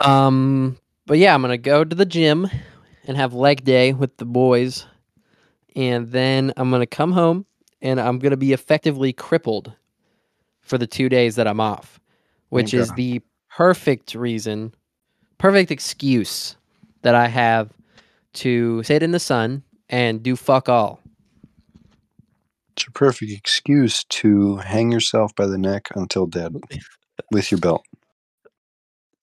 Um, 0.00 0.76
but 1.06 1.18
yeah, 1.18 1.34
I'm 1.34 1.42
gonna 1.42 1.56
go 1.56 1.84
to 1.84 1.96
the 1.96 2.04
gym 2.04 2.48
and 3.06 3.16
have 3.16 3.32
leg 3.32 3.64
day 3.64 3.92
with 3.92 4.16
the 4.16 4.24
boys, 4.24 4.86
and 5.76 6.08
then 6.08 6.52
I'm 6.56 6.70
gonna 6.70 6.86
come 6.86 7.12
home 7.12 7.46
and 7.80 8.00
I'm 8.00 8.18
gonna 8.18 8.36
be 8.36 8.52
effectively 8.52 9.12
crippled 9.12 9.72
for 10.62 10.78
the 10.78 10.86
two 10.86 11.08
days 11.08 11.36
that 11.36 11.46
I'm 11.46 11.60
off, 11.60 12.00
which 12.48 12.72
Thank 12.72 12.82
is 12.82 12.92
the 12.92 13.20
perfect 13.50 14.14
reason, 14.14 14.74
perfect 15.38 15.70
excuse 15.70 16.56
that 17.02 17.14
I 17.14 17.28
have 17.28 17.70
to 18.34 18.82
sit 18.82 19.02
in 19.02 19.12
the 19.12 19.20
sun 19.20 19.62
and 19.88 20.22
do 20.22 20.36
fuck 20.36 20.68
all. 20.68 21.00
It's 22.76 22.86
a 22.86 22.90
perfect 22.90 23.30
excuse 23.30 24.04
to 24.04 24.56
hang 24.56 24.90
yourself 24.90 25.34
by 25.36 25.46
the 25.46 25.58
neck 25.58 25.88
until 25.94 26.26
dead 26.26 26.56
with 27.30 27.50
your 27.50 27.60
belt. 27.60 27.84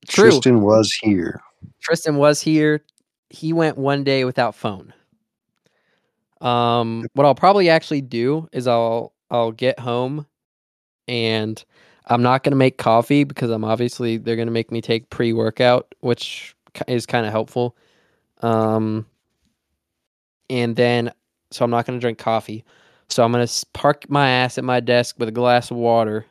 True. 0.07 0.31
Tristan 0.31 0.61
was 0.61 0.91
here. 1.01 1.41
Tristan 1.81 2.15
was 2.15 2.41
here. 2.41 2.83
He 3.29 3.53
went 3.53 3.77
one 3.77 4.03
day 4.03 4.25
without 4.25 4.55
phone. 4.55 4.93
Um, 6.39 7.05
what 7.13 7.25
I'll 7.25 7.35
probably 7.35 7.69
actually 7.69 8.01
do 8.01 8.49
is 8.51 8.67
I'll 8.67 9.13
I'll 9.29 9.51
get 9.51 9.79
home, 9.79 10.25
and 11.07 11.63
I'm 12.07 12.23
not 12.23 12.43
gonna 12.43 12.55
make 12.55 12.77
coffee 12.77 13.23
because 13.23 13.51
I'm 13.51 13.63
obviously 13.63 14.17
they're 14.17 14.35
gonna 14.35 14.51
make 14.51 14.71
me 14.71 14.81
take 14.81 15.09
pre 15.09 15.33
workout, 15.33 15.93
which 15.99 16.55
is 16.87 17.05
kind 17.05 17.25
of 17.25 17.31
helpful. 17.31 17.75
Um, 18.41 19.05
and 20.49 20.75
then 20.75 21.11
so 21.51 21.65
I'm 21.65 21.71
not 21.71 21.85
gonna 21.85 21.99
drink 21.99 22.17
coffee. 22.17 22.63
So 23.09 23.23
I'm 23.23 23.31
gonna 23.31 23.47
park 23.73 24.09
my 24.09 24.29
ass 24.29 24.57
at 24.57 24.63
my 24.63 24.79
desk 24.79 25.15
with 25.19 25.29
a 25.29 25.33
glass 25.33 25.69
of 25.69 25.77
water, 25.77 26.25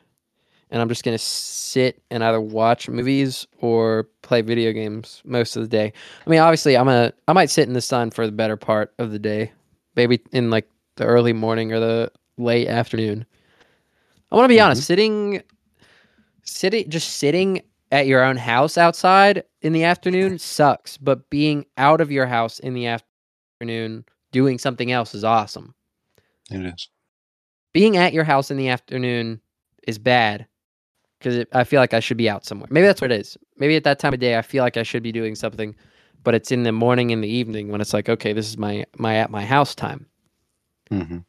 and 0.69 0.81
I'm 0.81 0.89
just 0.89 1.03
gonna 1.03 1.17
sit 1.17 2.01
and 2.09 2.23
either 2.23 2.41
watch 2.41 2.89
movies 2.89 3.45
or 3.59 4.09
play 4.23 4.41
video 4.41 4.71
games 4.71 5.21
most 5.23 5.55
of 5.55 5.61
the 5.61 5.67
day. 5.67 5.93
I 6.25 6.29
mean, 6.29 6.39
obviously, 6.39 6.75
I'm 6.75 6.85
gonna 6.85 7.13
I 7.27 7.33
might 7.33 7.49
sit 7.49 7.67
in 7.67 7.73
the 7.73 7.81
sun 7.81 8.11
for 8.11 8.25
the 8.25 8.31
better 8.31 8.57
part 8.57 8.93
of 8.97 9.11
the 9.11 9.19
day, 9.19 9.51
maybe 9.95 10.21
in 10.31 10.49
like 10.49 10.67
the 10.95 11.05
early 11.05 11.33
morning 11.33 11.71
or 11.71 11.79
the 11.79 12.11
late 12.37 12.67
afternoon. 12.67 13.25
I 14.31 14.35
want 14.35 14.45
to 14.45 14.55
be 14.55 14.61
honest, 14.61 14.83
sitting, 14.85 15.41
sitting, 16.43 16.89
just 16.89 17.17
sitting 17.17 17.61
at 17.91 18.07
your 18.07 18.23
own 18.23 18.37
house 18.37 18.77
outside 18.77 19.43
in 19.61 19.73
the 19.73 19.83
afternoon 19.83 20.39
sucks, 20.39 20.97
but 20.97 21.29
being 21.29 21.65
out 21.77 22.01
of 22.01 22.11
your 22.11 22.25
house 22.25 22.59
in 22.59 22.73
the 22.73 22.87
afternoon 22.87 24.05
doing 24.31 24.57
something 24.57 24.91
else 24.91 25.13
is 25.13 25.23
awesome. 25.23 25.75
It 26.49 26.61
is. 26.65 26.89
Being 27.73 27.97
at 27.97 28.13
your 28.13 28.23
house 28.23 28.49
in 28.51 28.57
the 28.57 28.69
afternoon 28.69 29.41
is 29.87 29.97
bad 29.97 30.47
because 31.19 31.45
I 31.53 31.63
feel 31.63 31.79
like 31.79 31.93
I 31.93 31.99
should 31.99 32.17
be 32.17 32.29
out 32.29 32.45
somewhere. 32.45 32.67
Maybe 32.71 32.87
that's 32.87 33.01
what 33.01 33.11
it 33.11 33.19
is. 33.19 33.37
Maybe 33.57 33.75
at 33.75 33.83
that 33.83 33.99
time 33.99 34.13
of 34.13 34.19
day, 34.19 34.37
I 34.37 34.41
feel 34.41 34.63
like 34.63 34.77
I 34.77 34.83
should 34.83 35.03
be 35.03 35.11
doing 35.11 35.35
something, 35.35 35.75
but 36.23 36.33
it's 36.33 36.51
in 36.51 36.63
the 36.63 36.71
morning 36.71 37.11
and 37.11 37.23
the 37.23 37.29
evening 37.29 37.69
when 37.69 37.81
it's 37.81 37.93
like, 37.93 38.09
okay, 38.09 38.33
this 38.33 38.47
is 38.47 38.57
my 38.57 38.85
my 38.97 39.15
at 39.15 39.29
my 39.29 39.45
house 39.45 39.75
time. 39.75 40.07
hmm 40.89 41.19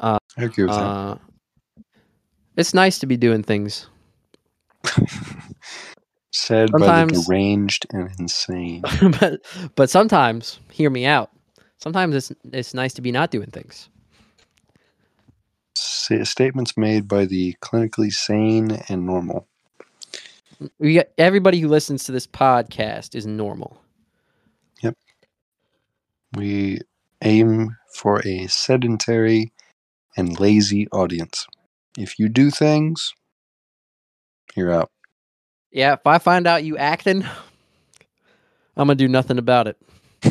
Uh, 0.00 0.18
I 0.36 0.44
agree 0.44 0.64
with 0.64 0.72
Uh, 0.72 1.16
it's 2.56 2.74
nice 2.74 2.98
to 3.00 3.06
be 3.06 3.16
doing 3.16 3.42
things. 3.42 3.88
Said 6.32 6.70
by 6.72 7.04
the 7.04 7.24
deranged 7.26 7.86
and 7.92 8.10
insane. 8.18 8.82
but 9.20 9.40
but 9.74 9.90
sometimes, 9.90 10.60
hear 10.70 10.90
me 10.90 11.06
out. 11.06 11.30
Sometimes 11.78 12.14
it's 12.14 12.32
it's 12.52 12.74
nice 12.74 12.94
to 12.94 13.02
be 13.02 13.12
not 13.12 13.30
doing 13.30 13.50
things. 13.50 13.88
Statements 15.74 16.76
made 16.76 17.06
by 17.06 17.26
the 17.26 17.54
clinically 17.60 18.12
sane 18.12 18.82
and 18.88 19.04
normal. 19.04 19.46
We 20.78 20.94
got, 20.94 21.06
everybody 21.18 21.60
who 21.60 21.68
listens 21.68 22.04
to 22.04 22.12
this 22.12 22.26
podcast 22.26 23.14
is 23.14 23.26
normal. 23.26 23.80
Yep. 24.82 24.96
We 26.34 26.80
aim 27.22 27.76
for 27.94 28.26
a 28.26 28.46
sedentary 28.48 29.52
and 30.16 30.40
lazy 30.40 30.88
audience. 30.88 31.46
If 31.96 32.18
you 32.18 32.28
do 32.28 32.50
things, 32.50 33.12
you're 34.58 34.72
out. 34.72 34.90
Yeah, 35.72 35.94
if 35.94 36.06
I 36.06 36.18
find 36.18 36.46
out 36.46 36.64
you 36.64 36.76
acting, 36.78 37.24
I'm 38.76 38.88
gonna 38.88 38.96
do 38.96 39.08
nothing 39.08 39.38
about 39.38 39.68
it. 39.68 39.78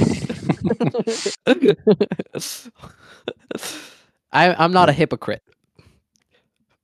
I, 4.34 4.54
I'm 4.56 4.74
not 4.74 4.90
a 4.90 4.94
hypocrite. 4.94 5.44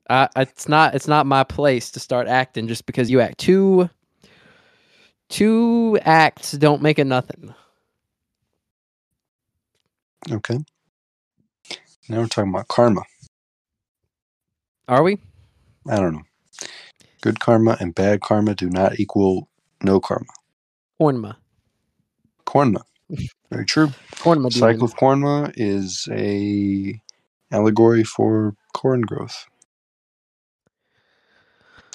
I, 0.10 0.30
it's 0.38 0.70
not. 0.70 0.96
It's 0.96 1.08
not 1.08 1.26
my 1.26 1.44
place 1.44 1.92
to 1.92 2.00
start 2.00 2.28
acting 2.28 2.68
just 2.68 2.86
because 2.86 3.10
you 3.12 3.22
act. 3.22 3.40
Two, 3.40 3.90
two 5.30 5.98
acts 6.04 6.54
don't 6.54 6.82
make 6.82 7.00
a 7.00 7.06
nothing. 7.06 7.54
Okay. 10.32 10.60
Now 12.10 12.20
we're 12.20 12.28
talking 12.28 12.52
about 12.52 12.68
karma. 12.68 13.04
Are 14.88 15.04
we? 15.04 15.20
I 15.90 15.98
don't 15.98 16.14
know. 16.14 16.33
Good 17.24 17.40
karma 17.40 17.78
and 17.80 17.96
bad 17.96 18.20
karma 18.20 18.54
do 18.54 18.70
not 18.70 19.00
equal 19.00 19.48
no 19.82 20.02
karma. 20.02 20.26
Kornma. 21.00 21.38
Korma. 22.46 22.82
Very 23.50 23.66
true. 23.66 23.94
Kornma. 24.16 24.52
Cycle 24.52 24.84
of 24.84 24.94
Korma 24.96 25.54
is 25.56 26.10
a 26.12 27.00
allegory 27.50 28.04
for 28.04 28.58
corn 28.74 29.04
growth. 29.04 29.46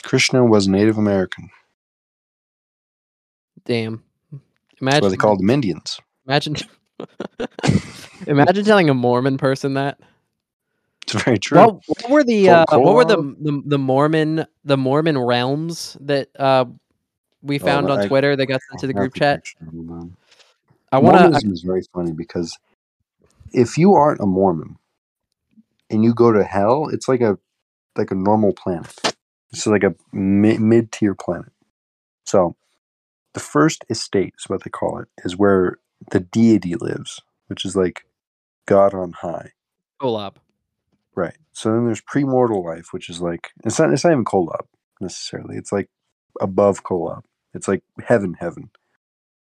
Krishna 0.03 0.47
was 0.47 0.67
Native 0.67 0.97
American. 0.97 1.51
Damn. 3.67 4.03
That's 4.33 4.43
Imagine. 4.81 5.03
why 5.03 5.09
they 5.11 5.17
called 5.17 5.41
them 5.41 5.51
Indians. 5.51 6.01
Imagine. 6.27 6.57
imagine 8.27 8.65
telling 8.65 8.89
a 8.89 8.95
Mormon 8.95 9.37
person 9.37 9.75
that. 9.75 10.01
It's 11.09 11.23
very 11.25 11.39
true. 11.39 11.69
What, 11.69 11.77
what 11.87 12.11
were 12.11 12.25
the 12.25 12.51
uh, 12.51 12.67
what 12.81 12.95
were 12.97 13.05
the, 13.07 13.19
the 13.41 13.63
the 13.67 13.79
Mormon 13.79 14.47
the 14.65 14.77
Mormon 14.79 15.19
realms 15.19 15.97
that 16.01 16.29
uh, 16.39 16.67
we 17.43 17.59
Oh, 17.61 17.67
found 17.67 17.91
on 17.91 18.01
I- 18.01 18.01
Twitter 18.01 18.37
that 18.37 18.47
got 18.47 18.63
sent 18.69 18.81
to 18.81 18.89
the 18.89 18.95
group 18.95 19.15
chat? 19.15 19.43
picture 19.45 19.57
I 20.93 20.99
want 20.99 21.17
to. 21.17 21.29
Mormonism 21.33 21.53
is 21.53 21.63
very 21.63 21.83
funny 21.95 22.13
because 22.13 22.57
if 23.53 23.79
you 23.79 23.95
aren't 23.95 24.21
a 24.21 24.27
Mormon 24.27 24.77
and 25.91 26.05
you 26.05 26.15
go 26.15 26.33
to 26.33 26.45
hell, 26.45 26.89
it's 26.89 27.09
like 27.09 27.21
a 27.23 27.39
like 27.97 28.11
a 28.11 28.15
normal 28.17 28.53
planet. 28.55 28.95
It's 29.53 29.67
like 29.67 29.85
a 29.85 29.95
mid 30.13 30.93
tier 30.93 31.15
planet. 31.15 31.53
So 32.27 32.57
the 33.35 33.41
first 33.41 33.85
estate 33.91 34.35
is 34.39 34.49
what 34.49 34.65
they 34.65 34.71
call 34.71 35.01
it, 35.01 35.09
is 35.25 35.37
where 35.37 35.79
the 36.13 36.21
deity 36.21 36.75
lives, 36.77 37.21
which 37.49 37.65
is 37.65 37.77
like 37.77 38.05
God 38.67 38.95
on 38.95 39.13
high. 39.13 39.53
Kolob. 40.01 40.37
Right. 41.19 41.37
So 41.53 41.73
then 41.73 41.85
there's 41.85 42.01
premortal 42.01 42.65
life, 42.65 42.93
which 42.93 43.09
is 43.11 43.21
like 43.21 43.49
it's 43.65 43.77
not 43.81 43.93
it's 43.93 44.05
not 44.05 44.13
even 44.13 44.25
Kolob 44.25 44.67
necessarily. 45.01 45.57
It's 45.57 45.73
like 45.73 45.91
above 46.41 46.85
Kolob. 46.85 47.23
It's 47.55 47.67
like 47.67 47.83
heaven, 48.07 48.37
heaven. 48.39 48.71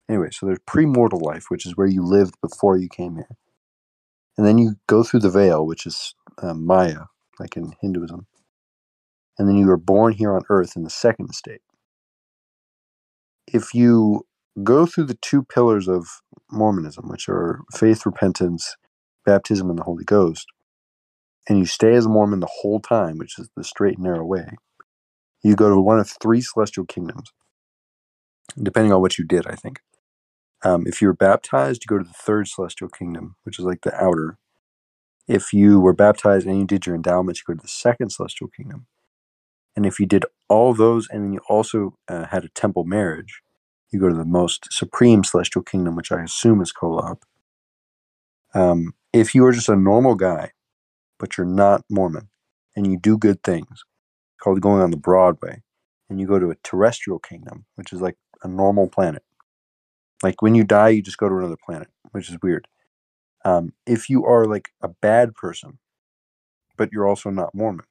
Anyway, 0.09 0.29
so 0.31 0.47
there's 0.47 0.57
premortal 0.67 1.21
life, 1.21 1.45
which 1.49 1.67
is 1.67 1.77
where 1.77 1.85
you 1.85 2.01
lived 2.01 2.33
before 2.41 2.77
you 2.77 2.89
came 2.89 3.17
here, 3.17 3.29
and 4.39 4.47
then 4.47 4.57
you 4.57 4.77
go 4.87 5.03
through 5.03 5.19
the 5.19 5.29
veil, 5.29 5.67
which 5.67 5.85
is 5.85 6.15
um, 6.41 6.65
Maya, 6.65 7.01
like 7.39 7.55
in 7.55 7.75
Hinduism, 7.79 8.25
and 9.37 9.47
then 9.47 9.55
you 9.55 9.69
are 9.69 9.77
born 9.77 10.13
here 10.13 10.33
on 10.33 10.41
Earth 10.49 10.75
in 10.75 10.83
the 10.83 10.89
second 10.89 11.29
estate. 11.29 11.61
If 13.45 13.75
you 13.75 14.25
go 14.63 14.87
through 14.87 15.05
the 15.05 15.19
two 15.21 15.43
pillars 15.43 15.87
of 15.87 16.07
Mormonism, 16.51 17.07
which 17.07 17.29
are 17.29 17.61
faith, 17.71 18.03
repentance, 18.03 18.75
baptism, 19.27 19.69
and 19.69 19.77
the 19.77 19.83
Holy 19.83 20.05
Ghost, 20.05 20.47
and 21.47 21.59
you 21.59 21.65
stay 21.65 21.93
as 21.93 22.05
a 22.05 22.09
Mormon 22.09 22.39
the 22.39 22.47
whole 22.61 22.79
time, 22.79 23.17
which 23.17 23.39
is 23.39 23.49
the 23.55 23.63
straight 23.63 23.95
and 23.95 24.05
narrow 24.05 24.25
way, 24.25 24.49
you 25.43 25.55
go 25.55 25.69
to 25.69 25.79
one 25.79 25.99
of 25.99 26.09
three 26.21 26.41
celestial 26.41 26.85
kingdoms, 26.85 27.31
depending 28.61 28.93
on 28.93 29.01
what 29.01 29.17
you 29.17 29.25
did, 29.25 29.47
I 29.47 29.55
think. 29.55 29.79
Um, 30.63 30.87
if 30.87 31.01
you 31.01 31.07
were 31.07 31.13
baptized, 31.13 31.83
you 31.83 31.87
go 31.87 32.01
to 32.01 32.07
the 32.07 32.13
third 32.13 32.47
celestial 32.47 32.89
kingdom, 32.89 33.35
which 33.43 33.59
is 33.59 33.65
like 33.65 33.81
the 33.81 33.95
outer. 33.95 34.37
If 35.27 35.53
you 35.53 35.79
were 35.79 35.93
baptized 35.93 36.47
and 36.47 36.59
you 36.59 36.65
did 36.65 36.85
your 36.85 36.95
endowments, 36.95 37.41
you 37.41 37.53
go 37.53 37.57
to 37.57 37.61
the 37.61 37.67
second 37.67 38.11
celestial 38.11 38.47
kingdom. 38.47 38.87
And 39.75 39.85
if 39.85 39.99
you 39.99 40.05
did 40.05 40.25
all 40.49 40.73
those 40.73 41.07
and 41.09 41.23
then 41.23 41.33
you 41.33 41.39
also 41.49 41.95
uh, 42.07 42.25
had 42.25 42.43
a 42.43 42.49
temple 42.49 42.83
marriage, 42.83 43.41
you 43.91 43.99
go 43.99 44.09
to 44.09 44.15
the 44.15 44.25
most 44.25 44.67
supreme 44.71 45.23
celestial 45.23 45.61
kingdom, 45.61 45.95
which 45.95 46.11
I 46.11 46.23
assume 46.23 46.61
is 46.61 46.73
Kolob. 46.73 47.21
Um, 48.53 48.93
if 49.13 49.35
you 49.35 49.43
were 49.43 49.51
just 49.51 49.69
a 49.69 49.75
normal 49.75 50.15
guy, 50.15 50.51
but 51.19 51.37
you're 51.37 51.47
not 51.47 51.83
Mormon, 51.89 52.29
and 52.75 52.87
you 52.87 52.99
do 52.99 53.17
good 53.17 53.43
things, 53.43 53.83
called 54.41 54.61
going 54.61 54.81
on 54.81 54.91
the 54.91 54.97
Broadway, 54.97 55.63
and 56.09 56.19
you 56.19 56.27
go 56.27 56.39
to 56.39 56.51
a 56.51 56.55
terrestrial 56.63 57.19
kingdom, 57.19 57.65
which 57.75 57.93
is 57.93 58.01
like 58.01 58.17
a 58.43 58.47
normal 58.47 58.87
planet. 58.89 59.23
Like 60.23 60.41
when 60.41 60.55
you 60.55 60.63
die, 60.63 60.89
you 60.89 61.01
just 61.03 61.17
go 61.19 61.29
to 61.29 61.37
another 61.37 61.57
planet, 61.65 61.89
which 62.11 62.29
is 62.29 62.37
weird. 62.43 62.67
Um, 63.45 63.73
if 63.85 64.09
you 64.09 64.25
are 64.25 64.45
like 64.45 64.69
a 64.81 64.89
bad 64.89 65.35
person, 65.35 65.79
but 66.77 66.91
you're 66.93 67.07
also 67.07 67.29
not 67.31 67.55
Mormon, 67.55 67.85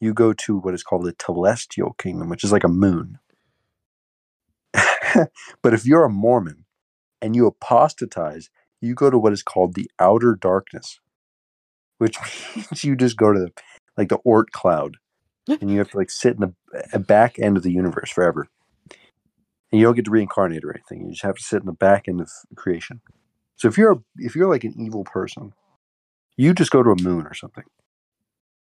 you 0.00 0.14
go 0.14 0.32
to 0.32 0.58
what 0.58 0.74
is 0.74 0.82
called 0.82 1.04
the 1.04 1.12
telestial 1.14 1.96
kingdom, 1.98 2.28
which 2.28 2.44
is 2.44 2.52
like 2.52 2.64
a 2.64 2.68
moon. 2.68 3.18
but 5.62 5.74
if 5.74 5.86
you're 5.86 6.04
a 6.04 6.10
Mormon 6.10 6.66
and 7.22 7.36
you 7.36 7.46
apostatize, 7.46 8.50
you 8.80 8.94
go 8.94 9.10
to 9.10 9.18
what 9.18 9.32
is 9.32 9.42
called 9.42 9.74
the 9.74 9.90
outer 10.00 10.36
darkness, 10.36 11.00
which 11.98 12.16
means 12.56 12.84
you 12.84 12.96
just 12.96 13.16
go 13.16 13.32
to 13.32 13.40
the 13.40 13.52
like 13.96 14.08
the 14.08 14.18
Oort 14.26 14.50
cloud, 14.50 14.96
and 15.48 15.70
you 15.70 15.78
have 15.78 15.90
to 15.90 15.96
like 15.96 16.10
sit 16.10 16.36
in 16.36 16.54
the 16.92 16.98
back 16.98 17.38
end 17.38 17.56
of 17.56 17.62
the 17.62 17.72
universe 17.72 18.10
forever. 18.10 18.48
And 19.70 19.80
you 19.80 19.86
don't 19.86 19.96
get 19.96 20.04
to 20.04 20.10
reincarnate 20.10 20.64
or 20.64 20.70
anything. 20.70 21.04
You 21.04 21.10
just 21.12 21.24
have 21.24 21.36
to 21.36 21.42
sit 21.42 21.60
in 21.60 21.66
the 21.66 21.72
back 21.72 22.06
end 22.08 22.20
of 22.20 22.30
creation. 22.56 23.00
So 23.56 23.68
if 23.68 23.78
you're 23.78 24.02
if 24.16 24.36
you're 24.36 24.50
like 24.50 24.64
an 24.64 24.74
evil 24.78 25.04
person, 25.04 25.52
you 26.36 26.54
just 26.54 26.70
go 26.70 26.82
to 26.82 26.90
a 26.90 27.02
moon 27.02 27.26
or 27.26 27.34
something. 27.34 27.64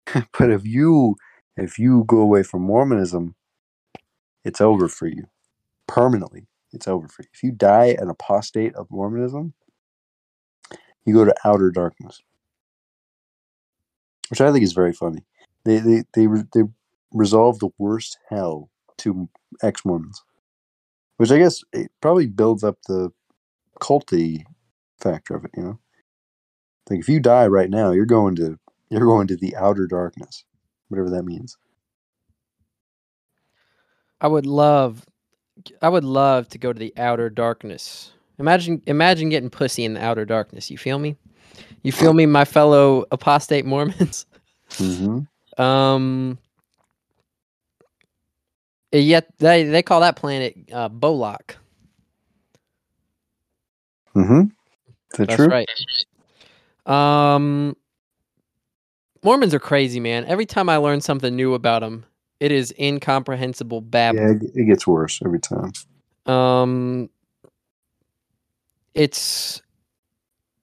but 0.38 0.52
if 0.52 0.66
you 0.66 1.16
if 1.58 1.80
you 1.80 2.04
go 2.08 2.20
away 2.20 2.44
from 2.44 2.64
Mormonism, 2.64 3.36
it's 4.46 4.62
over 4.62 4.88
for 4.88 5.08
you 5.08 5.26
permanently. 5.88 6.48
It's 6.72 6.88
over 6.88 7.08
for 7.08 7.24
you. 7.24 7.30
If 7.34 7.44
you 7.44 7.52
die 7.52 7.96
an 8.00 8.10
apostate 8.10 8.76
of 8.76 8.90
Mormonism, 8.92 9.54
you 11.06 11.14
go 11.14 11.26
to 11.26 11.36
outer 11.44 11.72
darkness, 11.72 12.22
which 14.30 14.42
I 14.42 14.52
think 14.52 14.64
is 14.64 14.74
very 14.74 14.94
funny. 14.94 15.26
They 15.66 15.80
they 15.80 16.04
they 16.14 16.28
they 16.54 16.64
resolve 17.12 17.60
the 17.60 17.70
worst 17.78 18.18
hell 18.30 18.70
to 19.00 19.30
ex 19.64 19.86
Mormons, 19.86 20.24
which 21.18 21.32
I 21.32 21.38
guess 21.38 21.62
it 21.74 21.92
probably 22.02 22.28
builds 22.28 22.64
up 22.64 22.78
the 22.88 23.12
culty 23.82 24.44
factor 25.00 25.36
of 25.36 25.46
it. 25.46 25.52
You 25.56 25.64
know, 25.64 25.80
like 26.90 27.00
if 27.00 27.10
you 27.10 27.20
die 27.20 27.48
right 27.48 27.70
now, 27.70 27.92
you're 27.92 28.06
going 28.06 28.36
to 28.38 28.58
you're 28.90 29.06
going 29.06 29.28
to 29.28 29.36
the 29.36 29.56
outer 29.56 29.88
darkness, 29.88 30.44
whatever 30.88 31.10
that 31.12 31.24
means. 31.24 31.58
I 34.22 34.28
would 34.28 34.46
love, 34.46 35.06
I 35.82 35.90
would 35.90 36.04
love 36.04 36.50
to 36.50 36.58
go 36.58 36.74
to 36.74 36.80
the 36.80 36.94
outer 36.98 37.30
darkness. 37.30 38.12
Imagine, 38.38 38.82
imagine 38.86 39.30
getting 39.30 39.50
pussy 39.50 39.86
in 39.86 39.94
the 39.94 40.04
outer 40.04 40.26
darkness. 40.26 40.70
You 40.70 40.78
feel 40.78 41.00
me? 41.00 41.16
You 41.84 41.92
feel 41.92 42.14
me, 42.14 42.26
my 42.26 42.46
fellow 42.46 43.06
apostate 43.12 43.66
Mormons? 43.66 44.26
hmm 44.78 45.20
Um. 45.58 46.38
eh, 48.94 49.00
Yet 49.00 49.28
they 49.40 49.64
they 49.64 49.84
call 49.84 50.02
that 50.02 50.16
planet 50.16 50.56
uh, 50.72 50.90
hmm 54.14 54.42
Is 54.42 54.50
that 55.18 55.28
That's 55.28 55.36
true? 55.38 55.50
right. 55.50 55.70
Um. 56.86 57.76
Mormons 59.24 59.54
are 59.54 59.60
crazy, 59.60 60.00
man. 60.00 60.26
Every 60.26 60.46
time 60.46 60.70
I 60.70 60.78
learn 60.78 61.02
something 61.02 61.36
new 61.36 61.54
about 61.54 61.82
them, 61.82 62.06
it 62.40 62.52
is 62.52 62.74
incomprehensible 62.80 63.82
babble. 63.82 64.20
Yeah, 64.20 64.30
it, 64.32 64.44
it 64.56 64.66
gets 64.66 64.88
worse 64.88 65.22
every 65.26 65.40
time. 65.40 65.74
Um, 66.26 67.10
it's, 68.94 69.62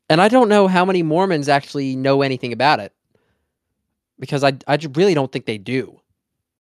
and 0.09 0.21
I 0.21 0.29
don't 0.29 0.49
know 0.49 0.69
how 0.69 0.85
many 0.85 1.03
Mormons 1.03 1.49
actually 1.49 1.97
know 1.97 2.23
anything 2.23 2.53
about 2.53 2.81
it, 2.81 2.93
because 4.19 4.45
I, 4.45 4.55
I 4.67 4.79
really 4.95 5.15
don't 5.15 5.31
think 5.31 5.47
they 5.47 5.59
do. 5.59 6.01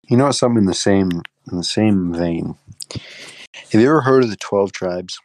You 0.09 0.17
know, 0.17 0.31
something 0.31 0.59
in 0.59 0.67
the 0.67 0.75
same 0.75 1.11
in 1.51 1.57
the 1.57 1.65
same 1.65 2.13
vein. 2.13 2.57
Have 3.55 3.81
you 3.81 3.89
ever 3.89 4.01
heard 4.01 4.25
of 4.25 4.31
the 4.31 4.37
twelve 4.37 4.73
tribes? 4.73 5.19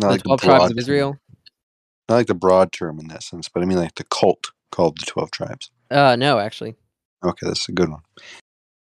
Not 0.00 0.12
the 0.12 0.18
twelve 0.18 0.40
tribes 0.40 0.58
broad 0.58 0.70
of 0.70 0.76
term- 0.76 0.78
Israel. 0.78 1.18
Not 2.08 2.16
like 2.16 2.26
the 2.26 2.34
broad 2.34 2.72
term 2.72 2.98
in 2.98 3.08
that 3.08 3.22
sense, 3.22 3.48
but 3.48 3.62
I 3.62 3.66
mean 3.66 3.78
like 3.78 3.94
the 3.96 4.04
cult 4.04 4.52
called 4.70 4.98
the 4.98 5.06
twelve 5.06 5.30
tribes. 5.30 5.70
Uh, 5.90 6.16
no, 6.16 6.38
actually. 6.38 6.74
Okay, 7.24 7.46
that's 7.46 7.68
a 7.68 7.72
good 7.72 7.88
one. 7.88 8.02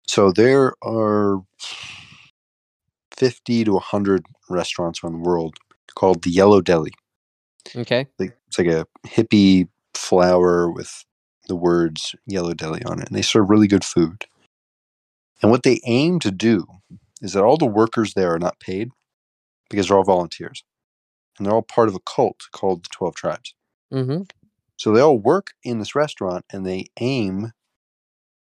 So 0.07 0.33
there 0.33 0.75
are 0.83 1.43
fifty 3.17 3.65
to 3.65 3.79
hundred 3.79 4.27
restaurants 4.49 5.03
around 5.03 5.15
the 5.15 5.29
world 5.29 5.57
called 5.95 6.23
the 6.23 6.31
Yellow 6.31 6.61
Deli. 6.61 6.93
Okay. 7.75 8.07
Like 8.19 8.37
it's 8.49 8.59
like 8.59 8.69
a 8.69 8.87
hippie 9.07 9.69
flower 9.95 10.71
with 10.71 11.05
the 11.49 11.57
words 11.57 12.15
Yellow 12.27 12.55
Deli 12.55 12.83
on 12.85 13.01
it, 13.01 13.09
and 13.09 13.17
they 13.17 13.23
serve 13.23 13.51
really 13.51 13.69
good 13.69 13.85
food. 13.85 14.27
And 15.43 15.51
what 15.51 15.63
they 15.63 15.81
aim 15.87 16.19
to 16.21 16.31
do 16.31 16.67
is 17.21 17.33
that 17.33 17.45
all 17.45 17.57
the 17.57 17.67
workers 17.67 18.15
there 18.15 18.35
are 18.35 18.39
not 18.39 18.61
paid 18.61 18.91
because 19.69 19.89
they're 19.89 19.97
all 19.97 20.05
volunteers, 20.05 20.65
and 21.37 21.47
they're 21.47 21.55
all 21.55 21.63
part 21.63 21.89
of 21.89 21.95
a 21.95 22.01
cult 22.01 22.49
called 22.53 22.85
the 22.85 22.89
Twelve 22.93 23.15
Tribes. 23.15 23.55
Mm-hmm. 23.93 24.23
So 24.77 24.93
they 24.93 25.01
all 25.01 25.19
work 25.19 25.53
in 25.63 25.79
this 25.79 25.95
restaurant 25.95 26.45
and 26.53 26.67
they 26.67 26.87
aim 27.01 27.53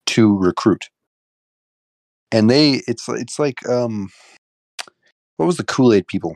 to 0.07 0.37
recruit. 0.37 0.89
And 2.31 2.49
they 2.49 2.81
it's 2.87 3.07
it's 3.09 3.39
like 3.39 3.67
um 3.67 4.09
what 5.37 5.45
was 5.45 5.57
the 5.57 5.63
Kool-Aid 5.63 6.07
people? 6.07 6.35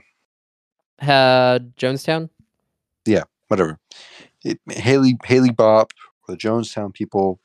Uh, 1.02 1.60
Jonestown. 1.78 2.30
Yeah, 3.06 3.24
whatever. 3.48 3.80
It, 4.44 4.60
Haley 4.70 5.18
Haley 5.26 5.52
Bop 5.52 5.94
or 6.28 6.36
the 6.36 6.40
Jonestown 6.40 6.94
people, 6.94 7.40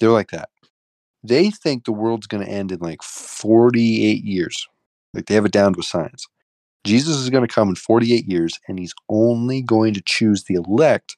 they're 0.00 0.10
like 0.10 0.30
that. 0.30 0.48
They 1.22 1.50
think 1.50 1.84
the 1.84 1.92
world's 1.92 2.26
gonna 2.26 2.44
end 2.44 2.72
in 2.72 2.80
like 2.80 3.02
48 3.02 4.24
years. 4.24 4.68
Like 5.12 5.26
they 5.26 5.34
have 5.34 5.46
it 5.46 5.52
down 5.52 5.74
to 5.74 5.80
a 5.80 5.84
science. 5.84 6.26
Jesus 6.84 7.16
is 7.16 7.30
gonna 7.30 7.48
come 7.48 7.68
in 7.70 7.76
48 7.76 8.26
years 8.26 8.58
and 8.68 8.78
he's 8.78 8.94
only 9.08 9.62
going 9.62 9.94
to 9.94 10.02
choose 10.04 10.44
the 10.44 10.54
elect, 10.54 11.16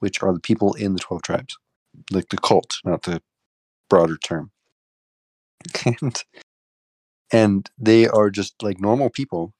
which 0.00 0.22
are 0.22 0.32
the 0.32 0.40
people 0.40 0.74
in 0.74 0.94
the 0.94 1.00
12 1.00 1.22
tribes. 1.22 1.56
Like 2.10 2.28
the 2.28 2.38
cult, 2.38 2.76
not 2.84 3.02
the 3.04 3.22
broader 3.88 4.16
term. 4.16 4.50
and 6.00 6.24
and 7.32 7.70
they 7.78 8.08
are 8.08 8.30
just 8.30 8.62
like 8.62 8.80
normal 8.80 9.10
people, 9.10 9.52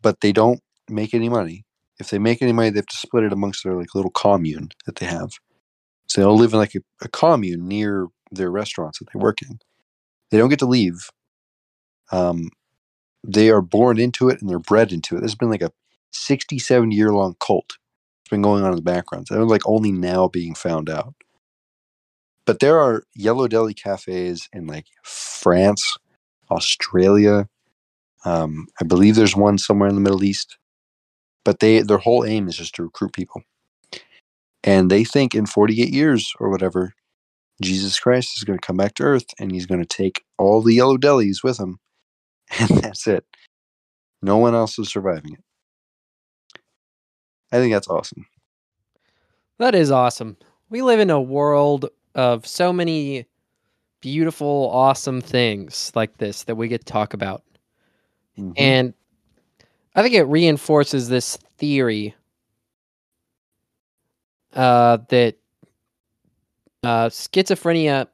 but 0.00 0.20
they 0.20 0.32
don't 0.32 0.60
make 0.88 1.14
any 1.14 1.28
money. 1.28 1.64
If 2.02 2.10
they 2.10 2.18
make 2.18 2.42
any 2.42 2.52
money, 2.52 2.70
they 2.70 2.78
have 2.78 2.86
to 2.86 2.96
split 2.96 3.22
it 3.22 3.32
amongst 3.32 3.62
their 3.62 3.74
like 3.76 3.94
little 3.94 4.10
commune 4.10 4.70
that 4.86 4.96
they 4.96 5.06
have. 5.06 5.30
So 6.08 6.20
they 6.20 6.26
all 6.26 6.36
live 6.36 6.52
in 6.52 6.58
like 6.58 6.74
a, 6.74 6.80
a 7.00 7.08
commune 7.08 7.68
near 7.68 8.08
their 8.32 8.50
restaurants 8.50 8.98
that 8.98 9.06
they 9.12 9.20
work 9.20 9.40
in. 9.40 9.60
They 10.30 10.38
don't 10.38 10.48
get 10.48 10.58
to 10.58 10.66
leave. 10.66 11.10
Um, 12.10 12.50
they 13.22 13.50
are 13.50 13.62
born 13.62 14.00
into 14.00 14.28
it 14.28 14.40
and 14.40 14.50
they're 14.50 14.58
bred 14.58 14.92
into 14.92 15.16
it. 15.16 15.20
This 15.20 15.30
has 15.30 15.36
been 15.36 15.50
like 15.50 15.62
a 15.62 15.70
67 16.10 16.90
year 16.90 17.12
long 17.12 17.36
cult. 17.38 17.78
It's 18.22 18.30
been 18.30 18.42
going 18.42 18.64
on 18.64 18.70
in 18.70 18.76
the 18.76 18.82
background. 18.82 19.28
They're 19.30 19.44
like 19.44 19.64
only 19.64 19.92
now 19.92 20.26
being 20.26 20.56
found 20.56 20.90
out. 20.90 21.14
But 22.46 22.58
there 22.58 22.80
are 22.80 23.04
yellow 23.14 23.46
deli 23.46 23.74
cafes 23.74 24.48
in 24.52 24.66
like 24.66 24.86
France, 25.04 25.96
Australia. 26.50 27.48
Um, 28.24 28.66
I 28.80 28.84
believe 28.84 29.14
there's 29.14 29.36
one 29.36 29.56
somewhere 29.56 29.88
in 29.88 29.94
the 29.94 30.00
Middle 30.00 30.24
East. 30.24 30.58
But 31.44 31.60
they 31.60 31.80
their 31.82 31.98
whole 31.98 32.24
aim 32.24 32.48
is 32.48 32.56
just 32.56 32.74
to 32.76 32.84
recruit 32.84 33.12
people. 33.12 33.42
And 34.64 34.90
they 34.90 35.04
think 35.04 35.34
in 35.34 35.46
48 35.46 35.92
years 35.92 36.32
or 36.38 36.50
whatever, 36.50 36.94
Jesus 37.60 37.98
Christ 37.98 38.36
is 38.36 38.44
going 38.44 38.58
to 38.58 38.66
come 38.66 38.76
back 38.76 38.94
to 38.94 39.02
earth 39.02 39.26
and 39.38 39.50
he's 39.52 39.66
going 39.66 39.80
to 39.80 39.86
take 39.86 40.24
all 40.38 40.62
the 40.62 40.74
yellow 40.74 40.96
delis 40.96 41.42
with 41.42 41.58
him. 41.58 41.78
And 42.60 42.68
that's 42.68 43.06
it. 43.06 43.24
No 44.20 44.36
one 44.36 44.54
else 44.54 44.78
is 44.78 44.90
surviving 44.90 45.32
it. 45.32 45.40
I 47.50 47.56
think 47.56 47.72
that's 47.72 47.88
awesome. 47.88 48.26
That 49.58 49.74
is 49.74 49.90
awesome. 49.90 50.36
We 50.70 50.82
live 50.82 51.00
in 51.00 51.10
a 51.10 51.20
world 51.20 51.88
of 52.14 52.46
so 52.46 52.72
many 52.72 53.26
beautiful, 54.00 54.70
awesome 54.72 55.20
things 55.20 55.92
like 55.94 56.18
this 56.18 56.44
that 56.44 56.56
we 56.56 56.68
get 56.68 56.84
to 56.84 56.92
talk 56.92 57.14
about. 57.14 57.42
Mhm. 58.38 58.52
And 58.56 58.94
I 59.94 60.02
think 60.02 60.14
it 60.14 60.22
reinforces 60.24 61.08
this 61.08 61.36
theory 61.58 62.14
uh, 64.54 64.98
that 65.08 65.36
uh, 66.82 67.08
schizophrenia, 67.08 68.08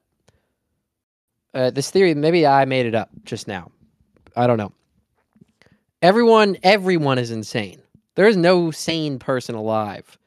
uh, 1.55 1.71
this 1.71 1.91
theory, 1.91 2.15
maybe 2.15 2.47
I 2.47 2.65
made 2.65 2.87
it 2.87 2.95
up 2.95 3.11
just 3.25 3.49
now. 3.49 3.71
I 4.37 4.47
don't 4.47 4.59
know. 4.59 4.73
Everyone, 6.03 6.57
everyone 6.63 7.19
is 7.19 7.31
insane. 7.31 7.83
There 8.15 8.27
is 8.29 8.37
no 8.37 8.71
sane 8.71 9.19
person 9.19 9.55
alive. 9.55 10.19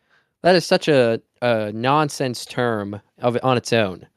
That 0.42 0.56
is 0.56 0.66
such 0.66 0.88
a, 0.88 1.22
a 1.42 1.72
nonsense 1.74 2.46
term 2.46 3.02
of 3.20 3.38
on 3.44 3.58
its 3.58 3.72
own. 3.74 4.08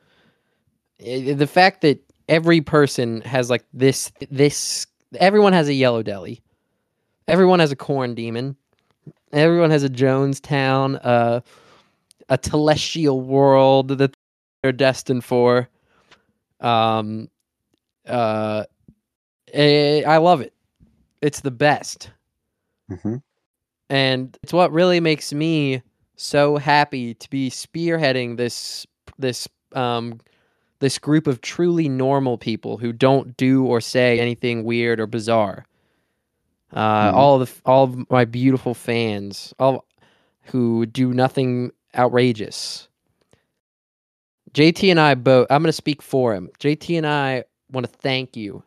I- 1.00 1.34
the 1.36 1.46
fact 1.46 1.82
that 1.82 2.00
every 2.28 2.60
person 2.60 3.20
has 3.22 3.50
like 3.50 3.64
this 3.72 4.10
this 4.30 4.86
everyone 5.18 5.52
has 5.52 5.68
a 5.68 5.74
yellow 5.74 6.02
deli. 6.02 6.40
Everyone 7.28 7.60
has 7.60 7.72
a 7.72 7.76
corn 7.76 8.14
demon. 8.14 8.56
Everyone 9.32 9.70
has 9.70 9.82
a 9.82 9.88
Jonestown, 9.88 11.00
uh, 11.02 11.40
a 12.28 12.38
celestial 12.42 13.20
world 13.20 13.88
that 13.98 14.16
they're 14.62 14.72
destined 14.72 15.24
for. 15.24 15.68
Um, 16.60 17.28
uh, 18.06 18.64
eh, 19.52 20.02
I 20.06 20.18
love 20.18 20.40
it. 20.40 20.52
It's 21.22 21.40
the 21.40 21.50
best, 21.50 22.10
Mhm. 22.90 23.22
and 23.90 24.38
it's 24.42 24.52
what 24.52 24.72
really 24.72 25.00
makes 25.00 25.32
me 25.32 25.82
so 26.16 26.56
happy 26.58 27.14
to 27.14 27.30
be 27.30 27.50
spearheading 27.50 28.36
this 28.36 28.86
this 29.18 29.48
um 29.74 30.20
this 30.80 30.98
group 30.98 31.26
of 31.26 31.40
truly 31.40 31.88
normal 31.88 32.38
people 32.38 32.76
who 32.78 32.92
don't 32.92 33.36
do 33.36 33.64
or 33.64 33.80
say 33.80 34.20
anything 34.20 34.64
weird 34.64 35.00
or 35.00 35.06
bizarre. 35.06 35.64
Uh, 36.74 37.12
Mhm. 37.12 37.14
All 37.14 37.40
of 37.40 37.48
the, 37.48 37.60
all 37.70 37.84
of 37.84 38.10
my 38.10 38.24
beautiful 38.24 38.74
fans, 38.74 39.54
all 39.58 39.84
who 40.42 40.84
do 40.86 41.14
nothing 41.14 41.70
outrageous. 41.96 42.88
JT 44.52 44.90
and 44.90 45.00
I 45.00 45.14
both. 45.14 45.46
I'm 45.50 45.62
going 45.62 45.68
to 45.68 45.72
speak 45.72 46.02
for 46.02 46.34
him. 46.34 46.50
JT 46.60 46.96
and 46.96 47.06
I 47.06 47.44
want 47.72 47.86
to 47.86 47.92
thank 47.92 48.36
you 48.36 48.62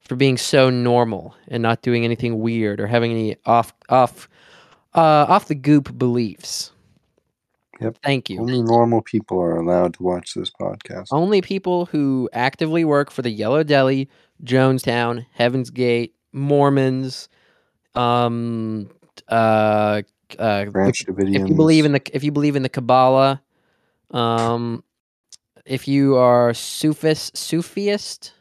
for 0.00 0.16
being 0.16 0.36
so 0.36 0.70
normal 0.70 1.34
and 1.48 1.62
not 1.62 1.82
doing 1.82 2.04
anything 2.04 2.38
weird 2.40 2.80
or 2.80 2.86
having 2.86 3.10
any 3.12 3.36
off 3.46 3.72
off 3.88 4.28
uh, 4.94 5.00
off 5.28 5.46
the 5.48 5.54
goop 5.54 5.96
beliefs. 5.98 6.72
Yep. 7.80 7.96
Thank 8.04 8.28
you. 8.28 8.40
Only 8.40 8.62
normal 8.62 9.02
people 9.02 9.40
are 9.40 9.56
allowed 9.56 9.94
to 9.94 10.02
watch 10.02 10.34
this 10.34 10.50
podcast. 10.50 11.06
Only 11.12 11.40
people 11.40 11.86
who 11.86 12.28
actively 12.32 12.84
work 12.84 13.10
for 13.10 13.22
the 13.22 13.30
Yellow 13.30 13.62
Deli, 13.62 14.08
Jonestown, 14.44 15.24
Heaven's 15.32 15.70
Gate, 15.70 16.14
Mormons, 16.32 17.28
um, 17.94 18.90
uh, 19.28 20.02
uh, 20.38 20.64
Branch 20.66 21.04
if, 21.08 21.18
if 21.18 21.48
you 21.48 21.54
believe 21.54 21.84
in 21.84 21.92
the 21.92 22.02
if 22.14 22.22
you 22.24 22.32
believe 22.32 22.56
in 22.56 22.62
the 22.62 22.68
Kabbalah, 22.68 23.42
um, 24.10 24.84
if 25.64 25.88
you 25.88 26.16
are 26.16 26.52
Sufist, 26.52 27.34
Sufiist, 27.34 28.32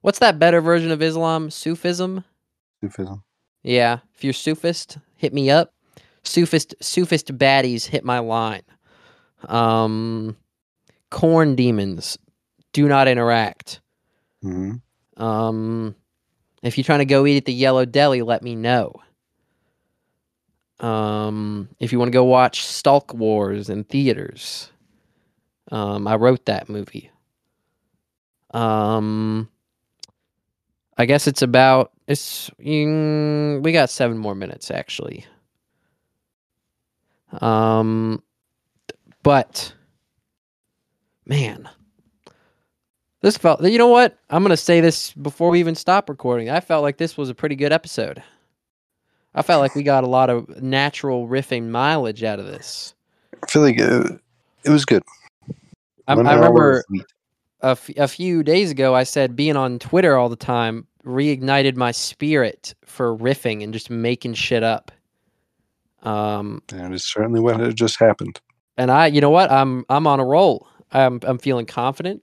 what's 0.00 0.18
that 0.18 0.38
better 0.38 0.60
version 0.60 0.90
of 0.90 1.02
Islam? 1.02 1.50
Sufism. 1.50 2.24
Sufism. 2.82 3.22
Yeah, 3.62 3.98
if 4.14 4.24
you're 4.24 4.32
Sufist, 4.32 4.98
hit 5.16 5.32
me 5.32 5.50
up. 5.50 5.72
Sufist 6.24 6.74
Sufist 6.80 7.36
baddies 7.36 7.86
hit 7.86 8.04
my 8.04 8.18
line. 8.18 8.62
Um, 9.46 10.36
corn 11.10 11.54
demons 11.54 12.18
do 12.72 12.88
not 12.88 13.08
interact. 13.08 13.80
hmm 14.42 14.74
Um, 15.16 15.94
if 16.62 16.76
you're 16.76 16.84
trying 16.84 17.00
to 17.00 17.04
go 17.04 17.26
eat 17.26 17.38
at 17.38 17.44
the 17.44 17.52
Yellow 17.52 17.84
Deli, 17.84 18.22
let 18.22 18.42
me 18.42 18.54
know. 18.54 18.94
Um, 20.80 21.68
if 21.80 21.92
you 21.92 21.98
want 21.98 22.08
to 22.08 22.16
go 22.16 22.24
watch 22.24 22.64
Stalk 22.64 23.12
Wars 23.14 23.68
in 23.68 23.84
theaters, 23.84 24.70
um, 25.70 26.06
I 26.06 26.16
wrote 26.16 26.46
that 26.46 26.68
movie. 26.68 27.10
Um, 28.52 29.48
I 30.96 31.06
guess 31.06 31.26
it's 31.26 31.42
about 31.42 31.92
it's. 32.06 32.50
mm, 32.60 33.62
we 33.62 33.72
got 33.72 33.90
seven 33.90 34.18
more 34.18 34.34
minutes 34.34 34.70
actually. 34.70 35.26
Um, 37.40 38.22
but 39.22 39.74
man, 41.26 41.68
this 43.22 43.36
felt. 43.36 43.62
You 43.62 43.78
know 43.78 43.88
what? 43.88 44.18
I'm 44.30 44.42
gonna 44.42 44.56
say 44.56 44.80
this 44.80 45.12
before 45.14 45.50
we 45.50 45.60
even 45.60 45.74
stop 45.74 46.08
recording. 46.08 46.50
I 46.50 46.60
felt 46.60 46.82
like 46.82 46.98
this 46.98 47.16
was 47.16 47.28
a 47.30 47.34
pretty 47.34 47.56
good 47.56 47.72
episode. 47.72 48.22
I 49.34 49.42
felt 49.42 49.60
like 49.60 49.74
we 49.74 49.82
got 49.82 50.04
a 50.04 50.08
lot 50.08 50.30
of 50.30 50.62
natural 50.62 51.28
riffing 51.28 51.68
mileage 51.68 52.22
out 52.24 52.38
of 52.40 52.46
this. 52.46 52.94
I 53.42 53.46
feel 53.46 53.62
like 53.62 53.78
it, 53.78 54.20
it 54.64 54.70
was 54.70 54.84
good. 54.84 55.02
I, 56.08 56.14
I 56.14 56.34
remember 56.34 56.82
a, 57.60 57.68
f- 57.68 57.90
a 57.96 58.08
few 58.08 58.42
days 58.42 58.70
ago, 58.70 58.94
I 58.94 59.02
said 59.04 59.36
being 59.36 59.56
on 59.56 59.78
Twitter 59.78 60.16
all 60.16 60.28
the 60.28 60.36
time 60.36 60.86
reignited 61.04 61.76
my 61.76 61.90
spirit 61.92 62.74
for 62.84 63.16
riffing 63.16 63.62
and 63.62 63.72
just 63.72 63.90
making 63.90 64.34
shit 64.34 64.62
up. 64.62 64.90
Um, 66.02 66.62
That 66.68 66.92
is 66.92 67.04
certainly 67.04 67.40
what 67.40 67.60
had 67.60 67.76
just 67.76 67.98
happened. 67.98 68.40
and 68.76 68.90
I, 68.90 69.06
you 69.06 69.20
know 69.20 69.30
what? 69.30 69.50
I'm 69.50 69.84
I'm 69.88 70.06
on 70.06 70.20
a 70.20 70.24
roll. 70.24 70.66
I'm 70.92 71.20
I'm 71.24 71.38
feeling 71.38 71.66
confident. 71.66 72.22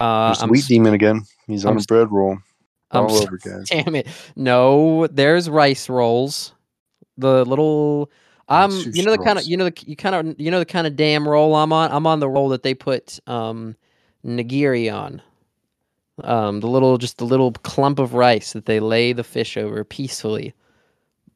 Uh, 0.00 0.34
I'm, 0.40 0.48
wheat 0.48 0.66
demon 0.66 0.94
again. 0.94 1.22
He's 1.46 1.64
on 1.64 1.72
I'm 1.72 1.78
a 1.78 1.82
bread 1.82 2.10
roll. 2.10 2.38
I'm 2.90 3.04
all 3.04 3.16
over, 3.16 3.38
guys. 3.38 3.68
Damn 3.68 3.94
it! 3.94 4.06
No, 4.36 5.06
there's 5.06 5.48
rice 5.48 5.88
rolls. 5.88 6.52
The 7.16 7.44
little. 7.44 8.10
I'm. 8.48 8.70
sushi 8.70 8.96
You 8.96 9.04
know 9.04 9.12
the 9.12 9.22
kind 9.22 9.38
of. 9.38 9.44
You 9.44 9.56
know 9.56 9.64
the. 9.64 9.84
You 9.86 9.96
kind 9.96 10.14
of. 10.14 10.40
You 10.40 10.50
know 10.50 10.58
the 10.58 10.66
kind 10.66 10.86
of 10.86 10.96
damn 10.96 11.26
roll 11.26 11.54
I'm 11.54 11.72
on. 11.72 11.90
I'm 11.90 12.06
on 12.06 12.20
the 12.20 12.28
roll 12.28 12.48
that 12.50 12.62
they 12.62 12.74
put 12.74 13.18
um, 13.26 13.76
nigiri 14.24 14.92
on. 14.92 15.22
Um, 16.24 16.60
the 16.60 16.66
little, 16.68 16.98
just 16.98 17.18
the 17.18 17.24
little 17.24 17.52
clump 17.52 17.98
of 17.98 18.12
rice 18.12 18.52
that 18.52 18.66
they 18.66 18.80
lay 18.80 19.12
the 19.12 19.24
fish 19.24 19.56
over 19.56 19.82
peacefully. 19.82 20.52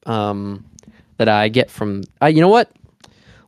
Um, 0.04 0.64
that 1.16 1.28
I 1.28 1.48
get 1.48 1.70
from. 1.70 2.02
Uh, 2.20 2.26
you 2.26 2.40
know 2.40 2.48
what? 2.48 2.70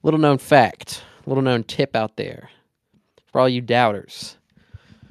Little 0.02 0.20
known 0.20 0.38
fact. 0.38 1.02
Little 1.26 1.42
known 1.42 1.64
tip 1.64 1.94
out 1.94 2.16
there, 2.16 2.48
for 3.26 3.40
all 3.40 3.48
you 3.48 3.60
doubters 3.60 4.37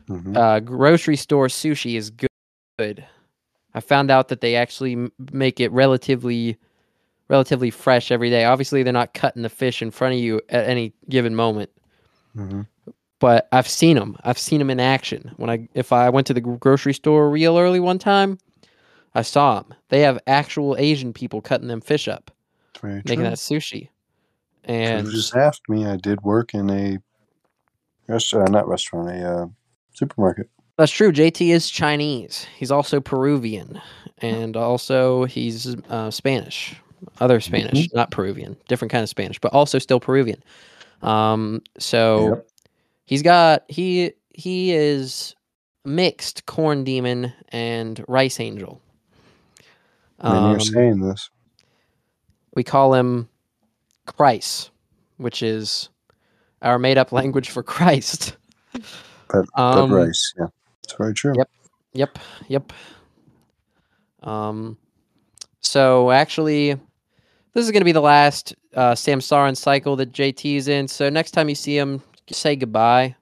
Mhm. 0.10 0.38
uh, 0.38 0.60
grocery 0.62 1.16
store 1.16 1.48
sushi 1.48 1.96
is 1.96 2.10
good. 2.12 3.06
I 3.74 3.80
found 3.80 4.10
out 4.10 4.30
that 4.30 4.42
they 4.42 4.56
actually 4.56 5.10
make 5.32 5.60
it 5.60 5.72
relatively, 5.72 6.58
relatively 7.28 7.70
fresh 7.70 8.12
every 8.12 8.30
day. 8.30 8.46
Obviously, 8.46 8.84
they're 8.84 8.94
not 8.94 9.14
cutting 9.14 9.44
the 9.44 9.50
fish 9.50 9.82
in 9.82 9.92
front 9.92 10.14
of 10.16 10.20
you 10.20 10.42
at 10.50 10.68
any 10.68 10.94
given 11.10 11.36
moment, 11.36 11.70
Mhm. 12.36 12.66
but 13.20 13.48
I've 13.52 13.68
seen 13.68 13.98
them. 13.98 14.16
I've 14.24 14.38
seen 14.40 14.60
them 14.60 14.70
in 14.70 14.80
action. 14.80 15.32
When 15.38 15.50
I, 15.50 15.68
if 15.74 15.92
I 15.92 16.10
went 16.10 16.28
to 16.28 16.34
the 16.34 16.42
grocery 16.42 16.94
store 16.94 17.30
real 17.30 17.58
early 17.58 17.80
one 17.80 18.00
time, 18.00 18.38
I 19.14 19.22
saw 19.24 19.62
them. 19.62 19.74
They 19.90 20.02
have 20.02 20.20
actual 20.28 20.76
Asian 20.78 21.12
people 21.14 21.42
cutting 21.42 21.68
them 21.68 21.82
fish 21.82 22.08
up, 22.08 22.32
Very 22.82 22.96
making 22.96 23.16
true. 23.20 23.24
that 23.26 23.34
sushi. 23.34 23.90
And 24.64 25.08
just 25.10 25.36
asked 25.36 25.68
me. 25.70 25.86
I 25.86 25.96
did 25.98 26.22
work 26.22 26.54
in 26.54 26.70
a 26.70 26.98
restaurant, 28.08 28.52
not 28.52 28.68
restaurant, 28.68 29.10
a 29.10 29.44
uh, 29.44 29.46
supermarket. 29.98 30.50
That's 30.78 30.92
true. 30.92 31.12
JT 31.12 31.50
is 31.50 31.70
Chinese. 31.70 32.46
He's 32.58 32.72
also 32.72 33.00
Peruvian, 33.02 33.82
and 34.20 34.56
also 34.56 35.26
he's 35.26 35.76
uh, 35.90 36.12
Spanish, 36.12 36.76
other 37.20 37.40
Spanish, 37.40 37.92
not 37.94 38.12
Peruvian, 38.12 38.56
different 38.68 38.92
kind 38.92 39.02
of 39.04 39.10
Spanish, 39.10 39.40
but 39.40 39.54
also 39.54 39.80
still 39.80 40.00
Peruvian. 40.00 40.44
Um, 41.02 41.62
so 41.80 42.30
Yep. 42.30 42.48
he's 43.06 43.24
got 43.24 43.64
he 43.70 44.12
he 44.34 44.72
is 44.74 45.36
mixed 45.84 46.46
corn 46.46 46.84
demon 46.84 47.34
and 47.50 48.04
rice 48.08 48.40
angel. 48.40 48.80
Um, 50.20 50.56
are 50.56 50.60
saying 50.60 51.00
this. 51.00 51.30
we 52.56 52.64
call 52.64 52.94
him 52.94 53.30
Christ, 54.06 54.70
which 55.18 55.42
is 55.42 55.90
our 56.62 56.78
made 56.78 56.98
up 57.00 57.12
language 57.20 57.50
for 57.50 57.64
Christ. 57.64 58.38
But, 59.30 59.46
Um, 59.56 59.90
but 59.90 59.96
rice, 59.96 60.34
yeah. 60.38 60.48
It's 60.84 60.94
very 60.94 61.14
true. 61.14 61.34
Yep. 61.36 61.50
Yep, 61.94 62.20
yep. 62.48 62.74
Um, 64.24 64.78
so 65.62 66.12
actually, 66.12 66.74
this 67.54 67.66
is 67.66 67.72
going 67.72 67.82
to 67.82 67.86
be 67.86 67.92
the 67.92 68.02
last 68.02 68.56
uh, 68.76 68.92
Samsaran 68.94 69.58
cycle 69.58 69.96
that 69.96 70.12
JT's 70.12 70.68
in. 70.68 70.88
So 70.88 71.10
next 71.10 71.32
time 71.32 71.50
you 71.50 71.56
see 71.56 71.78
him, 71.78 72.02
say 72.30 72.56
goodbye. 72.56 73.16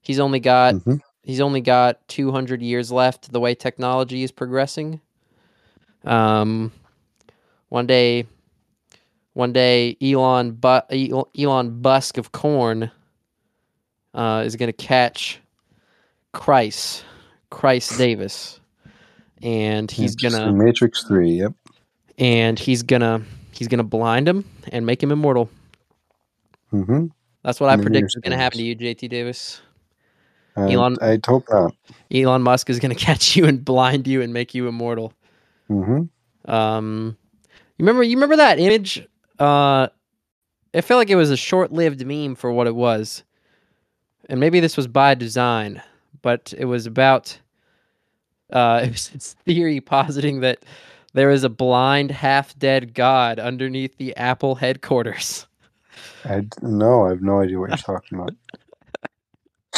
He's 0.00 0.20
only 0.20 0.40
got 0.40 0.74
Mhm. 0.76 1.00
he's 1.22 1.40
only 1.40 1.60
got 1.60 2.06
200 2.08 2.62
years 2.62 2.90
left. 2.90 3.30
The 3.32 3.40
way 3.40 3.54
technology 3.54 4.22
is 4.22 4.32
progressing. 4.32 5.00
Um, 6.04 6.72
one 7.68 7.86
day, 7.86 8.26
one 9.34 9.52
day, 9.52 9.96
Elon 10.00 10.52
but 10.52 10.90
Elon 11.38 11.80
Busk 11.82 12.16
of 12.16 12.32
corn 12.32 12.90
uh, 14.14 14.42
is 14.44 14.56
going 14.56 14.68
to 14.68 14.72
catch 14.72 15.40
Christ, 16.32 17.04
Christ 17.50 17.96
Davis, 17.98 18.60
and 19.42 19.90
he's 19.90 20.16
gonna 20.16 20.52
Matrix 20.52 21.04
Three. 21.04 21.32
Yep. 21.32 21.52
and 22.18 22.58
he's 22.58 22.82
gonna 22.82 23.22
he's 23.52 23.68
gonna 23.68 23.84
blind 23.84 24.28
him 24.28 24.44
and 24.72 24.84
make 24.86 25.02
him 25.02 25.10
immortal. 25.12 25.48
Mm-hmm. 26.72 27.06
That's 27.42 27.60
what 27.60 27.70
I 27.70 27.74
In 27.74 27.82
predict 27.82 28.08
is 28.08 28.16
gonna 28.22 28.36
happen 28.36 28.58
to 28.58 28.64
you, 28.64 28.76
JT 28.76 29.08
Davis. 29.08 29.60
I, 30.56 30.72
Elon- 30.72 30.98
I 31.00 31.18
hope 31.24 31.44
not. 31.50 31.72
Elon 32.12 32.42
Musk 32.42 32.68
is 32.68 32.78
gonna 32.78 32.94
catch 32.96 33.36
you 33.36 33.46
and 33.46 33.64
blind 33.64 34.06
you 34.06 34.22
and 34.22 34.32
make 34.32 34.54
you 34.54 34.68
immortal. 34.68 35.12
Mm-hmm. 35.70 36.50
Um, 36.50 37.16
you 37.76 37.84
remember 37.84 38.02
you 38.02 38.16
remember 38.16 38.36
that 38.36 38.58
image? 38.58 39.06
Uh, 39.38 39.88
it 40.72 40.82
felt 40.82 40.98
like 40.98 41.10
it 41.10 41.16
was 41.16 41.30
a 41.30 41.36
short-lived 41.36 42.04
meme 42.04 42.34
for 42.34 42.50
what 42.52 42.66
it 42.66 42.74
was, 42.74 43.22
and 44.28 44.40
maybe 44.40 44.60
this 44.60 44.76
was 44.76 44.86
by 44.86 45.14
design, 45.14 45.82
but 46.22 46.54
it 46.56 46.66
was 46.66 46.86
about. 46.86 47.38
Uh, 48.52 48.80
it 48.84 48.90
was 48.90 49.10
its 49.14 49.34
theory 49.44 49.80
positing 49.80 50.40
that 50.40 50.64
there 51.14 51.30
is 51.30 51.44
a 51.44 51.48
blind, 51.48 52.10
half-dead 52.10 52.94
god 52.94 53.38
underneath 53.38 53.96
the 53.98 54.16
Apple 54.16 54.54
headquarters. 54.54 55.46
I 56.24 56.46
no, 56.62 57.06
I 57.06 57.10
have 57.10 57.22
no 57.22 57.40
idea 57.40 57.58
what 57.58 57.70
you're 57.70 57.76
talking 57.76 58.18
about. 58.18 58.34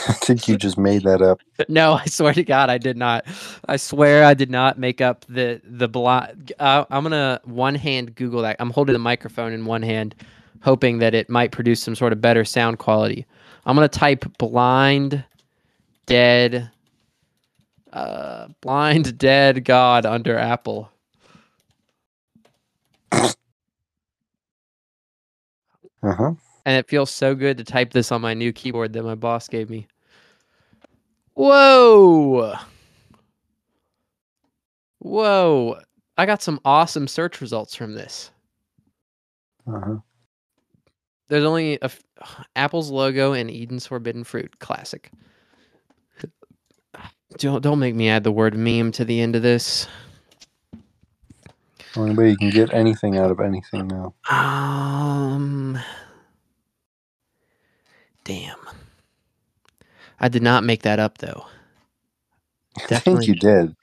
I 0.09 0.13
think 0.13 0.49
you 0.49 0.57
just 0.57 0.79
made 0.79 1.03
that 1.05 1.21
up. 1.21 1.41
No, 1.69 1.93
I 1.93 2.07
swear 2.07 2.33
to 2.33 2.43
God, 2.43 2.71
I 2.71 2.79
did 2.79 2.97
not. 2.97 3.25
I 3.69 3.77
swear 3.77 4.25
I 4.25 4.35
did 4.35 4.51
not 4.51 4.79
make 4.79 5.01
up 5.01 5.25
the 5.29 5.61
the 5.63 5.89
blind. 5.89 6.53
Uh, 6.59 6.85
I'm 6.91 7.03
gonna 7.03 7.41
one 7.45 7.75
hand 7.75 8.15
Google 8.15 8.43
that. 8.43 8.57
I'm 8.59 8.71
holding 8.71 8.95
the 8.95 8.99
microphone 8.99 9.53
in 9.53 9.67
one 9.67 9.83
hand, 9.83 10.15
hoping 10.63 10.99
that 10.99 11.15
it 11.15 11.29
might 11.29 11.53
produce 11.53 11.83
some 11.83 11.95
sort 11.95 12.13
of 12.13 12.21
better 12.21 12.45
sound 12.45 12.79
quality. 12.79 13.27
I'm 13.67 13.77
gonna 13.77 13.89
type 13.89 14.25
blind, 14.39 15.25
dead, 16.07 16.71
uh, 17.93 18.49
blind 18.61 19.19
dead 19.19 19.65
God 19.65 20.07
under 20.07 20.37
Apple. 20.39 20.91
Uh 26.03 26.15
huh. 26.15 26.33
and 26.65 26.77
it 26.77 26.89
feels 26.89 27.11
so 27.11 27.35
good 27.35 27.59
to 27.59 27.65
type 27.65 27.93
this 27.93 28.11
on 28.11 28.23
my 28.23 28.33
new 28.35 28.53
keyboard 28.53 28.93
that 28.95 29.03
my 29.03 29.15
boss 29.15 29.49
gave 29.49 29.69
me. 29.69 29.87
Whoa! 31.35 32.55
Whoa! 35.01 35.79
I 36.17 36.27
got 36.27 36.43
some 36.43 36.61
awesome 36.65 37.09
search 37.09 37.41
results 37.41 37.75
from 37.75 37.95
this. 37.95 38.31
Uh 39.67 39.81
huh. 39.85 39.97
There's 41.31 41.45
only 41.45 41.77
a 41.77 41.85
f- 41.85 42.03
Apple's 42.57 42.91
logo 42.91 43.33
and 43.33 43.51
Eden's 43.51 43.87
Forbidden 43.87 44.25
Fruit 44.25 44.59
classic. 44.59 45.11
Don't 47.39 47.63
don't 47.63 47.79
make 47.79 47.95
me 47.95 48.09
add 48.09 48.25
the 48.25 48.33
word 48.33 48.57
meme 48.57 48.91
to 48.93 49.05
the 49.05 49.21
end 49.21 49.37
of 49.37 49.43
this. 49.43 49.87
Only 51.97 52.15
way 52.15 52.31
you 52.31 52.37
can 52.37 52.51
get 52.51 52.75
anything 52.75 53.17
out 53.17 53.31
of 53.31 53.41
anything 53.41 53.87
now. 53.89 54.15
Um. 54.29 55.79
Damn. 58.25 58.59
I 60.21 60.29
did 60.29 60.43
not 60.43 60.65
make 60.65 60.83
that 60.83 60.99
up 60.99 61.19
though. 61.19 61.47
I 62.91 62.99
think 62.99 63.27
you 63.27 63.35
did. 63.35 63.75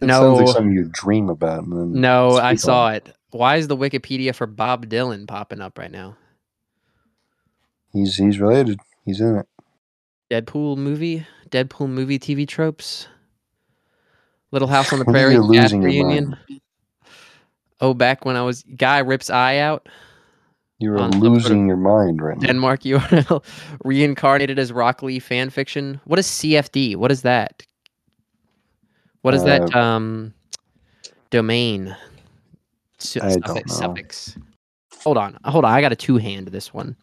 It 0.00 0.06
No. 0.06 0.20
sounds 0.20 0.40
like 0.40 0.48
something 0.48 0.72
you 0.72 0.88
dream 0.92 1.28
about. 1.30 1.66
No, 1.68 2.36
I 2.38 2.54
saw 2.56 2.86
on 2.86 2.94
it. 2.94 3.16
Why 3.30 3.56
is 3.56 3.68
the 3.68 3.76
Wikipedia 3.76 4.34
for 4.34 4.46
Bob 4.46 4.86
Dylan 4.88 5.26
popping 5.28 5.60
up 5.60 5.78
right 5.78 5.90
now? 5.90 6.16
He's 7.94 8.16
he's 8.16 8.38
related. 8.38 8.80
He's 9.06 9.20
in 9.20 9.36
it. 9.36 9.46
Deadpool 10.30 10.76
movie, 10.76 11.26
Deadpool 11.50 11.88
movie 11.88 12.18
TV 12.18 12.46
tropes. 12.46 13.06
Little 14.50 14.68
House 14.68 14.92
on 14.92 14.98
the 14.98 15.04
Prairie 15.06 15.34
your 15.34 15.80
reunion. 15.80 16.36
Oh, 17.80 17.94
back 17.94 18.24
when 18.24 18.36
I 18.36 18.42
was 18.42 18.64
guy 18.76 18.98
rips 18.98 19.30
eye 19.30 19.58
out. 19.58 19.88
You're 20.78 20.98
On 20.98 21.12
some 21.12 21.20
sort 21.20 21.26
of 21.26 21.32
losing 21.34 21.66
your 21.68 21.76
mind 21.76 22.20
right 22.20 22.36
now. 22.36 22.46
Denmark 22.48 22.80
URL 22.82 23.44
reincarnated 23.84 24.58
as 24.58 24.72
Rock 24.72 25.02
Lee 25.02 25.20
fan 25.20 25.48
fiction. 25.50 26.00
What 26.04 26.18
is 26.18 26.26
CFD? 26.26 26.96
What 26.96 27.12
is 27.12 27.22
that? 27.22 27.62
What 29.22 29.34
is 29.34 29.44
that 29.44 29.74
um 29.74 30.34
domain? 31.30 31.96
Su- 32.98 33.20
I 33.22 33.36
don't 33.36 33.46
suffix- 33.46 33.70
know. 33.70 33.86
Suffix. 33.86 34.38
Hold 35.02 35.16
on. 35.16 35.38
Hold 35.44 35.64
on. 35.64 35.72
I 35.72 35.80
got 35.80 35.92
a 35.92 35.96
two 35.96 36.16
hand 36.16 36.48
this 36.48 36.74
one. 36.74 36.96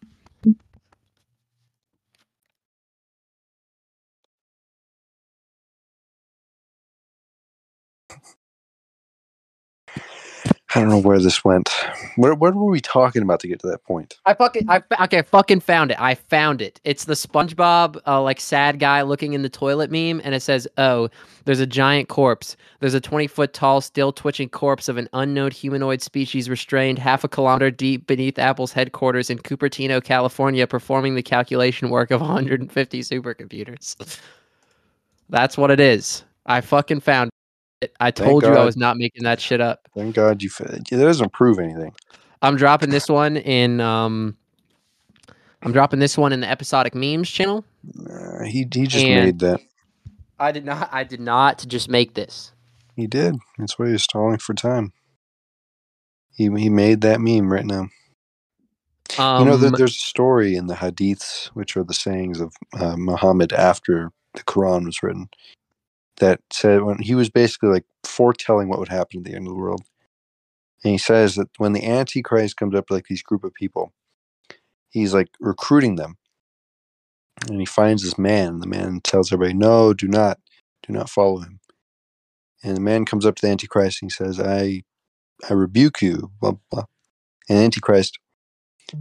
I 10.74 10.80
don't 10.80 10.88
know 10.88 10.98
where 10.98 11.18
this 11.18 11.44
went. 11.44 11.68
What 12.16 12.38
what 12.38 12.54
were 12.54 12.70
we 12.70 12.80
talking 12.80 13.22
about 13.22 13.40
to 13.40 13.48
get 13.48 13.60
to 13.60 13.66
that 13.68 13.84
point? 13.84 14.18
I 14.24 14.32
fucking 14.32 14.70
I 14.70 14.82
okay, 15.02 15.20
fucking 15.22 15.60
found 15.60 15.90
it. 15.90 16.00
I 16.00 16.14
found 16.14 16.62
it. 16.62 16.80
It's 16.84 17.04
the 17.04 17.14
SpongeBob 17.14 18.00
uh, 18.06 18.22
like 18.22 18.40
sad 18.40 18.78
guy 18.78 19.02
looking 19.02 19.34
in 19.34 19.42
the 19.42 19.50
toilet 19.50 19.90
meme, 19.90 20.22
and 20.24 20.34
it 20.34 20.40
says, 20.40 20.66
"Oh, 20.78 21.10
there's 21.44 21.60
a 21.60 21.66
giant 21.66 22.08
corpse. 22.08 22.56
There's 22.80 22.94
a 22.94 23.00
20 23.00 23.26
foot 23.26 23.52
tall, 23.52 23.80
still 23.80 24.12
twitching 24.12 24.48
corpse 24.48 24.88
of 24.88 24.96
an 24.96 25.08
unknown 25.12 25.50
humanoid 25.50 26.00
species 26.00 26.48
restrained 26.48 26.98
half 26.98 27.24
a 27.24 27.28
kilometer 27.28 27.70
deep 27.70 28.06
beneath 28.06 28.38
Apple's 28.38 28.72
headquarters 28.72 29.28
in 29.28 29.38
Cupertino, 29.38 30.02
California, 30.02 30.66
performing 30.66 31.16
the 31.16 31.22
calculation 31.22 31.90
work 31.90 32.10
of 32.10 32.20
150 32.20 33.00
supercomputers." 33.00 33.96
That's 35.28 35.56
what 35.56 35.70
it 35.70 35.80
is. 35.80 36.24
I 36.46 36.60
fucking 36.60 37.00
found. 37.00 37.31
I 38.00 38.10
told 38.10 38.42
you 38.44 38.50
I 38.50 38.64
was 38.64 38.76
not 38.76 38.96
making 38.96 39.24
that 39.24 39.40
shit 39.40 39.60
up. 39.60 39.88
Thank 39.94 40.14
God 40.14 40.42
you. 40.42 40.50
That 40.58 40.84
doesn't 40.88 41.32
prove 41.32 41.58
anything. 41.58 41.94
I'm 42.40 42.56
dropping 42.56 42.90
this 42.90 43.08
one 43.08 43.36
in 43.36 43.80
um 43.80 44.36
I'm 45.62 45.72
dropping 45.72 46.00
this 46.00 46.18
one 46.18 46.32
in 46.32 46.40
the 46.40 46.50
episodic 46.50 46.94
memes 46.94 47.30
channel. 47.30 47.64
Uh, 48.10 48.44
he 48.44 48.66
he 48.72 48.86
just 48.86 49.04
And- 49.04 49.24
made 49.26 49.38
that. 49.40 49.60
I 50.38 50.50
did 50.50 50.64
not 50.64 50.88
I 50.92 51.04
did 51.04 51.20
not 51.20 51.64
just 51.68 51.88
make 51.88 52.14
this. 52.14 52.52
He 52.96 53.06
did. 53.06 53.36
That's 53.58 53.78
why 53.78 53.90
he's 53.90 54.02
stalling 54.02 54.38
for 54.38 54.54
time. 54.54 54.92
He 56.34 56.44
he 56.56 56.68
made 56.68 57.00
that 57.02 57.20
meme 57.20 57.52
right 57.52 57.64
now. 57.64 57.88
Um 59.18 59.44
you 59.44 59.50
know, 59.50 59.56
there, 59.56 59.70
there's 59.70 59.94
a 59.94 59.98
story 59.98 60.56
in 60.56 60.66
the 60.66 60.74
Hadiths, 60.74 61.46
which 61.48 61.76
are 61.76 61.84
the 61.84 61.94
sayings 61.94 62.40
of 62.40 62.54
uh, 62.74 62.96
Muhammad 62.96 63.52
after 63.52 64.10
the 64.34 64.42
Quran 64.42 64.86
was 64.86 65.02
written, 65.02 65.28
that 66.22 66.40
said 66.52 66.84
when 66.84 67.00
he 67.00 67.16
was 67.16 67.30
basically 67.30 67.70
like 67.70 67.86
foretelling 68.06 68.70
what 68.70 68.80
would 68.80 68.88
happen 68.90 69.20
at 69.20 69.26
the 69.26 69.36
end 69.36 69.48
of 69.48 69.54
the 69.54 69.60
world. 69.60 69.82
And 70.84 70.92
he 70.92 70.98
says 70.98 71.36
that 71.36 71.48
when 71.58 71.74
the 71.74 71.86
Antichrist 71.86 72.56
comes 72.56 72.74
up 72.76 72.90
like 72.90 73.06
these 73.08 73.22
group 73.22 73.44
of 73.44 73.54
people, 73.54 73.92
he's 74.90 75.14
like 75.14 75.28
recruiting 75.40 75.96
them. 75.96 76.16
And 77.48 77.60
he 77.60 77.66
finds 77.66 78.02
this 78.04 78.18
man. 78.18 78.60
The 78.60 78.68
man 78.68 79.00
tells 79.02 79.32
everybody, 79.32 79.54
No, 79.58 79.94
do 79.94 80.08
not, 80.08 80.40
do 80.86 80.92
not 80.92 81.10
follow 81.10 81.40
him. 81.40 81.60
And 82.64 82.76
the 82.76 82.80
man 82.82 83.06
comes 83.06 83.26
up 83.26 83.36
to 83.36 83.42
the 83.42 83.52
Antichrist 83.52 84.02
and 84.02 84.10
he 84.12 84.14
says, 84.14 84.40
I 84.40 84.82
I 85.48 85.54
rebuke 85.54 86.02
you, 86.02 86.32
blah 86.40 86.54
blah. 86.70 86.84
And 87.48 87.58
Antichrist 87.58 88.18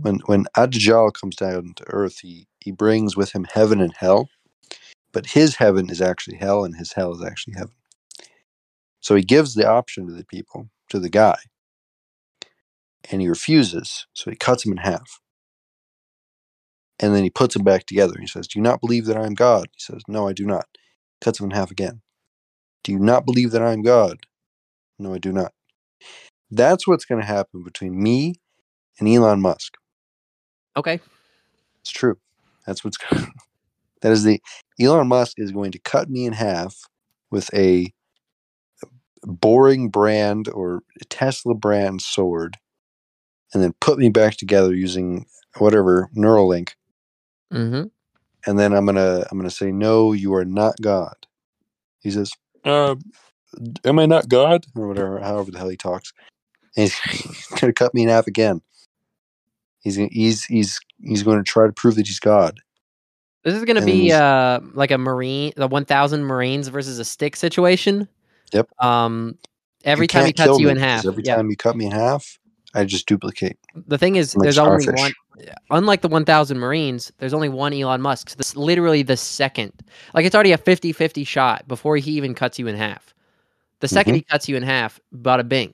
when 0.02 0.18
when 0.28 0.46
Ad-Dajjal 0.56 1.14
comes 1.14 1.36
down 1.36 1.74
to 1.78 1.86
earth, 1.90 2.20
he 2.22 2.48
he 2.62 2.72
brings 2.72 3.18
with 3.18 3.34
him 3.34 3.46
heaven 3.54 3.82
and 3.82 3.94
hell, 3.98 4.30
but 5.14 5.28
his 5.28 5.56
heaven 5.58 5.90
is 5.90 6.02
actually 6.02 6.38
hell, 6.38 6.66
and 6.66 6.78
his 6.78 6.94
hell 6.94 7.14
is 7.14 7.24
actually 7.24 7.56
heaven. 7.56 7.76
So 9.02 9.16
he 9.16 9.24
gives 9.24 9.56
the 9.56 9.68
option 9.68 10.08
to 10.08 10.14
the 10.14 10.26
people, 10.26 10.70
to 10.90 11.00
the 11.00 11.10
guy, 11.10 11.38
and 13.12 13.22
he 13.22 13.30
refuses. 13.30 14.08
So 14.14 14.32
he 14.32 14.38
cuts 14.38 14.66
him 14.66 14.74
in 14.74 14.80
half, 14.80 15.10
And 17.00 17.16
then 17.16 17.24
he 17.24 17.32
puts 17.32 17.56
him 17.56 17.64
back 17.64 17.86
together. 17.86 18.16
He 18.20 18.28
says, 18.28 18.48
Do 18.48 18.60
you 18.60 18.64
not 18.64 18.82
believe 18.82 19.06
that 19.08 19.18
I 19.18 19.26
am 19.28 19.36
God? 19.36 19.68
He 19.74 19.80
says, 19.80 20.04
No, 20.10 20.28
I 20.28 20.34
do 20.34 20.46
not. 20.46 20.68
Cuts 21.22 21.40
him 21.40 21.48
in 21.48 21.52
half 21.58 21.72
again. 21.72 22.02
Do 22.84 22.92
you 22.94 23.00
not 23.00 23.26
believe 23.26 23.52
that 23.52 23.64
I 23.64 23.74
am 23.74 23.84
God? 23.84 24.20
No, 25.00 25.14
I 25.14 25.20
do 25.20 25.34
not. 25.34 25.54
That's 26.52 26.88
what's 26.88 27.06
going 27.06 27.22
to 27.22 27.28
happen 27.28 27.64
between 27.64 28.02
me 28.02 28.36
and 29.00 29.10
Elon 29.10 29.42
Musk. 29.42 29.78
Okay. 30.78 31.00
It's 31.82 31.92
true. 31.92 32.18
That's 32.68 32.84
what's 32.84 32.98
going 32.98 33.26
to 33.26 33.32
That 34.02 34.12
is 34.14 34.24
the 34.24 34.42
Elon 34.82 35.08
Musk 35.10 35.36
is 35.40 35.52
going 35.52 35.72
to 35.74 35.80
cut 35.80 36.10
me 36.10 36.26
in 36.26 36.34
half 36.34 36.78
with 37.32 37.54
a 37.54 37.94
boring 39.24 39.90
brand 39.90 40.50
or 40.50 40.84
Tesla 41.10 41.56
brand 41.56 42.02
sword 42.02 42.58
and 43.54 43.64
then 43.64 43.74
put 43.82 44.00
me 44.00 44.10
back 44.10 44.38
together 44.38 44.74
using 44.76 45.26
whatever 45.60 46.10
Neuralink 46.18 46.72
Mm-hmm. 47.54 47.84
and 48.46 48.60
then 48.60 48.74
I'm 48.74 48.86
gonna 48.86 49.26
I'm 49.32 49.38
gonna 49.38 49.50
say 49.50 49.72
no, 49.72 50.14
you 50.14 50.34
are 50.36 50.46
not 50.46 50.76
God. 50.82 51.16
He 52.02 52.12
says, 52.12 52.34
uh, 52.66 52.96
"Am 53.86 54.00
I 54.00 54.06
not 54.08 54.30
God?" 54.30 54.66
or 54.76 54.88
whatever, 54.88 55.20
however 55.20 55.52
the 55.52 55.60
hell 55.60 55.70
he 55.70 55.78
talks. 55.78 56.14
And 56.78 56.92
he's 57.12 57.48
gonna 57.62 57.74
cut 57.74 57.94
me 57.94 58.04
in 58.04 58.10
half 58.10 58.28
again. 58.28 58.62
He's 59.82 59.98
gonna, 59.98 60.10
he's 60.12 60.46
he's 60.46 60.80
he's 61.02 61.24
going 61.24 61.40
to 61.40 61.44
try 61.44 61.68
to 61.68 61.74
prove 61.74 61.96
that 61.96 62.08
he's 62.08 62.20
God. 62.22 62.60
This 63.44 63.56
is 63.56 63.66
gonna 63.66 63.84
be 63.86 64.12
uh 64.12 64.60
like 64.74 64.92
a 64.92 64.98
marine, 64.98 65.54
the 65.56 65.68
one 65.68 65.86
thousand 65.86 66.24
Marines 66.26 66.68
versus 66.68 67.00
a 67.00 67.06
stick 67.06 67.36
situation. 67.36 68.08
Yep. 68.54 68.70
Um, 68.84 69.38
every 69.84 70.04
You 70.04 70.08
time 70.10 70.26
he 70.26 70.34
cuts 70.34 70.60
you 70.60 70.66
me, 70.66 70.72
in 70.72 70.78
half. 70.78 71.06
Every 71.06 71.24
yeah. 71.26 71.36
time 71.38 71.50
you 71.50 71.56
cut 71.56 71.76
me 71.76 71.86
in 71.86 71.92
half, 71.92 72.38
I 72.74 72.84
just 72.84 73.08
duplicate. 73.08 73.58
The 73.88 73.98
thing 73.98 74.16
is, 74.18 74.36
like 74.36 74.44
there's 74.44 74.58
only 74.58 74.86
one. 74.88 75.12
Unlike 75.72 76.02
the 76.02 76.08
1,000 76.10 76.60
Marines, 76.60 77.12
there's 77.18 77.34
only 77.34 77.50
one 77.50 77.74
Elon 77.74 78.00
Musk. 78.02 78.30
So 78.30 78.36
this 78.36 78.56
literally 78.56 79.02
the 79.02 79.18
second. 79.18 79.72
Like 80.14 80.26
it's 80.26 80.36
already 80.36 80.52
a 80.52 80.58
50-50 80.58 81.26
shot 81.26 81.68
before 81.68 81.96
he 81.98 82.12
even 82.12 82.36
cuts 82.36 82.60
you 82.60 82.68
in 82.68 82.76
half. 82.76 83.16
The 83.80 83.88
2nd 83.88 84.12
Mhm. 84.12 84.16
he 84.16 84.22
cuts 84.22 84.48
you 84.48 84.56
in 84.56 84.62
half, 84.62 85.00
bada 85.16 85.48
bing. 85.48 85.74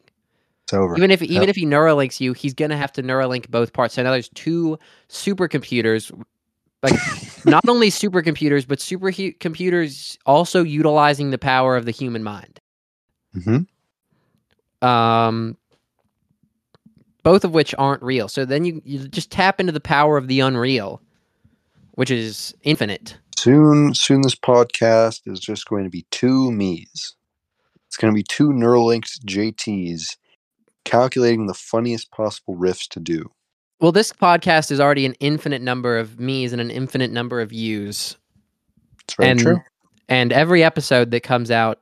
It's 0.64 0.74
over. 0.74 0.96
Even 0.96 1.12
if 1.12 1.22
even 1.22 1.42
Yep. 1.44 1.50
if 1.50 1.56
he 1.58 1.66
Neuralinks 1.66 2.22
you, 2.22 2.32
he's 2.32 2.54
gonna 2.54 2.78
have 2.78 2.94
to 2.94 3.04
Neuralink 3.04 3.50
both 3.50 3.74
parts. 3.74 3.96
So 3.96 4.04
now 4.04 4.12
there's 4.12 4.30
two 4.30 4.80
supercomputers, 5.10 6.12
like 6.84 6.94
not 7.46 7.64
only 7.68 7.90
supercomputers, 7.90 8.68
but 8.68 8.80
supercomputers 8.80 10.18
also 10.26 10.64
utilizing 10.64 11.32
the 11.32 11.38
power 11.38 11.76
of 11.76 11.86
the 11.86 11.92
human 11.92 12.24
mind. 12.24 12.60
hmm 13.34 13.60
Um, 14.86 15.58
both 17.24 17.44
of 17.44 17.54
which 17.54 17.76
aren't 17.78 18.04
real. 18.04 18.28
So 18.28 18.46
then 18.46 18.66
you 18.66 18.82
you 18.86 19.08
just 19.08 19.32
tap 19.32 19.60
into 19.60 19.72
the 19.72 19.80
power 19.80 20.18
of 20.18 20.28
the 20.28 20.40
unreal, 20.40 21.02
which 21.94 22.12
is 22.12 22.54
infinite. 22.64 23.18
Soon, 23.38 23.94
soon 23.94 24.22
this 24.22 24.36
podcast 24.36 25.22
is 25.26 25.40
just 25.40 25.68
going 25.68 25.84
to 25.84 25.90
be 25.90 26.06
two 26.10 26.52
me's. 26.52 27.16
It's 27.86 27.96
going 27.96 28.12
to 28.12 28.16
be 28.16 28.24
two 28.24 28.50
Neuralinked 28.50 29.24
JTs 29.26 30.18
calculating 30.86 31.48
the 31.48 31.54
funniest 31.54 32.12
possible 32.12 32.56
riffs 32.56 32.88
to 32.90 33.00
do. 33.00 33.32
Well, 33.80 33.92
this 33.92 34.12
podcast 34.12 34.72
is 34.72 34.80
already 34.80 35.06
an 35.06 35.14
infinite 35.20 35.62
number 35.62 35.98
of 35.98 36.20
me's 36.20 36.52
and 36.52 36.62
an 36.62 36.72
infinite 36.72 37.12
number 37.12 37.42
of 37.42 37.54
yous. 37.54 38.18
It's 39.04 39.14
very 39.16 39.30
and 39.32 39.40
true. 39.40 39.62
and 40.10 40.34
every 40.34 40.64
episode 40.64 41.12
that 41.12 41.22
comes 41.22 41.52
out 41.52 41.80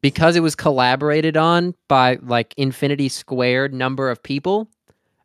because 0.00 0.34
it 0.36 0.40
was 0.40 0.54
collaborated 0.56 1.36
on 1.36 1.74
by 1.88 2.18
like 2.22 2.54
infinity 2.56 3.08
squared 3.08 3.72
number 3.72 4.10
of 4.10 4.22
people 4.22 4.68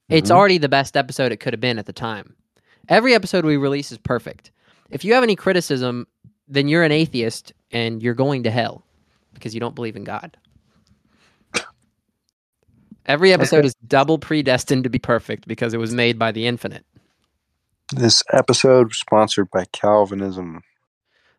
it's 0.09 0.29
Mhm. 0.31 0.35
already 0.35 0.57
the 0.59 0.69
best 0.69 0.95
episode 0.95 1.31
it 1.31 1.37
could 1.37 1.51
have 1.53 1.59
been 1.59 1.79
at 1.79 1.85
the 1.87 1.91
time 1.93 2.35
every 2.87 3.13
episode 3.15 3.43
we 3.45 3.57
release 3.57 3.91
is 3.91 3.97
perfect 3.97 4.51
if 4.91 5.03
you 5.03 5.13
have 5.15 5.23
any 5.23 5.35
criticism 5.35 6.05
then 6.47 6.67
you're 6.67 6.83
an 6.83 6.91
atheist 6.91 7.51
and 7.71 8.03
you're 8.03 8.13
going 8.13 8.43
to 8.43 8.51
hell 8.51 8.85
because 9.33 9.53
you 9.55 9.59
don't 9.59 9.73
believe 9.75 9.95
in 9.95 10.03
god 10.03 10.37
every 13.07 13.33
episode 13.33 13.65
is 13.65 13.75
double 13.87 14.17
predestined 14.17 14.83
to 14.83 14.89
be 14.89 14.99
perfect 14.99 15.47
because 15.47 15.73
it 15.73 15.77
was 15.77 15.93
made 15.93 16.19
by 16.19 16.31
the 16.31 16.47
infinite 16.47 16.85
This 17.93 18.23
episode 18.33 18.87
was 18.87 18.99
sponsored 18.99 19.49
by 19.51 19.65
Calvinism. 19.71 20.61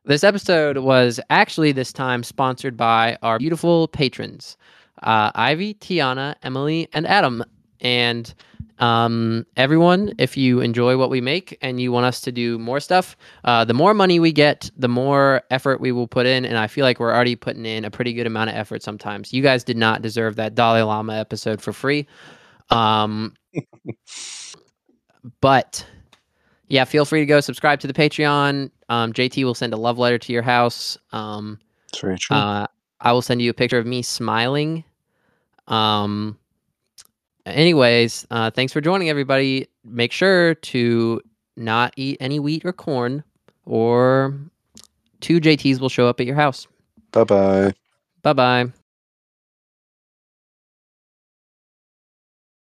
This 0.04 0.24
episode 0.24 0.78
was 0.78 1.20
actually 1.28 1.72
this 1.72 1.92
time 1.92 2.22
sponsored 2.22 2.76
by 2.76 3.18
our 3.22 3.38
beautiful 3.38 3.88
patrons, 3.88 4.56
uh, 5.02 5.30
Ivy, 5.34 5.74
Tiana, 5.74 6.34
Emily, 6.42 6.88
and 6.94 7.06
Adam. 7.06 7.44
And 7.80 8.32
um, 8.78 9.44
everyone, 9.56 10.14
if 10.18 10.36
you 10.36 10.60
enjoy 10.60 10.96
what 10.96 11.10
we 11.10 11.20
make 11.20 11.58
and 11.62 11.80
you 11.80 11.90
want 11.92 12.06
us 12.06 12.20
to 12.22 12.32
do 12.32 12.58
more 12.58 12.80
stuff, 12.80 13.16
uh, 13.44 13.64
the 13.64 13.74
more 13.74 13.94
money 13.94 14.20
we 14.20 14.32
get, 14.32 14.70
the 14.76 14.88
more 14.88 15.42
effort 15.50 15.80
we 15.80 15.92
will 15.92 16.06
put 16.08 16.26
in. 16.26 16.44
And 16.44 16.56
I 16.56 16.66
feel 16.66 16.84
like 16.84 17.00
we're 17.00 17.12
already 17.12 17.36
putting 17.36 17.66
in 17.66 17.84
a 17.84 17.90
pretty 17.90 18.12
good 18.12 18.26
amount 18.26 18.50
of 18.50 18.56
effort 18.56 18.82
sometimes. 18.82 19.32
You 19.32 19.42
guys 19.42 19.64
did 19.64 19.76
not 19.76 20.02
deserve 20.02 20.36
that 20.36 20.54
Dalai 20.54 20.82
Lama 20.82 21.14
episode 21.14 21.60
for 21.60 21.72
free. 21.72 22.06
Um, 22.70 23.34
but 25.40 25.84
yeah, 26.68 26.84
feel 26.84 27.04
free 27.04 27.20
to 27.20 27.26
go 27.26 27.40
subscribe 27.40 27.80
to 27.80 27.86
the 27.86 27.94
Patreon. 27.94 28.70
Um, 28.88 29.12
JT 29.12 29.42
will 29.44 29.54
send 29.54 29.72
a 29.72 29.76
love 29.76 29.98
letter 29.98 30.18
to 30.18 30.32
your 30.32 30.42
house. 30.42 30.96
Um, 31.12 31.58
It's 31.90 32.00
very 32.00 32.18
true. 32.18 32.36
uh, 32.36 32.66
I 33.00 33.12
will 33.12 33.22
send 33.22 33.40
you 33.42 33.50
a 33.50 33.54
picture 33.54 33.78
of 33.78 33.86
me 33.86 34.02
smiling. 34.02 34.84
Um, 35.66 36.38
anyways, 37.52 38.26
uh, 38.30 38.50
thanks 38.50 38.72
for 38.72 38.80
joining, 38.80 39.08
everybody. 39.08 39.68
Make 39.84 40.12
sure 40.12 40.54
to 40.54 41.20
not 41.56 41.92
eat 41.96 42.16
any 42.20 42.38
wheat 42.38 42.64
or 42.64 42.72
corn, 42.72 43.24
or 43.64 44.38
two 45.20 45.40
JTs 45.40 45.80
will 45.80 45.88
show 45.88 46.08
up 46.08 46.20
at 46.20 46.26
your 46.26 46.36
house. 46.36 46.66
bye 47.12 47.24
bye. 47.24 47.72
Bye 48.22 48.32
bye. 48.32 48.72